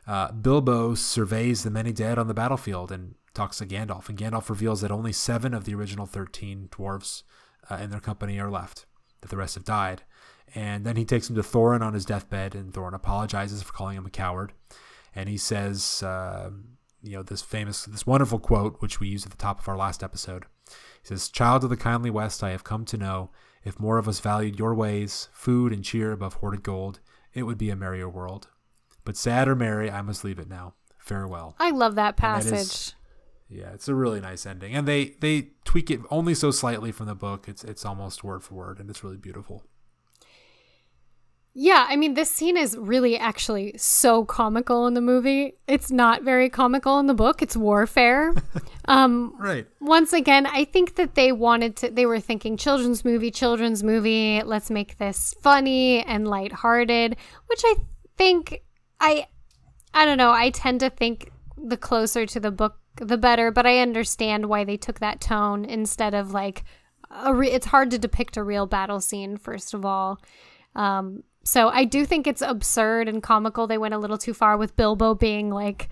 [0.06, 4.48] Uh, Bilbo surveys the many dead on the battlefield and talks to Gandalf, and Gandalf
[4.48, 7.22] reveals that only seven of the original 13 dwarves
[7.70, 8.86] uh, in their company are left,
[9.23, 10.03] that the rest have died.
[10.55, 13.97] And then he takes him to Thorin on his deathbed, and Thorin apologizes for calling
[13.97, 14.53] him a coward.
[15.15, 16.51] And he says, uh,
[17.03, 19.77] you know, this famous, this wonderful quote, which we used at the top of our
[19.77, 20.44] last episode.
[20.69, 23.31] He says, Child of the kindly West, I have come to know
[23.65, 27.01] if more of us valued your ways, food and cheer above hoarded gold,
[27.32, 28.49] it would be a merrier world.
[29.05, 30.74] But sad or merry, I must leave it now.
[30.99, 31.57] Farewell.
[31.59, 32.53] I love that And that passage.
[32.53, 32.94] is-
[33.55, 37.07] Yeah, it's a really nice ending, and they they tweak it only so slightly from
[37.07, 37.49] the book.
[37.49, 39.62] It's it's almost word for word, and it's really beautiful.
[41.55, 45.53] Yeah, I mean, this scene is really actually so comical in the movie.
[45.69, 47.43] It's not very comical in the book.
[47.43, 48.33] It's warfare.
[48.87, 49.66] um, Right.
[49.79, 54.43] once again, I think that they wanted to, they were thinking children's movie, children's movie.
[54.43, 57.16] Let's make this funny and lighthearted,
[57.49, 57.74] which I
[58.16, 58.62] think
[58.99, 59.27] I,
[59.93, 60.31] I don't know.
[60.33, 64.64] I tend to think the closer to the book, the better, but I understand why
[64.64, 66.64] they took that tone instead of like,
[67.31, 70.20] re- it's hard to depict a real battle scene, first of all.
[70.74, 73.66] Um, so I do think it's absurd and comical.
[73.66, 75.89] They went a little too far with Bilbo being like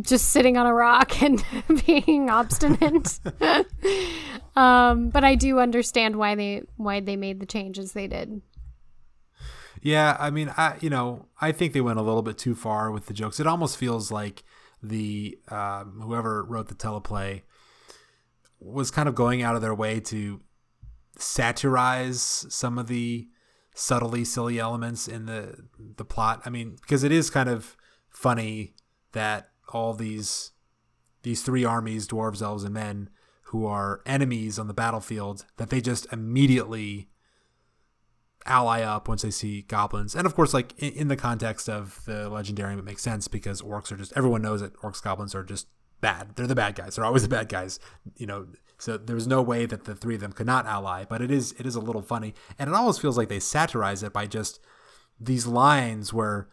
[0.00, 1.44] just sitting on a rock and
[1.86, 3.20] being obstinate.
[4.56, 8.40] um, but I do understand why they why they made the changes they did.
[9.82, 12.90] Yeah, I mean, I you know, I think they went a little bit too far
[12.90, 13.38] with the jokes.
[13.38, 14.42] It almost feels like
[14.88, 17.42] the um, whoever wrote the teleplay
[18.58, 20.40] was kind of going out of their way to
[21.18, 23.28] satirize some of the
[23.74, 26.42] subtly silly elements in the the plot.
[26.44, 27.76] I mean, because it is kind of
[28.08, 28.74] funny
[29.12, 30.52] that all these
[31.22, 33.10] these three armies, dwarves, elves, and men,
[33.44, 37.08] who are enemies on the battlefield, that they just immediately
[38.46, 40.14] ally up once they see goblins.
[40.14, 43.62] And of course, like in, in the context of the legendarium, it makes sense because
[43.62, 45.66] orcs are just everyone knows that orcs goblins are just
[46.00, 46.36] bad.
[46.36, 46.96] They're the bad guys.
[46.96, 47.78] They're always the bad guys.
[48.16, 48.46] You know,
[48.78, 51.04] so there's no way that the three of them could not ally.
[51.08, 54.02] But it is it is a little funny, and it almost feels like they satirize
[54.02, 54.60] it by just
[55.20, 56.48] these lines where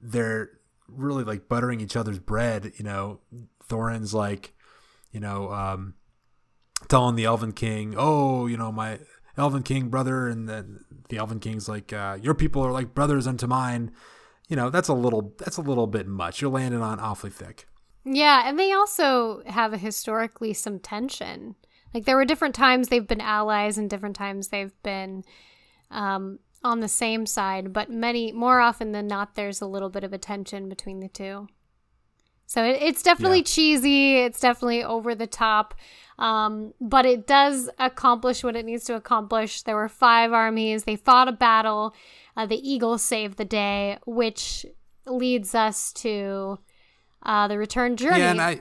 [0.00, 0.50] they're
[0.88, 2.72] really like buttering each other's bread.
[2.76, 3.20] You know,
[3.68, 4.54] Thorin's like,
[5.10, 5.94] you know, um,
[6.88, 8.98] telling the Elven King, "Oh, you know, my
[9.36, 13.26] Elven King brother," and then the Elven King's like, uh, "Your people are like brothers
[13.26, 13.92] unto mine."
[14.48, 16.40] You know, that's a little that's a little bit much.
[16.42, 17.66] You're landing on awfully thick.
[18.04, 21.54] Yeah, and they also have historically some tension.
[21.94, 25.24] Like there were different times they've been allies and different times they've been
[25.90, 30.04] um, on the same side, but many more often than not, there's a little bit
[30.04, 31.48] of a tension between the two.
[32.46, 33.44] So it, it's definitely Yeah.
[33.44, 34.16] cheesy.
[34.18, 35.74] It's definitely over the top.
[36.22, 39.62] Um, but it does accomplish what it needs to accomplish.
[39.62, 40.84] There were five armies.
[40.84, 41.96] They fought a battle.
[42.36, 44.64] Uh, the eagle saved the day, which
[45.04, 46.60] leads us to
[47.24, 48.20] uh, the return journey.
[48.20, 48.60] Yeah, and I,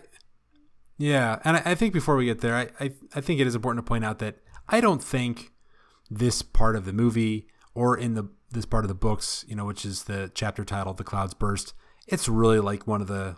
[0.97, 3.53] yeah, and I, I think before we get there, I, I, I think it is
[3.53, 5.51] important to point out that I don't think
[6.09, 9.65] this part of the movie or in the this part of the books, you know,
[9.65, 11.75] which is the chapter title "The Clouds Burst,"
[12.07, 13.37] it's really like one of the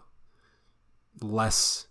[1.21, 1.87] less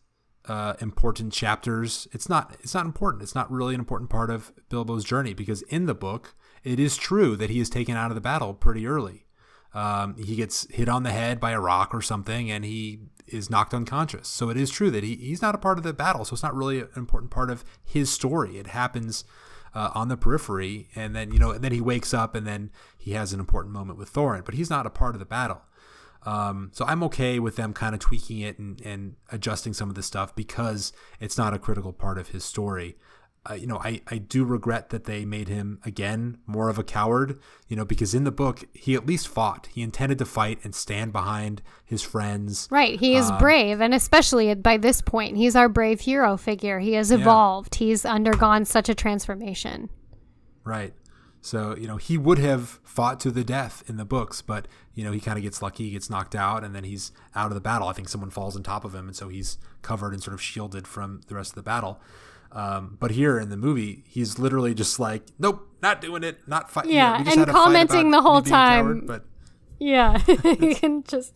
[0.48, 2.08] uh, important chapters.
[2.12, 2.56] It's not.
[2.60, 3.22] It's not important.
[3.22, 6.96] It's not really an important part of Bilbo's journey because in the book, it is
[6.96, 9.26] true that he is taken out of the battle pretty early.
[9.74, 13.50] Um, he gets hit on the head by a rock or something, and he is
[13.50, 14.28] knocked unconscious.
[14.28, 16.24] So it is true that he, he's not a part of the battle.
[16.24, 18.58] So it's not really an important part of his story.
[18.58, 19.24] It happens
[19.74, 22.70] uh, on the periphery, and then you know, and then he wakes up, and then
[22.98, 24.44] he has an important moment with Thorin.
[24.44, 25.62] But he's not a part of the battle.
[26.24, 29.96] Um, so I'm okay with them kind of tweaking it and, and adjusting some of
[29.96, 32.96] the stuff because it's not a critical part of his story.
[33.44, 36.84] Uh, you know, I, I do regret that they made him again more of a
[36.84, 39.68] coward, you know, because in the book, he at least fought.
[39.72, 42.68] He intended to fight and stand behind his friends.
[42.70, 43.00] Right.
[43.00, 46.78] He is Um, brave, and especially by this point, he's our brave hero figure.
[46.78, 47.74] He has evolved.
[47.74, 49.90] He's undergone such a transformation.
[50.62, 50.94] Right.
[51.44, 55.02] So, you know, he would have fought to the death in the books, but, you
[55.02, 57.60] know, he kind of gets lucky, gets knocked out, and then he's out of the
[57.60, 57.88] battle.
[57.88, 60.40] I think someone falls on top of him, and so he's covered and sort of
[60.40, 62.00] shielded from the rest of the battle.
[62.52, 66.70] Um, but here in the movie, he's literally just like, nope, not doing it, not
[66.70, 66.92] fighting.
[66.92, 69.04] Yeah, and commenting the whole time.
[69.06, 69.24] but
[69.80, 70.18] Yeah,
[70.58, 71.32] he can just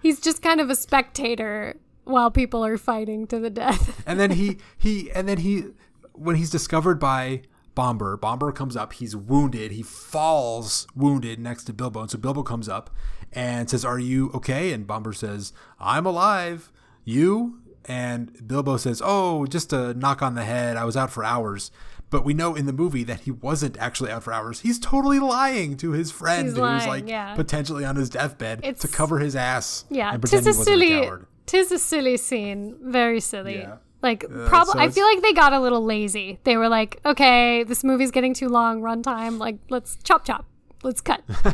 [0.00, 4.02] he's just kind of a spectator while people are fighting to the death.
[4.06, 5.64] and then he he and then he
[6.12, 7.42] when he's discovered by
[7.80, 12.42] Bombur, Bombur comes up, he's wounded, he falls wounded next to Bilbo, and so Bilbo
[12.42, 12.90] comes up
[13.32, 16.70] and says, "Are you okay?" And Bombur says, "I'm alive.
[17.06, 20.76] You?" And Bilbo says, "Oh, just a knock on the head.
[20.76, 21.70] I was out for hours."
[22.10, 24.60] But we know in the movie that he wasn't actually out for hours.
[24.60, 27.34] He's totally lying to his friend He's who's lying, like yeah.
[27.34, 29.86] potentially on his deathbed to cover his ass.
[29.88, 31.08] Yeah, tis a silly,
[31.46, 32.76] tis a silly scene.
[32.82, 33.60] Very silly.
[33.60, 33.76] Yeah.
[34.02, 36.38] Like, Uh, probably, I feel like they got a little lazy.
[36.44, 39.38] They were like, okay, this movie's getting too long, runtime.
[39.38, 40.46] Like, let's chop chop,
[40.82, 41.22] let's cut.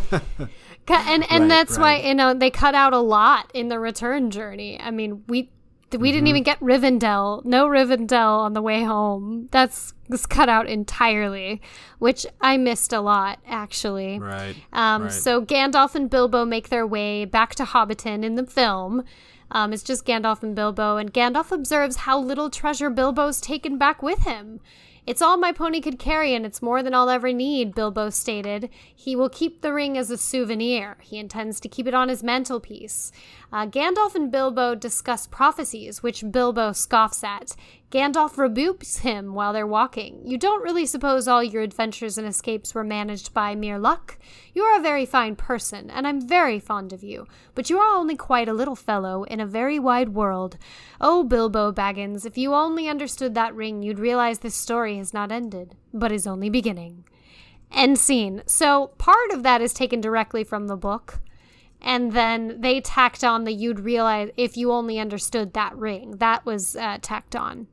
[0.87, 3.79] cut and and Right, that's why you know they cut out a lot in the
[3.79, 4.79] return journey.
[4.81, 5.51] I mean, we.
[5.93, 6.15] We Mm-hmm.
[6.15, 7.45] didn't even get Rivendell.
[7.45, 9.49] No Rivendell on the way home.
[9.53, 11.63] That's was cut out entirely,
[12.01, 14.19] which I missed a lot actually.
[14.19, 14.57] Right.
[14.73, 15.13] Um, right.
[15.13, 19.05] So Gandalf and Bilbo make their way back to Hobbiton in the film.
[19.51, 24.03] Um, it's just Gandalf and Bilbo, and Gandalf observes how little treasure Bilbo's taken back
[24.03, 24.61] with him.
[25.07, 28.69] It's all my pony could carry, and it's more than I'll ever need, Bilbo stated.
[28.93, 30.97] He will keep the ring as a souvenir.
[31.01, 33.13] He intends to keep it on his mantelpiece.
[33.53, 37.55] Uh, Gandalf and Bilbo discuss prophecies, which Bilbo scoffs at.
[37.91, 40.21] Gandalf rebukes him while they're walking.
[40.25, 44.19] You don't really suppose all your adventures and escapes were managed by mere luck?
[44.53, 47.97] You are a very fine person, and I'm very fond of you, but you are
[47.97, 50.59] only quite a little fellow in a very wide world.
[51.01, 55.31] Oh, Bilbo Baggins, if you only understood that ring, you'd realize this story has not
[55.31, 57.05] ended, but is only beginning.
[57.73, 58.43] End scene.
[58.47, 61.21] So part of that is taken directly from the book.
[61.81, 66.17] And then they tacked on the you'd realize if you only understood that ring.
[66.19, 67.69] That was uh, tacked on.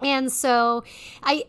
[0.00, 0.84] And so
[1.22, 1.44] I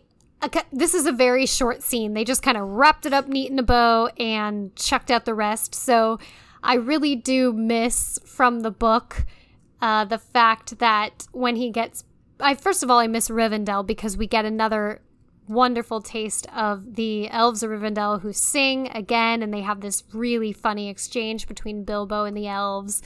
[0.72, 2.12] this is a very short scene.
[2.12, 5.34] They just kind of wrapped it up neat in a bow and chucked out the
[5.34, 5.74] rest.
[5.74, 6.18] So
[6.62, 9.24] I really do miss from the book
[9.80, 12.04] uh, the fact that when he gets
[12.40, 15.00] I first of all I miss Rivendell because we get another
[15.46, 20.52] wonderful taste of the elves of Rivendell who sing again and they have this really
[20.52, 23.02] funny exchange between Bilbo and the elves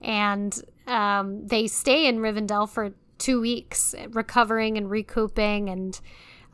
[0.00, 6.00] and um, they stay in Rivendell for two weeks, recovering and recouping and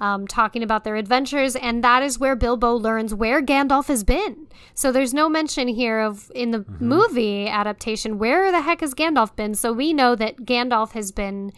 [0.00, 1.54] um, talking about their adventures.
[1.54, 4.48] And that is where Bilbo learns where Gandalf has been.
[4.74, 9.36] So there's no mention here of in the movie adaptation where the heck has Gandalf
[9.36, 9.54] been.
[9.54, 11.52] So we know that Gandalf has been.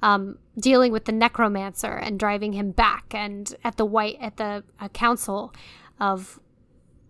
[0.00, 4.62] Um, dealing with the necromancer and driving him back, and at the white at the
[4.80, 5.52] uh, council
[5.98, 6.38] of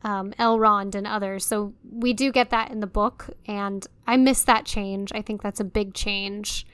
[0.02, 1.44] um, Elrond and others.
[1.44, 5.12] So we do get that in the book, and I miss that change.
[5.14, 6.66] I think that's a big change.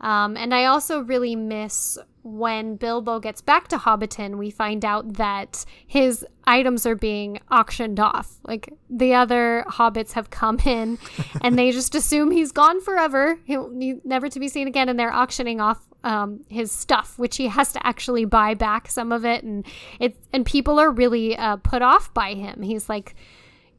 [0.00, 1.98] Um, and I also really miss
[2.36, 7.98] when Bilbo gets back to Hobbiton, we find out that his items are being auctioned
[7.98, 8.38] off.
[8.44, 10.98] Like the other hobbits have come in
[11.42, 13.70] and they just assume he's gone forever, he'll
[14.04, 17.72] never to be seen again, and they're auctioning off um, his stuff, which he has
[17.72, 19.66] to actually buy back some of it, and
[19.98, 22.62] it and people are really uh, put off by him.
[22.62, 23.14] He's like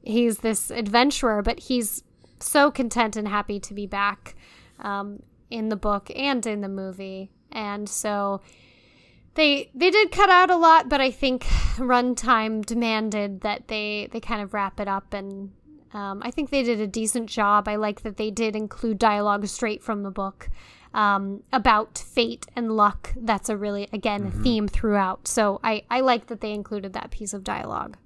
[0.03, 2.03] he's this adventurer, but he's
[2.39, 4.35] so content and happy to be back
[4.79, 7.31] um, in the book and in the movie.
[7.51, 8.41] And so
[9.35, 11.43] they they did cut out a lot, but I think
[11.77, 15.51] runtime demanded that they they kind of wrap it up and
[15.93, 17.67] um, I think they did a decent job.
[17.67, 20.49] I like that they did include dialogue straight from the book
[20.93, 23.13] um, about fate and luck.
[23.15, 24.39] That's a really, again, mm-hmm.
[24.39, 25.27] a theme throughout.
[25.27, 27.97] So I, I like that they included that piece of dialogue.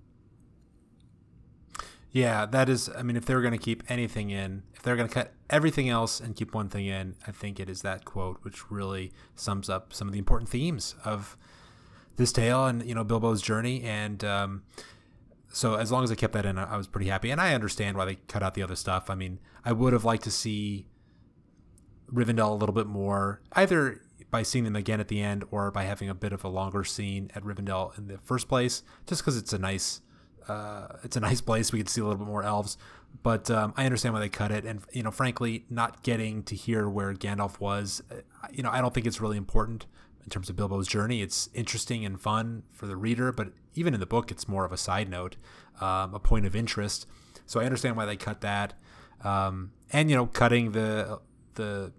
[2.14, 2.92] Yeah, that is.
[2.96, 5.34] I mean, if they were going to keep anything in, if they're going to cut
[5.50, 9.12] everything else and keep one thing in, I think it is that quote, which really
[9.36, 11.36] sums up some of the important themes of
[12.16, 13.82] this tale and you know Bilbo's journey.
[13.82, 14.62] And um,
[15.52, 17.32] so, as long as I kept that in, I was pretty happy.
[17.32, 19.10] And I understand why they cut out the other stuff.
[19.10, 20.86] I mean, I would have liked to see
[22.14, 25.86] Rivendell a little bit more, either by seeing them again at the end or by
[25.86, 29.36] having a bit of a longer scene at Rivendell in the first place, just because
[29.36, 30.02] it's a nice
[30.48, 31.72] uh, it's a nice place.
[31.72, 32.78] We could see a little bit more elves,
[33.22, 34.66] but um, I understand why they cut it.
[34.66, 38.16] And you know, frankly, not getting to hear where Gandalf was, uh,
[38.52, 39.86] you know, I don't think it's really important
[40.24, 41.22] in terms of Bilbo's journey.
[41.22, 44.72] It's interesting and fun for the reader, but even in the book, it's more of
[44.72, 45.36] a side note,
[45.82, 47.06] um, a point of interest.
[47.46, 48.74] So I understand why they cut that.
[49.24, 51.20] Um, and you know, cutting the
[51.56, 51.92] the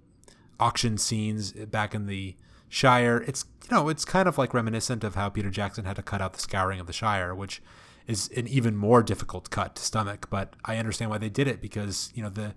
[0.59, 2.37] auction scenes back in the
[2.69, 6.03] Shire, it's you know, it's kind of like reminiscent of how Peter Jackson had to
[6.03, 7.63] cut out the scouring of the Shire, which
[8.07, 10.29] is an even more difficult cut to stomach.
[10.31, 12.55] But I understand why they did it because you know the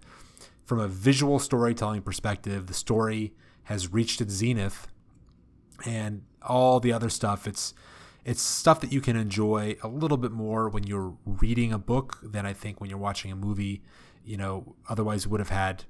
[0.65, 3.33] from a visual storytelling perspective, the story
[3.63, 4.87] has reached its zenith,
[5.85, 7.73] and all the other stuff it's
[8.25, 12.19] it's stuff that you can enjoy a little bit more when you're reading a book
[12.21, 13.81] than I think when you're watching a movie.
[14.25, 15.85] You know, otherwise would have had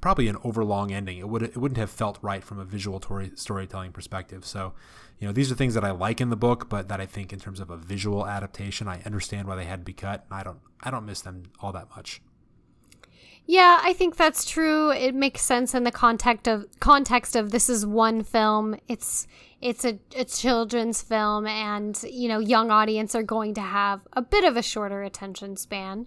[0.00, 1.18] probably an overlong ending.
[1.18, 4.44] It would it wouldn't have felt right from a visual tori- storytelling perspective.
[4.44, 4.74] So,
[5.18, 7.32] you know, these are things that I like in the book, but that I think
[7.32, 10.24] in terms of a visual adaptation, I understand why they had to be cut.
[10.30, 12.20] And I don't I don't miss them all that much.
[13.50, 14.90] Yeah, I think that's true.
[14.90, 18.76] It makes sense in the context of context of this is one film.
[18.88, 19.26] It's
[19.60, 24.22] it's a, a children's film and you know young audience are going to have a
[24.22, 26.06] bit of a shorter attention span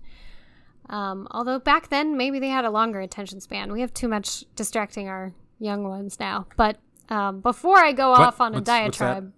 [0.91, 3.71] um, although back then, maybe they had a longer attention span.
[3.71, 6.47] We have too much distracting our young ones now.
[6.57, 6.77] But
[7.09, 8.19] um, before I go what?
[8.19, 9.31] off on a diatribe,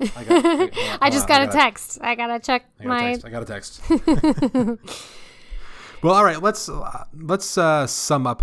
[0.00, 1.98] I, got, I, I, just got I a text.
[2.00, 3.18] I gotta check I got my.
[3.22, 3.82] I got a text.
[6.02, 6.42] well, all right.
[6.42, 8.42] Let's uh, let's uh, sum up.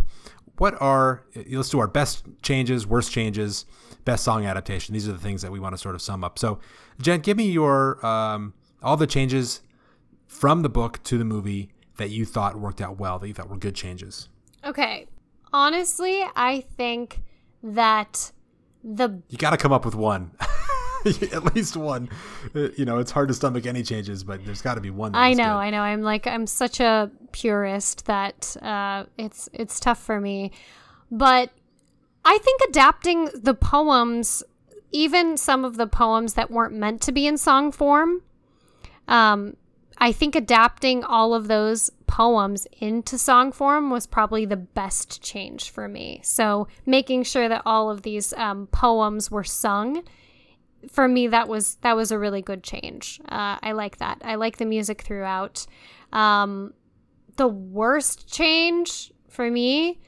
[0.59, 3.65] What are let's do our best changes, worst changes,
[4.05, 4.93] best song adaptation.
[4.93, 6.37] These are the things that we want to sort of sum up.
[6.37, 6.59] So,
[7.01, 9.61] Jen, give me your um, all the changes
[10.27, 11.70] from the book to the movie
[12.01, 14.27] that you thought worked out well, that you thought were good changes?
[14.65, 15.07] Okay.
[15.53, 17.21] Honestly, I think
[17.63, 18.31] that
[18.83, 20.31] the You got to come up with one.
[21.05, 22.09] At least one.
[22.55, 25.15] Uh, you know, it's hard to stomach any changes, but there's got to be one.
[25.15, 25.49] I know, good.
[25.49, 25.81] I know.
[25.81, 30.51] I'm like I'm such a purist that uh, it's it's tough for me.
[31.09, 31.49] But
[32.23, 34.43] I think adapting the poems,
[34.91, 38.21] even some of the poems that weren't meant to be in song form,
[39.07, 39.57] um,
[40.01, 45.69] I think adapting all of those poems into song form was probably the best change
[45.69, 46.19] for me.
[46.23, 50.03] So making sure that all of these um, poems were sung
[50.89, 53.21] for me that was that was a really good change.
[53.29, 54.19] Uh, I like that.
[54.25, 55.67] I like the music throughout.
[56.11, 56.73] Um,
[57.37, 59.99] the worst change for me,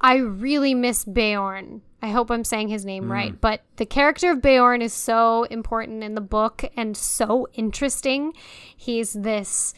[0.00, 1.82] I really miss Beorn.
[2.02, 3.10] I hope I'm saying his name mm.
[3.10, 8.32] right, but the character of Beorn is so important in the book and so interesting.
[8.76, 9.72] He's this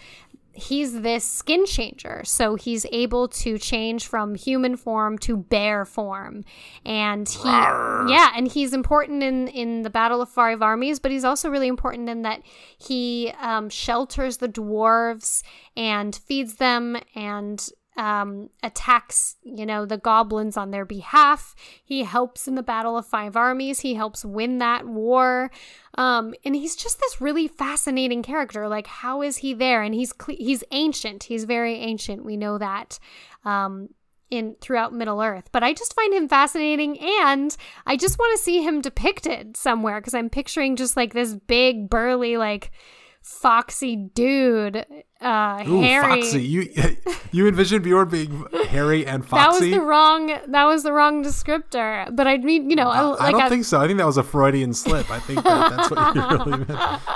[0.54, 2.22] he's this skin changer.
[2.24, 6.44] So he's able to change from human form to bear form.
[6.84, 8.08] And he Rawr.
[8.08, 11.68] yeah, and he's important in in the Battle of Five Armies, but he's also really
[11.68, 12.42] important in that
[12.78, 15.42] he um, shelters the dwarves
[15.76, 21.54] and feeds them and um, attacks, you know, the goblins on their behalf.
[21.84, 23.80] He helps in the Battle of Five Armies.
[23.80, 25.50] He helps win that war.
[25.96, 28.68] Um, and he's just this really fascinating character.
[28.68, 29.82] Like, how is he there?
[29.82, 31.24] And he's he's ancient.
[31.24, 32.24] He's very ancient.
[32.24, 32.98] We know that.
[33.44, 33.90] Um,
[34.30, 37.54] in throughout Middle Earth, but I just find him fascinating, and
[37.86, 41.88] I just want to see him depicted somewhere because I'm picturing just like this big,
[41.88, 42.72] burly, like
[43.24, 44.84] foxy dude,
[45.20, 46.20] uh, Ooh, hairy.
[46.22, 46.42] Foxy.
[46.42, 46.68] You
[47.32, 49.44] you envision Beorn being hairy and foxy?
[49.44, 50.26] That was the wrong.
[50.46, 52.14] That was the wrong descriptor.
[52.14, 53.80] But I mean, you know, I, like I don't a, think so.
[53.80, 55.10] I think that was a Freudian slip.
[55.10, 57.00] I think that, that's what you really meant.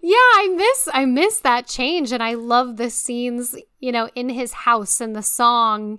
[0.00, 3.56] Yeah, I miss I miss that change, and I love the scenes.
[3.80, 5.98] You know, in his house and the song,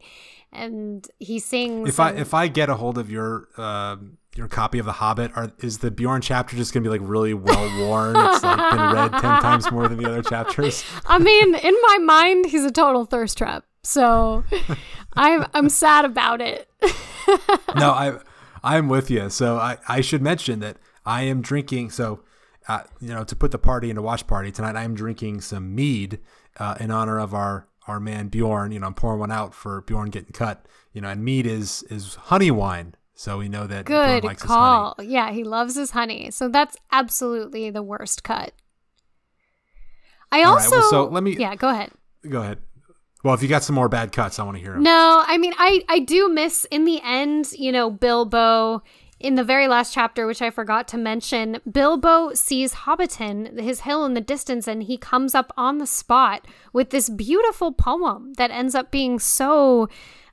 [0.53, 1.89] and he sings.
[1.89, 3.49] If and, I if I get a hold of your.
[3.57, 5.31] Um, your copy of The Hobbit?
[5.35, 8.15] Are is the Beorn chapter just gonna be like really well worn?
[8.15, 10.83] it's like been read ten times more than the other chapters.
[11.05, 13.65] I mean, in my mind, he's a total thirst trap.
[13.83, 14.43] So
[15.13, 16.69] I'm I'm sad about it.
[17.75, 18.19] no, I
[18.63, 19.29] I'm with you.
[19.29, 21.91] So I I should mention that I am drinking.
[21.91, 22.21] So
[22.67, 25.73] uh, you know, to put the party into watch party tonight, I am drinking some
[25.73, 26.19] mead
[26.57, 28.71] uh, in honor of our our man Bjorn.
[28.71, 30.65] You know, I'm pouring one out for Bjorn getting cut.
[30.93, 32.95] You know, and mead is is honey wine.
[33.19, 34.59] So we know that Good likes his honey.
[34.61, 34.95] call.
[35.03, 36.31] Yeah, he loves his honey.
[36.31, 38.53] So that's absolutely the worst cut.
[40.31, 41.91] I All right, also well, so let me- Yeah, go ahead.
[42.29, 42.59] Go ahead.
[43.21, 44.83] Well, if you got some more bad cuts, I want to hear them.
[44.83, 48.83] No, I mean I I do miss in the end, you know, Bilbo
[49.19, 54.05] in the very last chapter, which I forgot to mention, Bilbo sees Hobbiton, his hill
[54.05, 58.49] in the distance, and he comes up on the spot with this beautiful poem that
[58.49, 59.89] ends up being so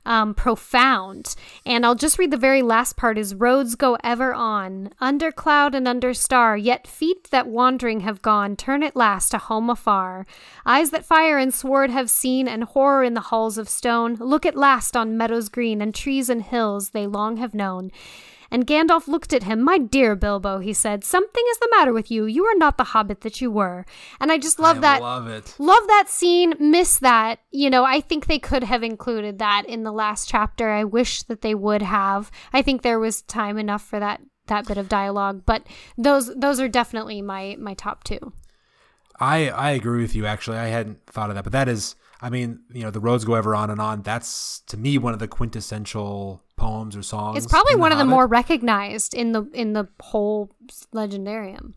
[0.07, 1.35] um, profound.
[1.65, 5.75] And I'll just read the very last part is roads go ever on, under cloud
[5.75, 10.25] and under star, yet feet that wandering have gone turn at last to home afar.
[10.65, 14.45] Eyes that fire and sword have seen, and horror in the halls of stone, look
[14.45, 17.91] at last on meadows green and trees and hills they long have known.
[18.49, 19.61] And Gandalf looked at him.
[19.61, 22.25] My dear Bilbo, he said, something is the matter with you.
[22.25, 23.85] You are not the hobbit that you were.
[24.19, 25.01] And I just love I that.
[25.01, 25.55] love it.
[25.59, 27.39] Love that scene, miss that.
[27.51, 30.69] You know, I think they could have included that in the last chapter.
[30.69, 32.31] I wish that they would have.
[32.53, 35.67] I think there was time enough for that that bit of dialogue, but
[35.97, 38.31] those those are definitely my my top 2.
[39.19, 40.25] I I agree with you.
[40.25, 43.25] Actually, I hadn't thought of that, but that is, I mean, you know, the roads
[43.25, 44.01] go ever on and on.
[44.01, 47.37] That's to me one of the quintessential poems or songs.
[47.37, 50.51] It's probably one of the more recognized in the in the whole
[50.93, 51.73] legendarium.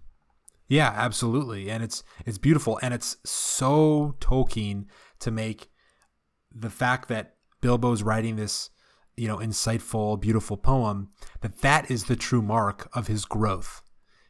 [0.68, 4.86] Yeah, absolutely, and it's it's beautiful, and it's so Tolkien
[5.18, 5.68] to make
[6.54, 8.70] the fact that Bilbo's writing this,
[9.16, 11.10] you know, insightful, beautiful poem
[11.42, 13.82] that that is the true mark of his growth.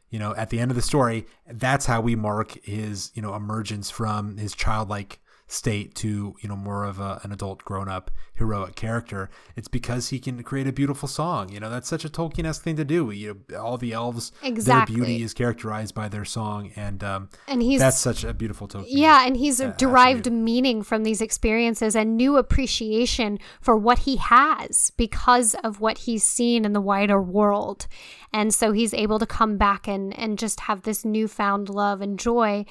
[0.09, 3.33] You know, at the end of the story, that's how we mark his, you know,
[3.33, 5.21] emergence from his childlike
[5.51, 8.09] state to, you know, more of a, an adult, grown-up,
[8.41, 9.29] heroic character.
[9.55, 11.49] It's because he can create a beautiful song.
[11.49, 13.11] You know, that's such a Tolkien-esque thing to do.
[13.11, 14.95] You know, all the elves, Exactly.
[14.95, 18.67] their beauty is characterized by their song, and um, And he's that's such a beautiful
[18.67, 18.85] Tolkien.
[18.87, 20.43] Yeah, and he's uh, derived attribute.
[20.43, 26.23] meaning from these experiences and new appreciation for what he has because of what he's
[26.23, 27.87] seen in the wider world.
[28.33, 32.17] And so he's able to come back and, and just have this newfound love and
[32.17, 32.65] joy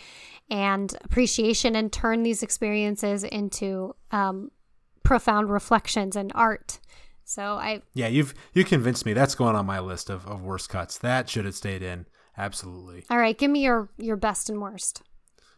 [0.51, 4.51] and appreciation and turn these experiences into um,
[5.02, 6.78] profound reflections and art.
[7.24, 9.12] So I Yeah, you've you convinced me.
[9.12, 10.98] That's going on my list of, of worst cuts.
[10.98, 12.06] That should have stayed in.
[12.36, 13.05] Absolutely.
[13.10, 15.02] all right, give me your your best and worst.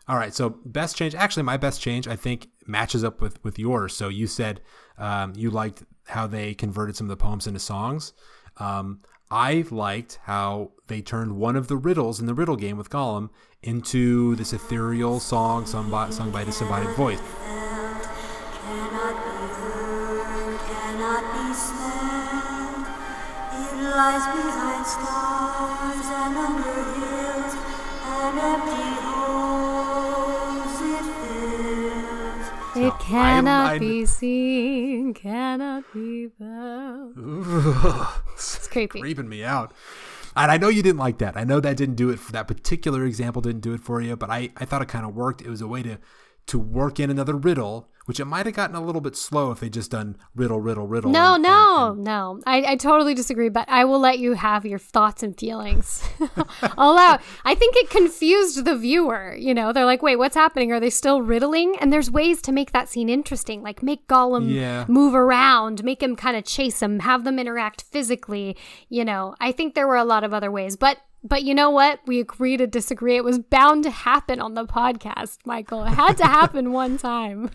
[0.08, 0.34] All right.
[0.34, 1.14] So best change.
[1.14, 3.94] Actually, my best change I think matches up with with yours.
[3.94, 4.60] So you said
[4.98, 8.12] um, you liked how they converted some of the poems into songs.
[8.58, 9.00] Um,
[9.30, 13.30] I liked how they turned one of the riddles in the riddle game with Gollum
[13.62, 17.20] into this ethereal song sung by, sung by a disembodied voice.
[21.02, 22.86] Cannot be smelled.
[23.58, 27.54] It lies behind stars and under hills,
[28.06, 32.46] and empty holes it fills.
[32.76, 37.14] It I- cannot I- be seen, cannot be felt.
[38.34, 39.00] it's creepy.
[39.00, 39.72] creeping me out.
[40.36, 41.36] And I know you didn't like that.
[41.36, 42.18] I know that didn't do it.
[42.20, 44.16] For, that particular example didn't do it for you.
[44.16, 45.42] But I, I thought it kind of worked.
[45.42, 45.98] It was a way to
[46.46, 49.60] to work in another riddle, which it might have gotten a little bit slow if
[49.60, 51.10] they just done riddle, riddle, riddle.
[51.10, 52.40] No, and- no, and- and- no.
[52.46, 56.02] I, I totally disagree, but I will let you have your thoughts and feelings.
[56.76, 57.18] I'll allow.
[57.44, 59.34] I think it confused the viewer.
[59.36, 60.72] You know, they're like, wait, what's happening?
[60.72, 61.76] Are they still riddling?
[61.80, 64.84] And there's ways to make that scene interesting, like make Gollum Yeah.
[64.88, 68.56] move around, make him kind of chase him, have them interact physically.
[68.88, 70.98] You know, I think there were a lot of other ways, but.
[71.24, 72.00] But you know what?
[72.06, 73.16] We agree to disagree.
[73.16, 75.84] It was bound to happen on the podcast, Michael.
[75.84, 77.50] It had to happen one time.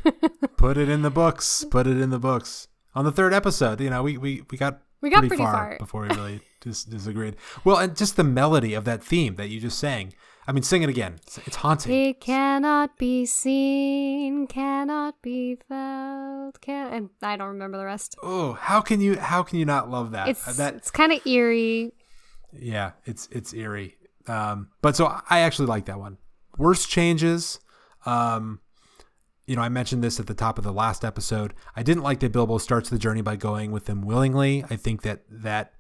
[0.55, 1.65] Put it in the books.
[1.69, 2.67] Put it in the books.
[2.95, 5.53] On the third episode, you know, we we, we got We got pretty, pretty far,
[5.53, 5.77] far.
[5.77, 7.35] before we really dis- disagreed.
[7.63, 10.13] Well, and just the melody of that theme that you just sang.
[10.49, 11.15] I mean, sing it again.
[11.23, 11.91] It's, it's haunting.
[11.93, 16.61] It cannot be seen, cannot be felt.
[16.61, 18.15] Can and I don't remember the rest.
[18.23, 20.29] oh, how can you how can you not love that?
[20.29, 21.91] It's that it's kind of eerie.
[22.53, 23.97] Yeah, it's it's eerie.
[24.27, 26.17] Um, but so I actually like that one.
[26.57, 27.59] Worst changes.
[28.05, 28.59] Um,
[29.45, 31.53] you know, I mentioned this at the top of the last episode.
[31.75, 34.65] I didn't like that Bilbo starts the journey by going with them willingly.
[34.69, 35.73] I think that that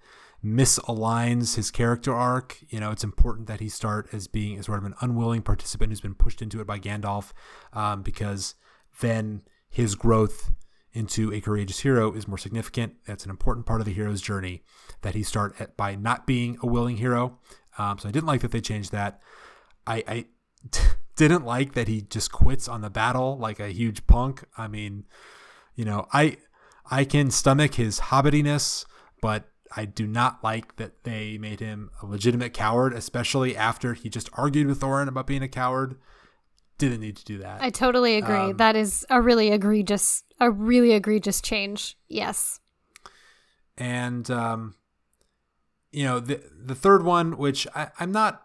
[0.43, 2.57] misaligns his character arc.
[2.69, 5.91] You know, it's important that he start as being as sort of an unwilling participant
[5.91, 7.33] who's been pushed into it by Gandalf,
[7.73, 8.55] um, because
[9.01, 10.51] then his growth
[10.97, 12.95] into a courageous hero is more significant.
[13.05, 14.63] That's an important part of the hero's journey
[15.03, 17.37] that he start at, by not being a willing hero.
[17.77, 19.21] Um, so I didn't like that they changed that.
[19.85, 20.25] I, I
[21.15, 24.43] didn't like that he just quits on the battle like a huge punk.
[24.57, 25.05] I mean,
[25.75, 26.37] You know, I
[26.89, 28.85] I can stomach his hobbitiness,
[29.21, 34.09] but I do not like that they made him a legitimate coward, especially after he
[34.09, 35.97] just argued with Thorin about being a coward.
[36.77, 37.61] Didn't need to do that.
[37.61, 38.35] I totally agree.
[38.35, 41.97] Um, that is a really egregious, a really egregious change.
[42.07, 42.59] Yes.
[43.77, 44.75] and um,
[45.91, 48.43] you know the the third one, which I, I'm not.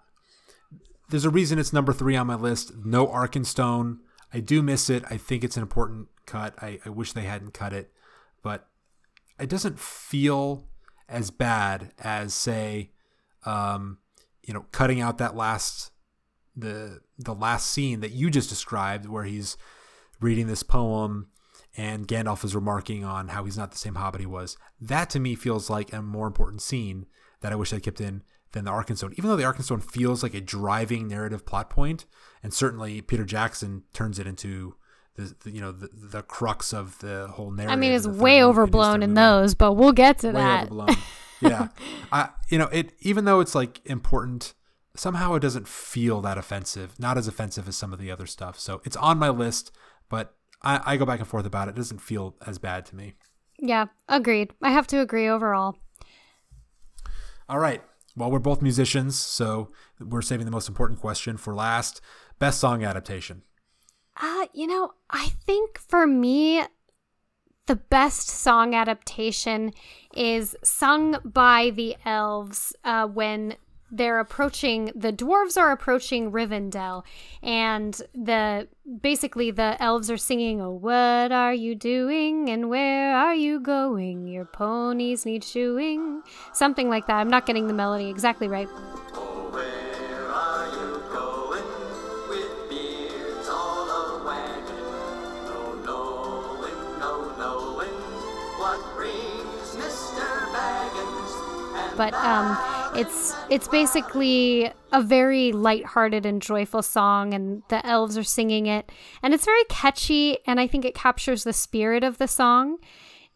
[1.11, 2.73] There's a reason it's number three on my list.
[2.85, 3.99] No Arkenstone.
[4.33, 5.05] I do miss it.
[5.11, 6.55] I think it's an important cut.
[6.63, 7.93] I, I wish they hadn't cut it,
[8.43, 8.67] but
[9.39, 10.69] it doesn't feel
[11.09, 12.93] as bad as say,
[13.45, 13.99] um,
[14.43, 15.92] you know, cutting out that last
[16.57, 19.57] the the last scene that you just described, where he's
[20.21, 21.29] reading this poem
[21.77, 24.57] and Gandalf is remarking on how he's not the same hobbit he was.
[24.81, 27.07] That to me feels like a more important scene
[27.41, 28.23] that I wish I'd kept in
[28.53, 29.15] than the Arkenstone.
[29.17, 32.05] Even though the Arkenstone feels like a driving narrative plot point,
[32.43, 34.75] and certainly Peter Jackson turns it into
[35.17, 37.73] the, the you know the, the crux of the whole narrative.
[37.73, 40.35] I mean, it's in the third way overblown in those, but we'll get to way
[40.35, 40.65] that.
[40.65, 40.97] overblown.
[41.41, 41.69] yeah,
[42.13, 42.93] I you know it.
[43.01, 44.55] Even though it's like important,
[44.97, 46.99] somehow it doesn't feel that offensive.
[46.99, 48.59] Not as offensive as some of the other stuff.
[48.59, 49.73] So it's on my list,
[50.09, 51.73] but I, I go back and forth about it.
[51.73, 53.15] It doesn't feel as bad to me.
[53.59, 54.53] Yeah, agreed.
[54.63, 55.77] I have to agree overall.
[57.49, 57.83] All right.
[58.17, 62.01] Well, we're both musicians, so we're saving the most important question for last.
[62.39, 63.43] Best song adaptation.
[64.21, 66.63] Uh, you know, I think for me,
[67.67, 69.73] the best song adaptation
[70.15, 73.57] is sung by the elves uh, when
[73.93, 77.05] they're approaching the dwarves are approaching Rivendell
[77.43, 78.67] and the
[79.01, 84.27] basically the elves are singing oh what are you doing and where are you going?
[84.27, 86.23] Your ponies need shoeing.
[86.53, 87.17] Something like that.
[87.17, 88.69] I'm not getting the melody exactly right.
[101.95, 108.23] But um it's it's basically a very lighthearted and joyful song and the elves are
[108.23, 108.93] singing it
[109.23, 112.79] and it's very catchy and I think it captures the spirit of the song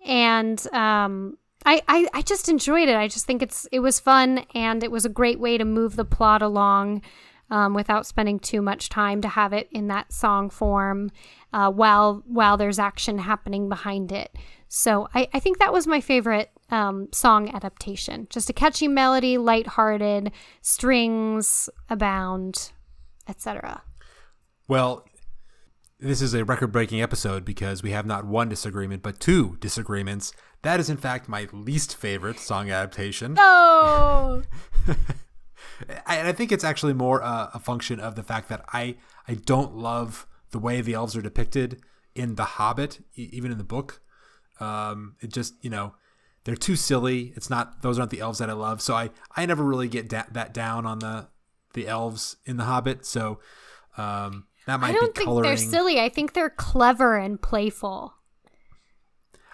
[0.04, 1.38] and um
[1.68, 2.94] I, I, I just enjoyed it.
[2.94, 5.96] I just think it's it was fun and it was a great way to move
[5.96, 7.02] the plot along
[7.50, 11.10] um, without spending too much time to have it in that song form
[11.52, 14.36] uh, while while there's action happening behind it.
[14.68, 18.26] So I, I think that was my favorite um, song adaptation.
[18.30, 20.32] Just a catchy melody, lighthearted,
[20.62, 22.72] strings abound,
[23.28, 23.82] etc.
[24.68, 25.06] Well,
[25.98, 30.32] this is a record breaking episode because we have not one disagreement, but two disagreements.
[30.62, 33.36] That is, in fact, my least favorite song adaptation.
[33.38, 34.42] Oh,
[36.06, 38.96] I- and I think it's actually more uh, a function of the fact that I
[39.28, 41.80] I don't love the way the elves are depicted
[42.14, 44.00] in The Hobbit, e- even in the book.
[44.60, 45.94] Um, it just you know
[46.46, 47.32] they're too silly.
[47.36, 48.80] It's not those aren't the elves that I love.
[48.80, 51.26] So I I never really get da- that down on the
[51.74, 53.04] the elves in The Hobbit.
[53.04, 53.40] So
[53.98, 55.42] um, that might I don't be think coloring.
[55.48, 56.00] they're silly.
[56.00, 58.14] I think they're clever and playful.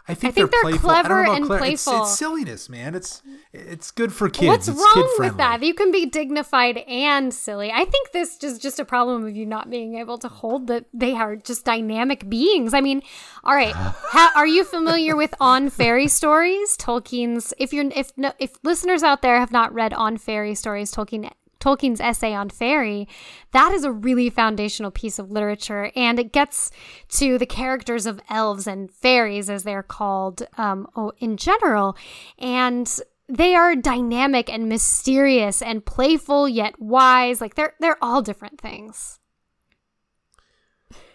[0.08, 0.90] I think, I think they're, they're playful.
[0.90, 1.44] I don't clever know and.
[1.44, 2.02] It's, playful.
[2.02, 2.94] it's silliness, man.
[2.94, 3.22] It's
[3.52, 4.48] it's good for kids.
[4.48, 5.62] What's it's wrong with that?
[5.62, 7.70] You can be dignified and silly.
[7.70, 10.86] I think this is just a problem of you not being able to hold that
[10.92, 12.74] they are just dynamic beings.
[12.74, 13.02] I mean,
[13.44, 17.54] all right, ha- are you familiar with On Fairy Stories, Tolkien's?
[17.58, 21.30] If you're if no, if listeners out there have not read On Fairy Stories, Tolkien
[21.62, 23.06] Tolkien's essay on fairy,
[23.52, 26.70] that is a really foundational piece of literature, and it gets
[27.10, 31.96] to the characters of elves and fairies, as they're called um, oh, in general,
[32.38, 32.98] and
[33.28, 37.40] they are dynamic and mysterious and playful yet wise.
[37.40, 39.20] Like they're they're all different things.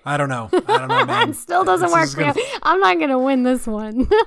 [0.05, 0.49] I don't know.
[0.53, 1.33] I don't know, man.
[1.33, 2.45] still doesn't This work for you.
[2.63, 4.09] I'm not gonna win this one.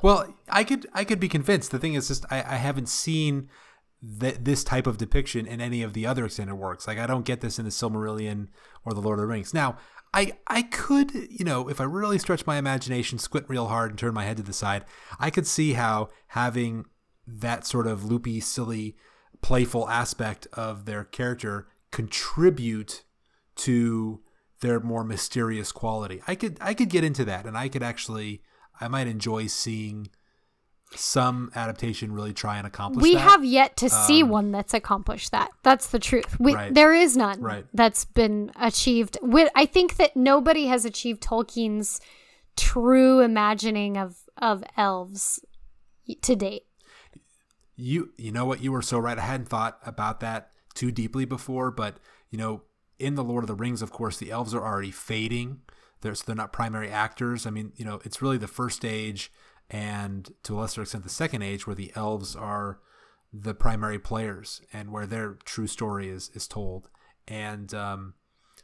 [0.00, 1.70] Well, I could I could be convinced.
[1.70, 3.48] The thing is, just I, I haven't seen
[4.20, 6.86] th- this type of depiction in any of the other extended works.
[6.86, 8.48] Like I don't get this in the Silmarillion
[8.84, 9.54] or the Lord of the Rings.
[9.54, 9.76] Now,
[10.14, 13.98] I I could you know if I really stretch my imagination, squint real hard, and
[13.98, 14.84] turn my head to the side,
[15.18, 16.84] I could see how having
[17.26, 18.96] that sort of loopy, silly,
[19.40, 23.04] playful aspect of their character contribute
[23.54, 24.22] to
[24.60, 26.22] their more mysterious quality.
[26.26, 28.42] I could I could get into that, and I could actually
[28.80, 30.08] I might enjoy seeing
[30.96, 33.20] some adaptation really try and accomplish we that.
[33.20, 35.50] have yet to see one that's accomplished that.
[35.62, 36.38] That's the truth.
[36.38, 36.74] We, Um, Right.
[36.74, 37.66] There is none Right.
[37.74, 39.18] that's been achieved.
[39.22, 42.00] With, I think that nobody has achieved Tolkien's
[42.56, 45.40] true imagining of of elves
[46.22, 46.64] to date.
[47.76, 49.18] you you know what you were so right.
[49.18, 51.96] I hadn't thought about that too deeply before, but
[52.30, 52.62] you know,
[52.98, 55.60] in the Lord of the Rings, of course, the elves are already fading.
[56.00, 57.46] They're, so they're not primary actors.
[57.46, 59.30] I mean, you know, it's really the first age
[59.72, 62.78] and to a lesser extent the second age where the elves are
[63.32, 66.90] the primary players and where their true story is is told.
[67.26, 68.14] And um,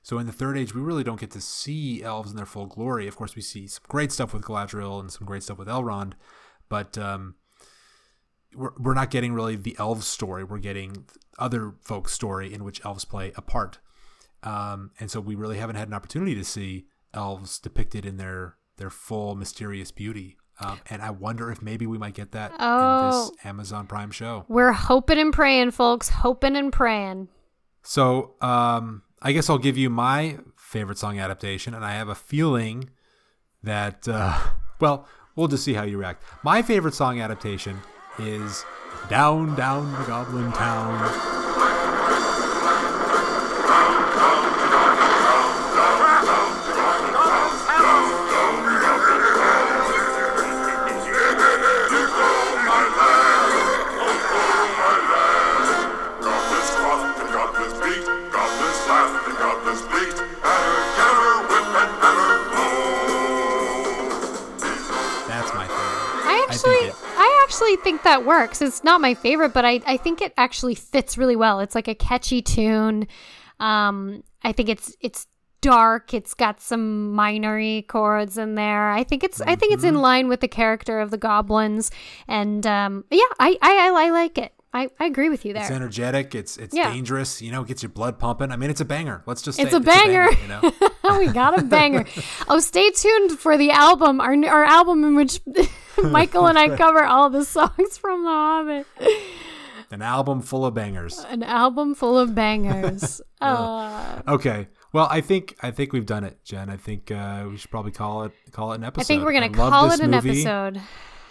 [0.02, 2.66] so in the third age, we really don't get to see elves in their full
[2.66, 3.08] glory.
[3.08, 6.12] Of course, we see some great stuff with Galadriel and some great stuff with Elrond,
[6.68, 7.36] but um,
[8.54, 10.44] we're, we're not getting really the elves story.
[10.44, 11.06] We're getting
[11.38, 13.78] other folks' story in which elves play a part.
[14.42, 18.56] Um, and so we really haven't had an opportunity to see elves depicted in their
[18.76, 20.36] their full mysterious beauty.
[20.60, 23.30] Um, and I wonder if maybe we might get that in Oh.
[23.30, 24.44] this Amazon Prime show.
[24.48, 26.08] We're hoping and praying, folks.
[26.08, 27.28] Hoping and praying.
[27.82, 32.14] So um, I guess I'll give you my favorite song adaptation, and I have a
[32.14, 32.90] feeling
[33.62, 34.38] that uh,
[34.80, 35.06] well,
[35.36, 36.22] we'll just see how you react.
[36.42, 37.78] My favorite song adaptation
[38.18, 38.64] is
[39.08, 41.37] "Down, Down the Goblin Town."
[68.18, 68.60] That works.
[68.62, 71.60] It's not my favorite, but I, I think it actually fits really well.
[71.60, 73.06] It's like a catchy tune.
[73.60, 75.26] Um, I think it's it's
[75.60, 76.14] dark.
[76.14, 78.90] It's got some minory chords in there.
[78.90, 80.02] I think it's I think it's in Mm-hmm.
[80.02, 81.90] line with the character of the goblins.
[82.28, 84.52] And um, yeah, I, I I I like it.
[84.72, 85.62] I, I agree with you there.
[85.62, 86.34] It's energetic.
[86.34, 86.92] It's it's Yeah.
[86.92, 87.40] dangerous.
[87.42, 88.52] You know, it gets your blood pumping.
[88.52, 89.22] I mean, it's a banger.
[89.26, 90.28] Let's just say It's a banger.
[90.30, 90.60] you know,
[91.18, 92.04] we got a banger.
[92.48, 95.40] oh, stay tuned for the album, our our album in which
[96.10, 98.86] Michael and I cover all the songs from The Hobbit.
[99.90, 101.18] an album full of bangers.
[101.28, 103.20] An album full of bangers.
[103.40, 104.68] uh, Okay.
[104.92, 106.70] Well, I think I think we've done it, Jen.
[106.70, 109.02] I think uh, we should probably call it call it an episode.
[109.02, 110.30] I think we're gonna call it an movie.
[110.30, 110.80] episode.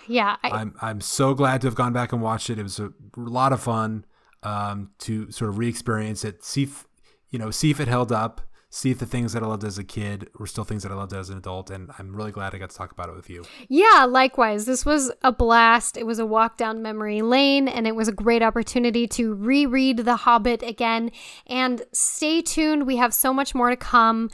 [0.08, 2.60] Yeah, I, I'm I'm so glad to have gone back and watched it.
[2.60, 4.06] It was a lot of fun
[4.44, 6.88] um, to sort of re-experience it, see if
[7.32, 9.78] you know, see if it held up, see if the things that I loved as
[9.78, 12.54] a kid were still things that I loved as an adult, and I'm really glad
[12.54, 13.46] I got to talk about it with you.
[13.70, 14.06] yeah.
[14.06, 15.98] Likewise, this was a blast.
[15.98, 20.00] It was a walk down memory lane, and it was a great opportunity to reread
[20.00, 21.12] The Hobbit again.
[21.46, 22.86] And stay tuned.
[22.86, 24.30] We have so much more to come.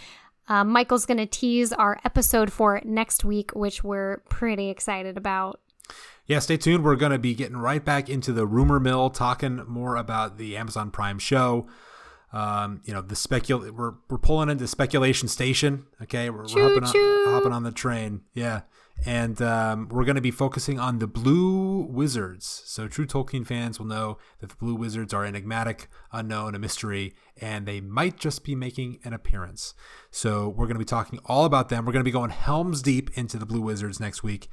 [0.47, 5.59] Uh, Michael's going to tease our episode for next week, which we're pretty excited about.
[6.25, 6.83] Yeah, stay tuned.
[6.83, 10.57] We're going to be getting right back into the rumor mill, talking more about the
[10.57, 11.67] Amazon Prime show.
[12.33, 15.85] Um, you know, the specul we're we're pulling into speculation station.
[16.01, 18.21] Okay, we're, we're hopping, on, hopping on the train.
[18.33, 18.61] Yeah,
[19.05, 22.63] and um, we're going to be focusing on the Blue Wizards.
[22.65, 27.13] So true Tolkien fans will know that the Blue Wizards are enigmatic, unknown, a mystery,
[27.39, 29.73] and they might just be making an appearance.
[30.09, 31.85] So we're going to be talking all about them.
[31.85, 34.47] We're going to be going helms deep into the Blue Wizards next week.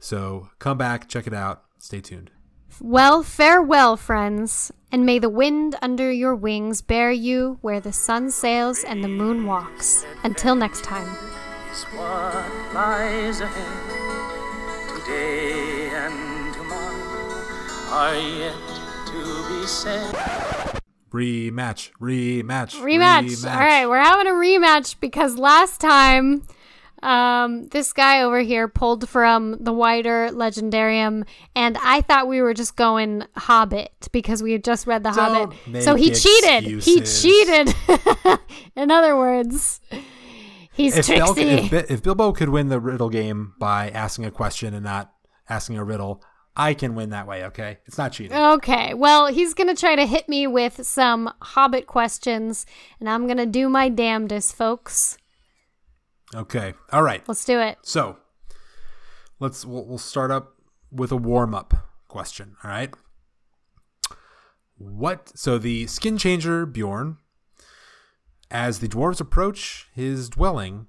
[0.00, 1.62] So come back, check it out.
[1.78, 2.30] Stay tuned.
[2.80, 8.30] Well, farewell, friends, and may the wind under your wings bear you where the sun
[8.30, 10.06] sails and the moon walks.
[10.24, 11.06] Until next time.
[11.70, 12.34] is what
[12.72, 14.88] lies ahead.
[14.88, 18.54] Today and tomorrow are yet
[19.08, 20.14] to be said.
[21.12, 23.46] Rematch, rematch, Rematch.
[23.46, 26.46] All right, we're having a rematch because last time
[27.06, 31.24] um, this guy over here pulled from the wider legendarium,
[31.54, 35.52] and I thought we were just going Hobbit because we had just read the Don't
[35.52, 35.84] Hobbit.
[35.84, 36.82] So he make cheated.
[36.82, 37.72] He cheated.
[38.76, 39.80] In other words,
[40.72, 44.74] he's If, Bel- if, if Bilbo could win the riddle game by asking a question
[44.74, 45.12] and not
[45.48, 46.24] asking a riddle,
[46.56, 47.44] I can win that way.
[47.44, 48.36] Okay, it's not cheating.
[48.36, 52.66] Okay, well, he's going to try to hit me with some Hobbit questions,
[52.98, 55.18] and I'm going to do my damnedest, folks.
[56.34, 57.22] Okay, all right.
[57.28, 57.78] Let's do it.
[57.82, 58.16] So
[59.38, 60.54] let's we'll, we'll start up
[60.90, 61.74] with a warm up
[62.08, 62.56] question.
[62.64, 62.92] All right.
[64.76, 65.32] What?
[65.38, 67.18] So the skin changer Beorn,
[68.50, 70.88] as the dwarves approach his dwelling,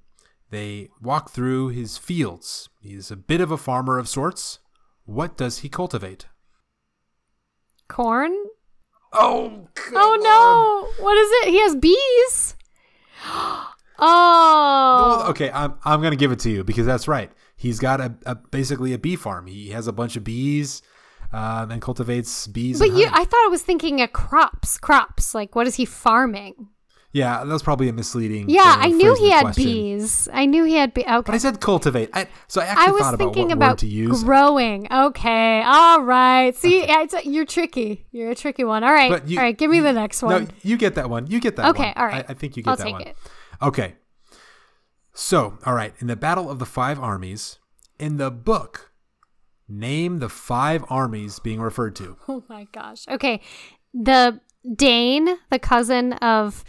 [0.49, 2.69] they walk through his fields.
[2.81, 4.59] He's a bit of a farmer of sorts.
[5.05, 6.26] What does he cultivate?
[7.88, 8.35] Corn?
[9.14, 11.03] Oh, Oh no!
[11.03, 11.49] What is it?
[11.51, 12.47] He has bees.
[13.99, 15.26] Oh.
[15.30, 17.32] Okay, I'm I'm gonna give it to you because that's right.
[17.56, 19.48] He's got a, a basically a bee farm.
[19.48, 20.82] He has a bunch of bees,
[21.34, 22.80] um, and cultivates bees.
[22.80, 23.07] But you.
[23.11, 24.78] I thought I was thinking of crops.
[24.78, 25.34] Crops.
[25.34, 26.68] Like, what is he farming?
[27.14, 28.48] yeah, that was probably a misleading.
[28.49, 29.64] Yeah, I knew he had question.
[29.64, 30.28] bees.
[30.32, 31.06] I knew he had bees.
[31.06, 31.22] Okay.
[31.26, 32.10] But I said cultivate.
[32.14, 34.24] I, so I actually I was thought about thinking what about word to use.
[34.24, 34.88] growing.
[34.91, 35.64] Okay.
[35.64, 36.56] All right.
[36.56, 38.06] See, yeah, it's, you're tricky.
[38.11, 38.84] You're a tricky one.
[38.84, 39.57] All right, you, all right.
[39.57, 40.44] Give me the next one.
[40.44, 41.26] No, you get that one.
[41.28, 41.94] You get that Okay, one.
[41.95, 42.26] all right.
[42.28, 43.02] I, I think you get I'll that take one.
[43.02, 43.18] it.
[43.61, 43.95] Okay.
[45.13, 47.57] So, all right, in the Battle of the Five Armies,
[47.99, 48.91] in the book,
[49.67, 52.17] name the five armies being referred to.
[52.27, 53.07] Oh my gosh.
[53.07, 53.41] Okay.
[53.93, 54.39] The
[54.75, 56.63] Dain, the cousin of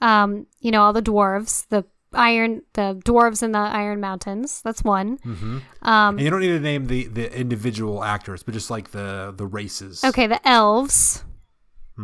[0.00, 4.62] um, you know, all the dwarves, the iron the dwarves in the Iron Mountains.
[4.62, 5.18] That's one.
[5.82, 9.34] Um And you don't need to name the, the individual actors, but just like the
[9.36, 10.02] the races.
[10.04, 11.24] okay, the elves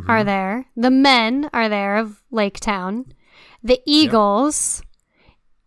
[0.09, 0.67] are there.
[0.77, 3.07] The men are there of Lake Town.
[3.67, 4.83] The eagles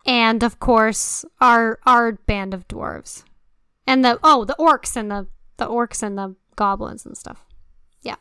[0.06, 3.24] and of course our our band of dwarves.
[3.86, 5.28] And the oh, the orcs and the
[5.58, 7.46] the orcs and the goblins and stuff.
[8.02, 8.16] Yeah.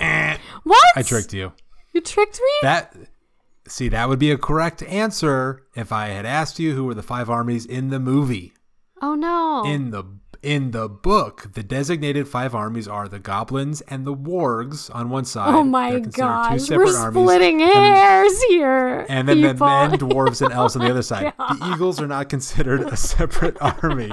[0.00, 0.84] Eh, What?
[0.96, 1.52] I tricked you.
[1.92, 2.52] You tricked me?
[2.62, 2.94] That
[3.66, 7.02] see, that would be a correct answer if I had asked you who were the
[7.02, 8.52] five armies in the movie.
[9.02, 9.64] oh no.
[9.66, 10.04] In the
[10.44, 15.24] in the book, the designated five armies are the goblins and the wargs on one
[15.24, 15.54] side.
[15.54, 17.22] Oh my separate we're armies.
[17.22, 19.06] splitting And- hairs here.
[19.08, 21.32] And then the men, dwarves, and elves on the other side.
[21.38, 24.12] The eagles are not considered a separate army.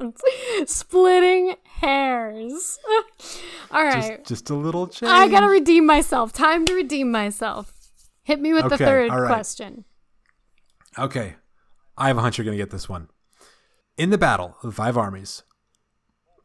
[0.66, 2.78] splitting hairs.
[3.70, 5.10] All right, Just, just a little change.
[5.10, 6.32] I gotta redeem myself.
[6.32, 7.72] Time to redeem myself.
[8.22, 9.26] Hit me with the third right.
[9.26, 9.84] question.
[10.98, 11.36] Okay.
[11.98, 13.08] I have a hunch you're going to get this one.
[13.96, 15.42] In the battle of the five armies,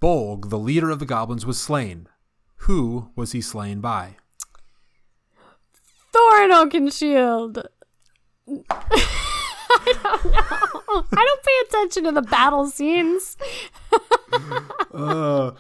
[0.02, 2.08] Bolg, the leader of the goblins, was slain.
[2.66, 4.16] Who was he slain by?
[6.14, 7.64] Thorin Oakenshield.
[9.74, 11.04] I don't know.
[11.12, 13.38] I don't pay attention to the battle scenes.
[14.94, 15.52] Uh,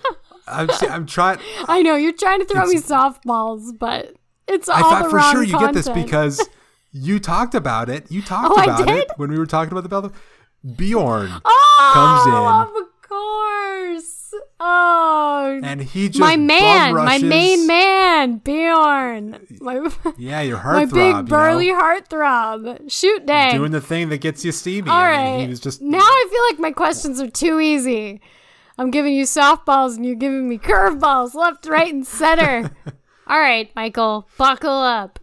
[0.47, 1.39] I'm, I'm trying.
[1.67, 4.13] I know you're trying to throw me softballs, but
[4.47, 6.45] it's all I thought for sure you get this because
[6.91, 8.11] you talked about it.
[8.11, 10.11] You talked Oh, about it when we were talking about the battle.
[10.75, 12.83] Beorn oh, comes in.
[12.83, 14.20] Of course.
[14.63, 19.47] Oh, and he just my man, my main man, Beorn.
[19.59, 19.89] My,
[20.19, 21.81] Yeah, your heart, my big you burly know?
[21.81, 22.91] heartthrob.
[22.91, 23.53] Shoot day.
[23.53, 24.87] doing the thing that gets you steamy.
[24.87, 25.31] All I right.
[25.37, 28.21] mean, he was just Now I feel like my questions are too easy.
[28.77, 32.69] I'm giving you softballs and you're giving me curveballs left, right, and center.
[33.27, 35.17] All right, Michael, buckle up.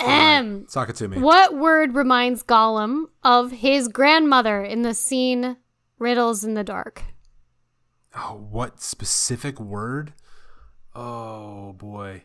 [0.00, 0.66] Ahem.
[0.66, 1.18] Talk it to me.
[1.18, 5.58] What word reminds Gollum of his grandmother in the scene
[6.00, 7.02] Riddles in the Dark?
[8.14, 10.12] Oh, what specific word?
[10.94, 12.22] Oh boy.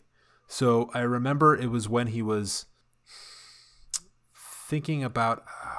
[0.47, 2.65] So I remember it was when he was
[4.67, 5.43] thinking about.
[5.63, 5.73] Uh,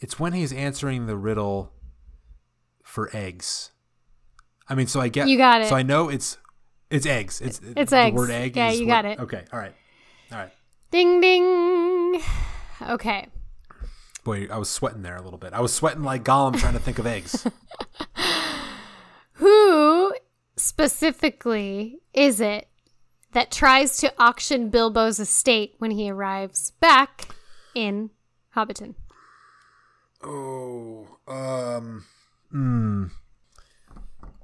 [0.00, 1.72] it's when he's answering the riddle
[2.84, 3.72] for eggs.
[4.68, 5.68] I mean, so I get You got it.
[5.68, 6.38] So I know it's
[6.90, 7.40] it's eggs.
[7.40, 8.14] It's It's the eggs.
[8.16, 8.56] word egg.
[8.56, 9.18] Yeah, you what- got it.
[9.20, 9.44] Okay.
[9.52, 9.74] All right.
[10.32, 10.52] All right.
[10.90, 12.20] Ding ding.
[12.88, 13.26] Okay.
[14.24, 15.52] Boy, I was sweating there a little bit.
[15.54, 17.46] I was sweating like Gollum trying to think of eggs.
[19.34, 20.14] Who
[20.68, 22.68] specifically is it
[23.32, 27.34] that tries to auction Bilbo's estate when he arrives back
[27.74, 28.10] in
[28.54, 28.94] Hobbiton?
[30.22, 32.04] Oh, um,
[32.50, 33.04] hmm.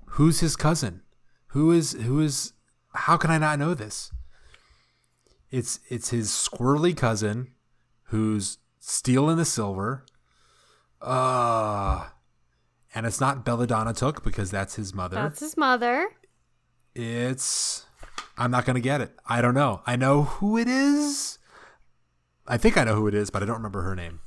[0.06, 1.02] Who's his cousin?
[1.48, 2.52] Who is who is?
[2.94, 4.10] How can I not know this?
[5.50, 7.48] It's it's his squirrely cousin,
[8.04, 10.04] who's stealing the silver.
[11.02, 12.06] Uh
[12.94, 15.16] and it's not Belladonna Took because that's his mother.
[15.16, 16.08] That's his mother.
[16.94, 17.86] It's
[18.38, 19.12] I'm not gonna get it.
[19.26, 19.82] I don't know.
[19.86, 21.38] I know who it is.
[22.46, 24.20] I think I know who it is, but I don't remember her name.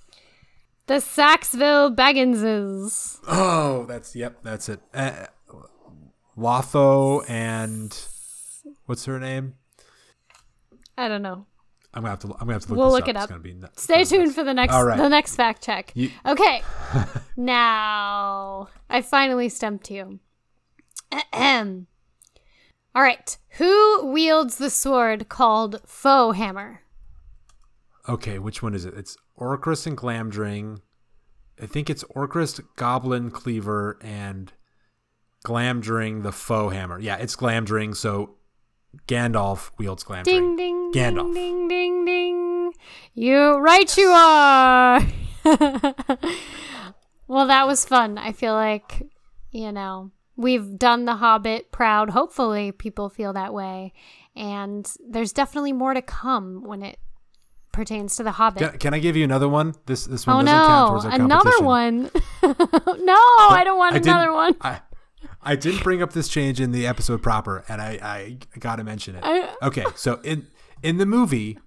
[0.87, 3.19] The Sackville-Bagginses.
[3.27, 4.79] Oh, that's yep, that's it.
[4.93, 5.25] Uh,
[6.37, 7.97] Lotho and
[8.85, 9.55] what's her name?
[10.97, 11.45] I don't know.
[11.93, 12.27] I'm gonna have to.
[12.33, 12.77] I'm gonna have to look.
[12.77, 13.09] We'll this look up.
[13.09, 13.29] it It's up.
[13.29, 13.83] gonna be nuts.
[13.83, 14.97] Stay tuned for the next All right.
[14.97, 15.91] the next fact check.
[15.95, 16.61] You- Okay.
[17.35, 20.19] now I finally stumped you.
[21.11, 21.87] Ahem.
[22.95, 23.37] All right.
[23.51, 26.81] Who wields the sword called Foe Hammer?
[28.09, 28.93] Okay, which one is it?
[28.95, 30.79] It's Orcrist and Glamdring.
[31.61, 34.51] I think it's Orcrist, Goblin Cleaver, and
[35.45, 36.99] Glamdring the Foe Hammer.
[36.99, 37.95] Yeah, it's Glamdring.
[37.95, 38.35] So
[39.07, 40.25] Gandalf wields Glamdring.
[40.25, 41.33] Ding ding Gandalf.
[41.33, 42.73] ding ding ding.
[43.13, 45.01] You right you are.
[47.27, 48.17] well, that was fun.
[48.17, 49.03] I feel like
[49.51, 52.09] you know we've done the Hobbit proud.
[52.09, 53.93] Hopefully, people feel that way,
[54.35, 56.99] and there's definitely more to come when it
[57.71, 58.59] pertains to the Hobbit.
[58.59, 59.75] Can, can I give you another one?
[59.85, 61.65] This this one oh doesn't count no, towards our another competition.
[61.65, 63.05] one.
[63.05, 64.55] no, I don't want I another one.
[64.61, 64.81] I,
[65.41, 68.83] I didn't bring up this change in the episode proper, and I, I got to
[68.83, 69.23] mention it.
[69.23, 70.47] I- okay, so in
[70.83, 71.57] in the movie,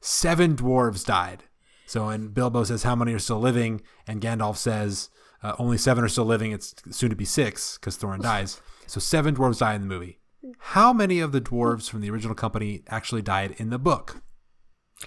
[0.00, 1.44] seven dwarves died.
[1.86, 5.10] So, and Bilbo says, "How many are still living?" And Gandalf says,
[5.42, 6.52] uh, "Only seven are still living.
[6.52, 10.20] It's soon to be six because Thorin dies." So, seven dwarves die in the movie.
[10.58, 14.22] How many of the dwarves from the original company actually died in the book?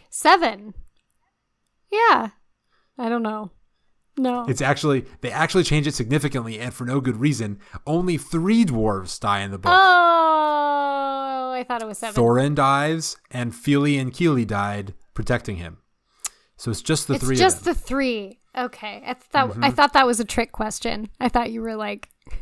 [0.09, 0.73] Seven.
[1.91, 2.29] Yeah.
[2.97, 3.51] I don't know.
[4.17, 4.45] No.
[4.47, 7.59] It's actually they actually change it significantly and for no good reason.
[7.85, 9.71] Only three dwarves die in the book.
[9.73, 12.21] oh, I thought it was seven.
[12.21, 15.77] Thorin dies, and Fili and Kili died protecting him.
[16.57, 17.73] So it's just the it's three just of them.
[17.75, 18.39] the three.
[18.57, 19.03] Okay.
[19.05, 19.63] I thought Mm-hmm.
[19.63, 21.09] I thought that was a trick question.
[21.19, 22.09] I thought you were like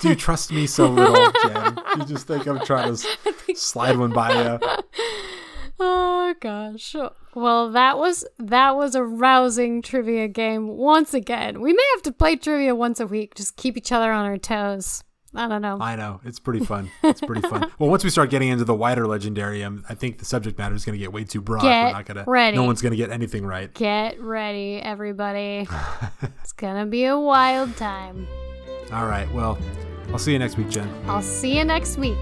[0.00, 1.78] Do you trust me so little, Jen?
[1.98, 3.06] You just think I'm trying to
[3.54, 4.58] slide one by you.
[5.78, 6.94] Oh gosh.
[6.94, 11.60] Oh, well, that was that was a rousing trivia game once again.
[11.60, 13.34] We may have to play trivia once a week.
[13.34, 15.02] Just keep each other on our toes.
[15.34, 15.76] I don't know.
[15.78, 16.90] I know it's pretty fun.
[17.02, 17.70] It's pretty fun.
[17.78, 20.86] Well, once we start getting into the wider legendarium, I think the subject matter is
[20.86, 21.60] going to get way too broad.
[21.60, 22.24] Get We're not gonna.
[22.26, 22.56] ready.
[22.56, 23.72] No one's going to get anything right.
[23.74, 25.68] Get ready, everybody.
[26.42, 28.26] it's gonna be a wild time.
[28.92, 29.30] All right.
[29.34, 29.58] Well,
[30.10, 30.88] I'll see you next week, Jen.
[31.06, 32.16] I'll see you next week.